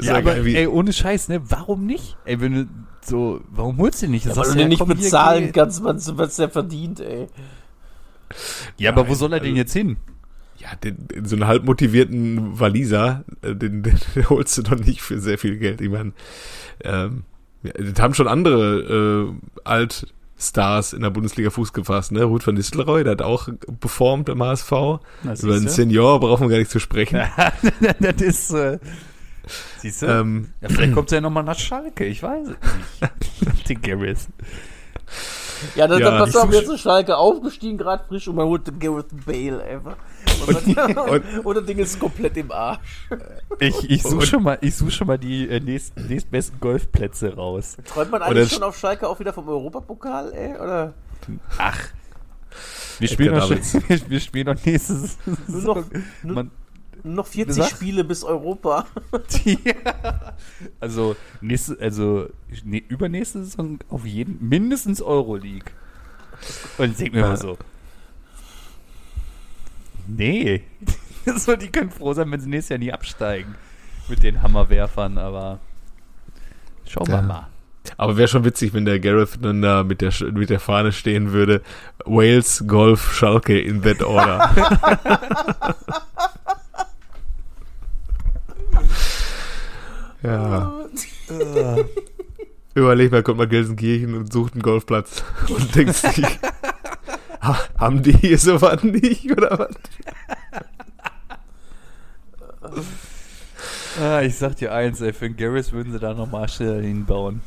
Ja, 0.00 0.12
aber 0.14 0.22
geil, 0.34 0.44
wie- 0.44 0.54
ey, 0.54 0.66
ohne 0.68 0.92
Scheiß, 0.92 1.28
ne? 1.28 1.40
Warum 1.50 1.84
nicht? 1.84 2.16
Ey, 2.24 2.40
wenn 2.40 2.54
du 2.54 2.66
so, 3.04 3.40
warum 3.50 3.78
holst 3.78 4.00
du 4.00 4.06
den 4.06 4.12
nicht? 4.12 4.26
Ja, 4.26 4.36
weil 4.36 4.44
du 4.50 4.54
den 4.54 4.68
nicht 4.68 4.86
bezahlen 4.86 5.50
kannst, 5.52 5.82
was 5.82 6.16
was 6.16 6.36
der 6.36 6.48
verdient, 6.50 7.00
ey. 7.00 7.26
Ja, 8.76 8.90
aber 8.90 9.08
wo 9.08 9.14
soll 9.14 9.32
er 9.32 9.34
also- 9.34 9.46
denn 9.46 9.56
jetzt 9.56 9.72
hin? 9.72 9.96
Ja, 10.58 10.74
den, 10.74 11.06
den, 11.06 11.24
so 11.24 11.36
einen 11.36 11.46
halb 11.46 11.64
motivierten 11.64 12.58
Waliser, 12.58 13.24
äh, 13.42 13.54
den, 13.54 13.82
den, 13.84 13.98
den 14.14 14.28
holst 14.28 14.58
du 14.58 14.62
doch 14.62 14.76
nicht 14.78 15.02
für 15.02 15.20
sehr 15.20 15.38
viel 15.38 15.56
Geld. 15.56 15.80
Ich 15.80 15.88
meine, 15.88 16.12
ähm, 16.82 17.22
ja, 17.62 17.72
das 17.72 18.00
haben 18.00 18.14
schon 18.14 18.26
andere 18.28 19.30
äh, 19.30 19.60
alt 19.64 20.12
Stars 20.40 20.92
in 20.92 21.02
der 21.02 21.10
Bundesliga 21.10 21.50
Fuß 21.50 21.72
gefasst, 21.72 22.12
ne? 22.12 22.22
Ruth 22.22 22.46
van 22.46 22.54
Nistelrooy, 22.54 23.02
der 23.02 23.12
hat 23.12 23.22
auch 23.22 23.48
performt 23.80 24.26
beim 24.26 24.42
HSV. 24.42 24.70
Na, 24.70 25.34
Über 25.34 25.54
einen. 25.54 25.68
Senior 25.68 26.20
brauchen 26.20 26.44
wir 26.44 26.50
gar 26.50 26.58
nicht 26.58 26.70
zu 26.70 26.78
sprechen. 26.78 27.20
das 28.00 28.22
ist. 28.22 28.50
Äh, 28.52 28.78
siehst 29.78 30.02
du? 30.02 30.06
Ähm, 30.06 30.48
ja, 30.60 30.68
vielleicht 30.68 30.92
kommt 30.92 31.10
er 31.10 31.16
ja 31.16 31.22
nochmal 31.22 31.42
nach 31.42 31.58
Schalke, 31.58 32.04
ich 32.04 32.22
weiß 32.22 32.48
es 32.48 32.56
nicht. 33.00 33.68
Den 33.68 33.82
Gareth. 33.82 34.28
Ja, 35.74 35.86
dann, 35.86 36.00
Ja, 36.00 36.10
dann 36.10 36.18
pass 36.20 36.36
auf, 36.36 36.52
jetzt 36.52 36.68
ist 36.68 36.80
Schalke 36.80 37.16
aufgestiegen, 37.16 37.78
gerade 37.78 38.04
frisch 38.06 38.28
und 38.28 38.36
man 38.36 38.46
holt 38.46 38.66
den 38.66 38.78
Gareth 38.78 39.06
Bale 39.26 39.62
einfach. 39.62 39.96
Und, 40.46 40.76
und, 40.76 41.24
und 41.44 41.54
das 41.56 41.64
Ding 41.64 41.78
ist 41.78 41.98
komplett 41.98 42.36
im 42.36 42.50
Arsch. 42.52 42.78
Ich, 43.58 43.90
ich 43.90 44.02
suche 44.02 44.26
schon 44.26 44.42
mal, 44.42 44.58
ich 44.60 44.74
such 44.76 44.90
schon 44.92 45.06
mal 45.06 45.18
die 45.18 45.48
äh, 45.48 45.60
nächst, 45.60 45.96
nächstbesten 45.96 46.60
Golfplätze 46.60 47.34
raus. 47.34 47.76
Träumt 47.84 48.10
man 48.10 48.22
eigentlich 48.22 48.48
sch- 48.50 48.54
schon 48.54 48.62
auf 48.62 48.78
Schalke 48.78 49.08
auch 49.08 49.18
wieder 49.18 49.32
vom 49.32 49.48
Europapokal, 49.48 50.32
ey? 50.32 50.54
Oder 50.54 50.94
Ach. 51.58 51.78
Wir 52.98 53.08
spielen, 53.08 53.36
noch, 53.36 53.48
wir, 53.50 53.58
wir 54.08 54.20
spielen 54.20 54.46
noch 54.46 54.64
nächste 54.64 54.94
Saison. 54.94 55.14
Nur 55.46 55.74
noch- 55.74 55.84
nur- 56.22 56.34
Man, 56.34 56.50
nur 56.67 56.67
noch 57.04 57.26
40 57.26 57.58
Was? 57.58 57.70
Spiele 57.70 58.04
bis 58.04 58.24
Europa? 58.24 58.86
die, 59.44 59.58
also, 60.80 61.16
nächste, 61.40 61.76
also 61.80 62.28
nee, 62.64 62.82
übernächste 62.88 63.44
Saison 63.44 63.78
auf 63.88 64.04
jeden, 64.06 64.46
mindestens 64.48 65.00
Euroleague. 65.02 65.72
Und 66.78 66.90
ich 66.92 66.96
denke 66.96 67.16
mir 67.16 67.20
Ja. 67.22 67.28
mal 67.28 67.36
so. 67.36 67.58
Nee. 70.06 70.62
so, 71.36 71.56
die 71.56 71.68
können 71.68 71.90
froh 71.90 72.14
sein, 72.14 72.30
wenn 72.30 72.40
sie 72.40 72.48
nächstes 72.48 72.70
Jahr 72.70 72.78
nie 72.78 72.92
absteigen. 72.92 73.54
Mit 74.08 74.22
den 74.22 74.40
Hammerwerfern, 74.42 75.18
aber 75.18 75.58
schauen 76.86 77.06
wir 77.08 77.16
Ja. 77.16 77.22
mal. 77.22 77.48
aber 77.98 78.16
wäre 78.16 78.28
schon 78.28 78.44
witzig, 78.44 78.72
wenn 78.72 78.84
der 78.86 79.00
Gareth 79.00 79.38
dann 79.42 79.60
da 79.60 79.82
mit 79.82 80.00
der, 80.00 80.12
mit 80.32 80.48
der 80.50 80.60
Fahne 80.60 80.92
stehen 80.92 81.32
würde. 81.32 81.62
Wales, 82.06 82.64
Golf, 82.66 83.12
Schalke 83.14 83.60
in 83.60 83.82
that 83.82 84.02
order. 84.02 85.74
ja. 90.22 90.72
Überleg 92.74 93.10
mal, 93.10 93.22
kommt 93.22 93.38
mal 93.38 93.48
Gelsenkirchen 93.48 94.14
und 94.14 94.32
sucht 94.32 94.52
einen 94.54 94.62
Golfplatz 94.62 95.24
und 95.48 95.74
denkt 95.74 95.94
sich, 95.94 96.24
ha, 97.40 97.58
haben 97.76 98.02
die 98.02 98.12
hier 98.12 98.38
sowas 98.38 98.82
nicht 98.84 99.30
oder 99.30 99.58
was? 99.58 99.74
Ah, 104.00 104.22
ich 104.22 104.36
sag 104.36 104.54
dir 104.54 104.72
eins, 104.72 105.00
ey, 105.00 105.12
für 105.12 105.28
den 105.28 105.36
Garris 105.36 105.72
würden 105.72 105.92
sie 105.92 105.98
da 105.98 106.14
noch 106.14 106.30
Marshall 106.30 106.82
hinbauen. 106.82 107.40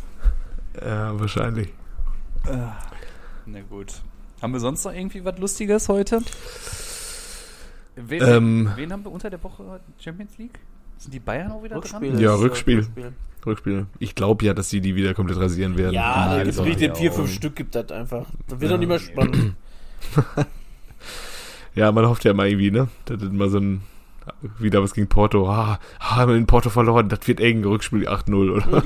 Ja, 0.83 1.17
wahrscheinlich. 1.17 1.69
Na 3.45 3.61
gut. 3.69 4.01
Haben 4.41 4.51
wir 4.51 4.59
sonst 4.59 4.83
noch 4.83 4.91
irgendwie 4.93 5.23
was 5.23 5.37
Lustiges 5.37 5.87
heute? 5.87 6.21
Wen, 7.95 8.21
Ähm. 8.21 8.71
wen 8.75 8.91
haben 8.91 9.05
wir 9.05 9.11
unter 9.13 9.29
der 9.29 9.41
Woche 9.43 9.79
Champions 9.97 10.37
League? 10.37 10.59
Sind 11.01 11.13
die 11.15 11.19
Bayern 11.19 11.51
auch 11.51 11.63
wieder 11.63 11.77
Rückspiel. 11.77 12.11
dran? 12.11 12.19
Ja, 12.19 12.31
äh, 12.31 12.35
Rückspiel. 12.35 12.87
Rückspiel. 13.43 13.87
Ich 13.97 14.13
glaube 14.13 14.45
ja, 14.45 14.53
dass 14.53 14.69
sie 14.69 14.81
die 14.81 14.95
wieder 14.95 15.15
komplett 15.15 15.39
rasieren 15.39 15.75
werden. 15.75 15.95
Ja, 15.95 16.43
gibt's 16.43 16.59
war 16.59 16.65
wirklich 16.65 16.81
ja 16.81 16.89
den 16.89 16.95
vier, 16.95 17.11
fünf 17.11 17.33
Stück 17.33 17.55
gibt 17.55 17.73
das 17.73 17.91
einfach. 17.91 18.27
Das 18.47 18.59
wird 18.59 18.71
doch 18.71 18.77
nicht 18.77 18.87
mehr 18.87 18.99
spannend. 18.99 19.55
Ja, 21.73 21.91
man 21.91 22.05
hofft 22.07 22.25
ja 22.25 22.33
mal 22.33 22.47
irgendwie, 22.49 22.71
ne? 22.71 22.89
Das 23.05 23.21
ist 23.21 23.31
mal 23.31 23.49
so 23.49 23.57
ein, 23.57 23.81
wieder 24.59 24.83
was 24.83 24.93
gegen 24.93 25.07
Porto. 25.07 25.49
Ah, 25.49 25.79
haben 26.01 26.31
wir 26.31 26.37
in 26.37 26.45
Porto 26.45 26.69
verloren, 26.69 27.07
das 27.07 27.25
wird 27.27 27.39
eng, 27.39 27.63
Rückspiel 27.63 28.07
8-0, 28.09 28.51
oder? 28.51 28.83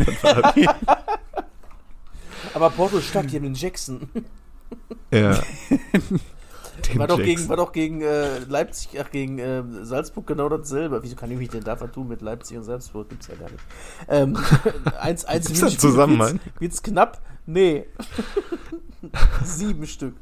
Aber 2.53 2.69
Porto 2.69 2.97
ist 2.97 3.07
stark, 3.07 3.27
die 3.27 3.37
haben 3.37 3.43
den 3.43 3.55
Jackson. 3.55 4.07
ja. 5.11 5.39
Den 6.91 6.99
War 6.99 7.07
doch 7.07 7.17
Jackson. 7.19 7.35
gegen, 7.35 7.49
war 7.49 7.57
doch 7.57 7.71
gegen 7.71 8.01
äh, 8.01 8.39
Leipzig, 8.47 8.89
ach, 9.01 9.09
gegen 9.11 9.39
äh, 9.39 9.63
Salzburg 9.83 10.27
genau 10.27 10.49
dasselbe. 10.49 11.01
Wieso 11.03 11.15
kann 11.15 11.31
ich 11.31 11.37
mich 11.37 11.49
denn 11.49 11.63
da 11.63 11.75
vertun 11.75 12.07
mit 12.07 12.21
Leipzig 12.21 12.57
und 12.57 12.63
Salzburg? 12.63 13.09
Gibt's 13.09 13.27
ja 13.27 13.35
gar 13.35 13.49
nicht. 13.49 13.63
Ähm, 14.07 14.37
eins, 14.99 15.25
eins 15.25 15.47
Gibt's 15.47 15.61
da 15.61 15.67
einen 15.67 15.79
Zusammenhang? 15.79 16.31
Wird's, 16.33 16.59
wird's 16.59 16.83
knapp? 16.83 17.21
Nee. 17.45 17.85
sieben 19.43 19.85
Stück. 19.87 20.15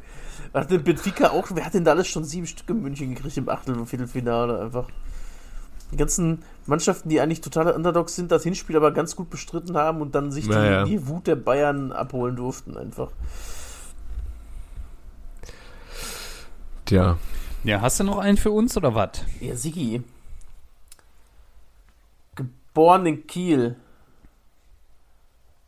Hat 0.54 0.70
denn 0.70 0.84
Benfica 0.84 1.30
auch, 1.32 1.48
wer 1.54 1.66
hat 1.66 1.74
denn 1.74 1.84
da 1.84 1.92
alles 1.92 2.08
schon 2.08 2.24
sieben 2.24 2.46
Stück 2.46 2.70
in 2.70 2.82
München 2.82 3.14
gekriegt 3.16 3.38
im 3.38 3.50
Achtel- 3.50 3.78
und 3.78 3.88
Viertelfinale 3.88 4.60
einfach? 4.60 4.88
Die 5.92 5.98
ganzen 5.98 6.44
Mannschaften, 6.66 7.10
die 7.10 7.22
eigentlich 7.22 7.42
totale 7.42 7.74
Underdogs 7.76 8.16
sind, 8.16 8.32
das 8.32 8.44
Hinspiel 8.44 8.76
aber 8.76 8.92
ganz 8.92 9.16
gut 9.16 9.30
bestritten 9.30 9.78
haben 9.78 10.02
und 10.02 10.16
dann 10.16 10.32
sich 10.32 10.46
die, 10.46 10.52
Naja. 10.52 10.86
die 10.86 11.08
Wut 11.08 11.28
der 11.28 11.36
Bayern 11.36 11.92
abholen 11.92 12.36
durften 12.36 12.78
einfach. 12.78 13.10
Tja. 16.94 17.18
Ja, 17.64 17.82
hast 17.82 18.00
du 18.00 18.04
noch 18.04 18.20
einen 18.20 18.38
für 18.38 18.52
uns 18.52 18.78
oder 18.78 18.94
was? 18.94 19.26
Ja, 19.40 19.56
Sigi. 19.56 20.04
Geboren 22.36 23.08
in 23.08 23.26
Kiel. 23.26 23.78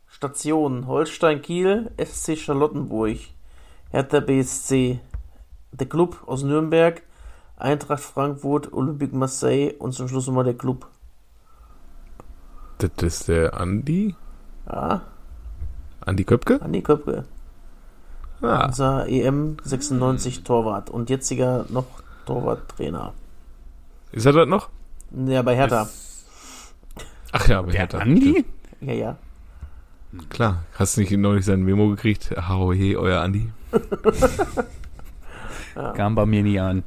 Station 0.08 0.86
Holstein 0.86 1.42
Kiel, 1.42 1.90
FC 1.98 2.38
Charlottenburg, 2.38 3.18
Hertha 3.90 4.20
BSC. 4.20 5.00
Der 5.72 5.90
Club 5.90 6.22
aus 6.28 6.44
Nürnberg, 6.44 7.02
Eintracht 7.58 8.04
Frankfurt, 8.04 8.72
Olympique 8.72 9.16
Marseille 9.16 9.74
und 9.80 9.94
zum 9.94 10.08
Schluss 10.08 10.28
nochmal 10.28 10.44
der 10.44 10.54
Club. 10.54 10.88
Das 12.78 12.92
ist 13.02 13.30
der 13.30 13.60
Andi? 13.60 14.14
Ja, 14.68 15.02
Andi 16.02 16.24
Köpke? 16.24 16.62
Andi 16.62 16.84
Köpke. 16.84 17.26
Ah, 18.46 18.66
Unser 18.68 19.08
EM 19.08 19.58
96 19.64 20.44
Torwart 20.44 20.90
und 20.90 21.10
jetziger 21.10 21.66
noch 21.70 21.86
Torwarttrainer. 22.26 23.14
ist 24.12 24.26
er 24.26 24.34
das 24.34 24.48
noch? 24.48 24.70
Ja, 25.28 25.42
bei 25.42 25.56
Hertha. 25.56 25.88
Ach 27.32 27.48
ja, 27.48 27.60
aber 27.60 27.72
Der 27.72 27.80
Hertha. 27.82 27.98
Andi? 28.00 28.46
Ja, 28.82 28.94
ja. 28.94 29.16
Klar. 30.30 30.64
Hast 30.78 30.96
du 30.98 31.02
nicht 31.02 31.12
neulich 31.12 31.46
sein 31.46 31.64
Memo 31.64 31.90
gekriegt? 31.90 32.32
Haohe, 32.38 32.98
euer 32.98 33.22
Andi. 33.22 33.50
Kam 35.96 36.16
bei 36.16 36.26
mir 36.26 36.42
nie 36.44 36.60
an. 36.60 36.84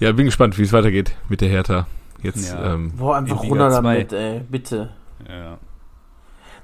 Ja, 0.00 0.12
bin 0.12 0.26
gespannt, 0.26 0.58
wie 0.58 0.62
es 0.62 0.72
weitergeht 0.72 1.12
mit 1.28 1.40
der 1.40 1.48
Hertha. 1.48 1.86
Jetzt, 2.22 2.52
Ja. 2.52 2.74
ähm, 2.74 2.92
Boah, 2.96 3.16
einfach 3.16 3.42
runter 3.42 3.68
damit, 3.70 4.12
ey, 4.12 4.40
bitte. 4.40 4.90
Ja. 5.28 5.58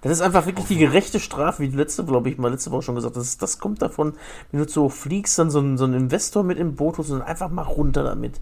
Das 0.03 0.13
ist 0.13 0.21
einfach 0.21 0.47
wirklich 0.47 0.67
die 0.67 0.79
gerechte 0.79 1.21
Strafe, 1.21 1.63
wie 1.63 1.69
die 1.69 1.77
letzte, 1.77 2.05
glaube 2.05 2.29
ich, 2.29 2.37
mal 2.37 2.51
letzte 2.51 2.71
Woche 2.73 2.83
schon 2.83 2.97
gesagt. 2.97 3.17
Das, 3.17 3.39
das 3.39 3.59
kommt 3.59 3.83
davon, 3.83 4.15
wenn 4.51 4.61
du 4.63 4.69
so 4.69 4.89
fliegst, 4.89 5.39
dann 5.39 5.51
so 5.51 5.61
ein, 5.61 5.79
so 5.79 5.85
ein 5.85 5.95
Investor 5.95 6.43
mit 6.43 6.59
im 6.59 6.75
Boot 6.75 6.99
hast 6.99 7.11
und 7.11 7.23
einfach 7.23 7.51
mal 7.51 7.63
runter 7.63 8.03
damit. 8.03 8.41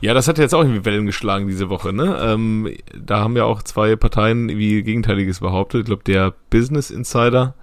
Ja, 0.00 0.12
das 0.12 0.28
hat 0.28 0.38
jetzt 0.38 0.54
auch 0.54 0.60
irgendwie 0.62 0.84
Wellen 0.84 1.06
geschlagen 1.06 1.46
diese 1.46 1.70
Woche, 1.70 1.92
ne? 1.92 2.18
Ähm, 2.20 2.68
da 2.94 3.20
haben 3.20 3.36
ja 3.36 3.44
auch 3.44 3.62
zwei 3.62 3.96
Parteien 3.96 4.48
wie 4.48 4.82
Gegenteiliges 4.82 5.40
behauptet. 5.40 5.80
Ich 5.80 5.86
glaube, 5.86 6.02
der 6.04 6.34
Business 6.50 6.90
Insider 6.90 7.54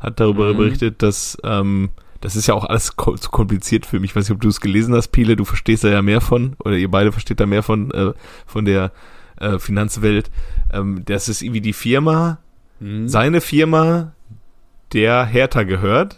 hat 0.00 0.18
darüber 0.20 0.52
Mhm. 0.54 0.56
berichtet, 0.56 1.02
dass 1.02 1.36
ähm, 1.44 1.90
das 2.20 2.34
ist 2.36 2.46
ja 2.46 2.54
auch 2.54 2.64
alles 2.64 2.96
ko 2.96 3.16
zu 3.16 3.30
kompliziert 3.30 3.84
für 3.86 4.00
mich. 4.00 4.12
Ich 4.12 4.16
weiß 4.16 4.28
nicht, 4.28 4.34
ob 4.34 4.40
du 4.40 4.48
es 4.48 4.60
gelesen 4.60 4.94
hast, 4.94 5.08
Piele, 5.08 5.36
du 5.36 5.44
verstehst 5.44 5.84
da 5.84 5.88
ja 5.88 6.00
mehr 6.02 6.20
von, 6.20 6.56
oder 6.64 6.76
ihr 6.76 6.90
beide 6.90 7.12
versteht 7.12 7.40
da 7.40 7.46
mehr 7.46 7.62
von, 7.62 7.90
äh, 7.90 8.12
von 8.46 8.64
der 8.64 8.90
äh, 9.40 9.58
Finanzwelt. 9.58 10.30
Ähm, 10.72 11.02
das 11.04 11.28
ist 11.28 11.42
irgendwie 11.42 11.60
die 11.60 11.72
Firma, 11.72 12.38
Hm. 12.80 13.08
seine 13.08 13.40
Firma, 13.40 14.12
der 14.92 15.24
Hertha 15.26 15.64
gehört. 15.64 16.16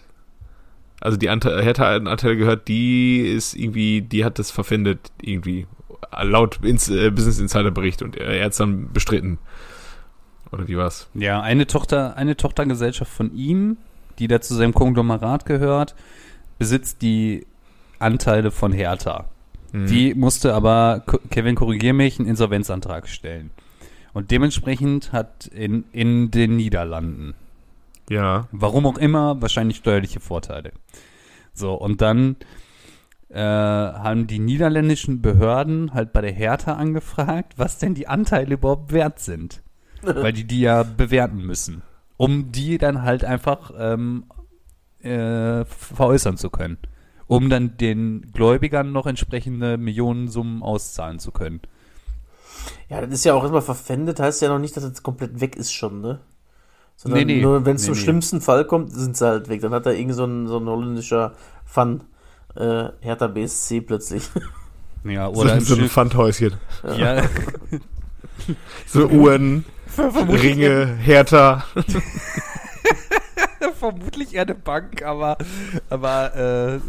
Also 1.00 1.16
die 1.16 1.30
Ante 1.30 1.62
Hertha 1.62 1.96
Anteile 1.96 2.36
gehört, 2.36 2.68
die 2.68 3.20
ist 3.20 3.54
irgendwie, 3.54 4.02
die 4.02 4.24
hat 4.24 4.38
das 4.38 4.50
verpfändet 4.50 5.10
irgendwie 5.22 5.66
laut 6.22 6.58
Ins 6.62 6.88
äh, 6.90 7.10
Business 7.10 7.38
Insider 7.38 7.70
Bericht 7.70 8.02
und 8.02 8.16
er, 8.16 8.28
er 8.28 8.44
hat 8.44 8.52
es 8.52 8.58
dann 8.58 8.92
bestritten. 8.92 9.38
Oder 10.52 10.68
wie 10.68 10.76
war's? 10.76 11.08
Ja, 11.14 11.40
eine 11.40 11.66
Tochter, 11.66 12.16
eine 12.16 12.36
Tochtergesellschaft 12.36 13.10
von 13.10 13.34
ihm, 13.34 13.76
die 14.18 14.28
da 14.28 14.40
zu 14.40 14.54
seinem 14.54 14.74
Konglomerat 14.74 15.46
gehört, 15.46 15.94
besitzt 16.58 17.00
die 17.02 17.46
Anteile 17.98 18.50
von 18.50 18.72
Hertha. 18.72 19.26
Mhm. 19.72 19.86
Die 19.86 20.14
musste 20.14 20.54
aber, 20.54 21.04
Kevin, 21.30 21.54
korrigier 21.54 21.92
mich, 21.92 22.18
einen 22.18 22.28
Insolvenzantrag 22.28 23.08
stellen. 23.08 23.50
Und 24.12 24.30
dementsprechend 24.30 25.12
hat 25.12 25.46
in, 25.46 25.84
in 25.92 26.30
den 26.30 26.56
Niederlanden, 26.56 27.34
Ja. 28.08 28.48
warum 28.50 28.86
auch 28.86 28.98
immer, 28.98 29.40
wahrscheinlich 29.40 29.76
steuerliche 29.76 30.20
Vorteile. 30.20 30.72
So, 31.52 31.74
und 31.74 32.00
dann 32.00 32.36
äh, 33.28 33.38
haben 33.38 34.26
die 34.26 34.40
niederländischen 34.40 35.22
Behörden 35.22 35.94
halt 35.94 36.12
bei 36.12 36.20
der 36.20 36.32
Hertha 36.32 36.72
angefragt, 36.74 37.52
was 37.56 37.78
denn 37.78 37.94
die 37.94 38.08
Anteile 38.08 38.54
überhaupt 38.54 38.92
wert 38.92 39.20
sind. 39.20 39.62
Weil 40.02 40.32
die 40.32 40.44
die 40.44 40.60
ja 40.60 40.82
bewerten 40.82 41.44
müssen. 41.46 41.82
Um 42.16 42.50
die 42.52 42.78
dann 42.78 43.02
halt 43.02 43.24
einfach 43.24 43.70
ähm, 43.78 44.24
äh, 45.02 45.64
veräußern 45.64 46.36
zu 46.36 46.50
können. 46.50 46.78
Um 47.30 47.48
dann 47.48 47.76
den 47.76 48.32
Gläubigern 48.32 48.90
noch 48.90 49.06
entsprechende 49.06 49.78
Millionensummen 49.78 50.64
auszahlen 50.64 51.20
zu 51.20 51.30
können. 51.30 51.60
Ja, 52.88 53.00
das 53.00 53.10
ist 53.10 53.24
ja 53.24 53.34
auch 53.34 53.44
immer 53.44 53.62
verpfändet, 53.62 54.18
heißt 54.18 54.42
ja 54.42 54.48
noch 54.48 54.58
nicht, 54.58 54.76
dass 54.76 54.82
es 54.82 55.04
komplett 55.04 55.40
weg 55.40 55.54
ist 55.54 55.72
schon, 55.72 56.00
ne? 56.00 56.18
Sondern 56.96 57.20
Nee, 57.20 57.24
nee. 57.36 57.40
nur 57.40 57.64
wenn 57.64 57.76
es 57.76 57.82
Nee, 57.82 57.86
zum 57.86 57.94
nee. 57.94 58.00
schlimmsten 58.00 58.40
Fall 58.40 58.64
kommt, 58.66 58.92
sind 58.92 59.16
sie 59.16 59.24
halt 59.24 59.48
weg. 59.48 59.60
Dann 59.60 59.72
hat 59.72 59.86
er 59.86 59.94
irgend 59.94 60.16
so 60.16 60.24
ein, 60.24 60.48
so 60.48 60.58
ein 60.58 60.66
holländischer 60.66 61.34
Fun 61.64 62.00
äh, 62.56 62.88
Hertha 63.00 63.28
BSC 63.28 63.80
plötzlich. 63.82 64.24
Ja, 65.04 65.32
So, 65.32 65.40
oder 65.40 65.54
im 65.54 65.60
so 65.60 65.76
ein 65.76 65.88
Pfandhäuschen. 65.88 66.54
ja, 66.98 67.22
So 68.86 69.06
Uhren, 69.06 69.64
Ringe, 69.96 70.96
Hertha. 71.00 71.64
vermutlich 73.78 74.34
eher 74.34 74.42
eine 74.42 74.54
Bank, 74.54 75.02
aber, 75.02 75.38
aber 75.88 76.36
äh, 76.36 76.80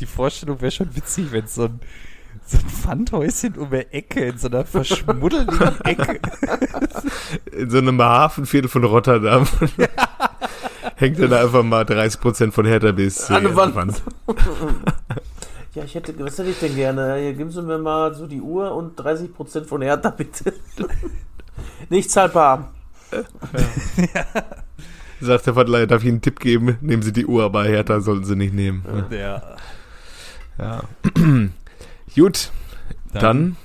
die 0.00 0.06
Vorstellung 0.06 0.60
wäre 0.60 0.70
schon 0.70 0.94
witzig, 0.96 1.30
wenn 1.30 1.46
so 1.46 1.64
ein, 1.64 1.80
so 2.46 2.58
ein 2.58 2.64
Pfandhäuschen 2.64 3.56
um 3.56 3.70
die 3.70 3.76
Ecke, 3.92 4.26
in 4.26 4.38
so 4.38 4.48
einer 4.48 4.64
verschmuddeligen 4.64 5.80
Ecke. 5.84 6.20
In 7.52 7.70
so 7.70 7.78
einem 7.78 8.00
Hafenviertel 8.00 8.68
von 8.68 8.84
Rotterdam. 8.84 9.46
Hängt 10.96 11.18
dann 11.18 11.32
einfach 11.32 11.62
mal 11.62 11.84
30% 11.84 12.52
von 12.52 12.66
Hertha 12.66 12.92
BSC 12.92 13.34
An 13.34 13.44
der 13.44 13.58
an 13.58 13.74
Wand. 13.74 14.02
Ja, 15.72 15.84
ich 15.84 15.94
hätte, 15.94 16.18
was 16.18 16.36
hätte 16.36 16.50
ich 16.50 16.58
denn 16.58 16.74
gerne? 16.74 17.14
Hier, 17.20 17.32
geben 17.32 17.52
Sie 17.52 17.62
mir 17.62 17.78
mal 17.78 18.12
so 18.12 18.26
die 18.26 18.40
Uhr 18.40 18.74
und 18.74 18.98
30% 19.00 19.66
von 19.66 19.82
Hertha, 19.82 20.10
bitte. 20.10 20.52
Nicht 21.88 22.10
zahlbar. 22.10 22.72
Sagt 25.20 25.46
der 25.46 25.54
Verleiher, 25.54 25.86
darf 25.86 26.00
ich 26.00 26.08
Ihnen 26.08 26.14
einen 26.14 26.22
Tipp 26.22 26.40
geben? 26.40 26.76
Nehmen 26.80 27.02
Sie 27.02 27.12
die 27.12 27.24
Uhr, 27.24 27.44
aber 27.44 27.64
Hertha 27.64 28.00
sollten 28.00 28.24
Sie 28.24 28.34
nicht 28.34 28.52
nehmen. 28.52 28.84
Ja. 29.10 29.16
Ja. 29.16 29.56
Gut, 32.14 32.50
dann, 33.12 33.56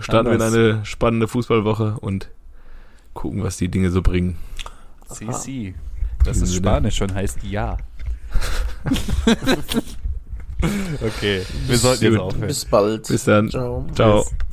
starten 0.00 0.28
wir 0.28 0.34
in 0.34 0.42
anders. 0.42 0.54
eine 0.54 0.84
spannende 0.84 1.28
Fußballwoche 1.28 1.98
und 2.00 2.30
gucken, 3.14 3.42
was 3.42 3.56
die 3.56 3.68
Dinge 3.68 3.90
so 3.90 4.02
bringen. 4.02 4.36
Sí, 5.10 5.26
sí. 5.32 5.74
Das 6.24 6.38
ist. 6.38 6.54
Spanisch 6.54 7.00
und 7.02 7.14
heißt 7.14 7.42
ja. 7.44 7.76
okay, 11.00 11.42
wir 11.66 11.78
sollten 11.78 12.04
jetzt 12.04 12.18
aufhören. 12.18 12.48
Bis 12.48 12.64
bald. 12.64 13.08
Bis 13.08 13.24
dann. 13.24 13.50
Ciao. 13.50 13.86
Ciao. 13.94 14.22
Bis. 14.22 14.45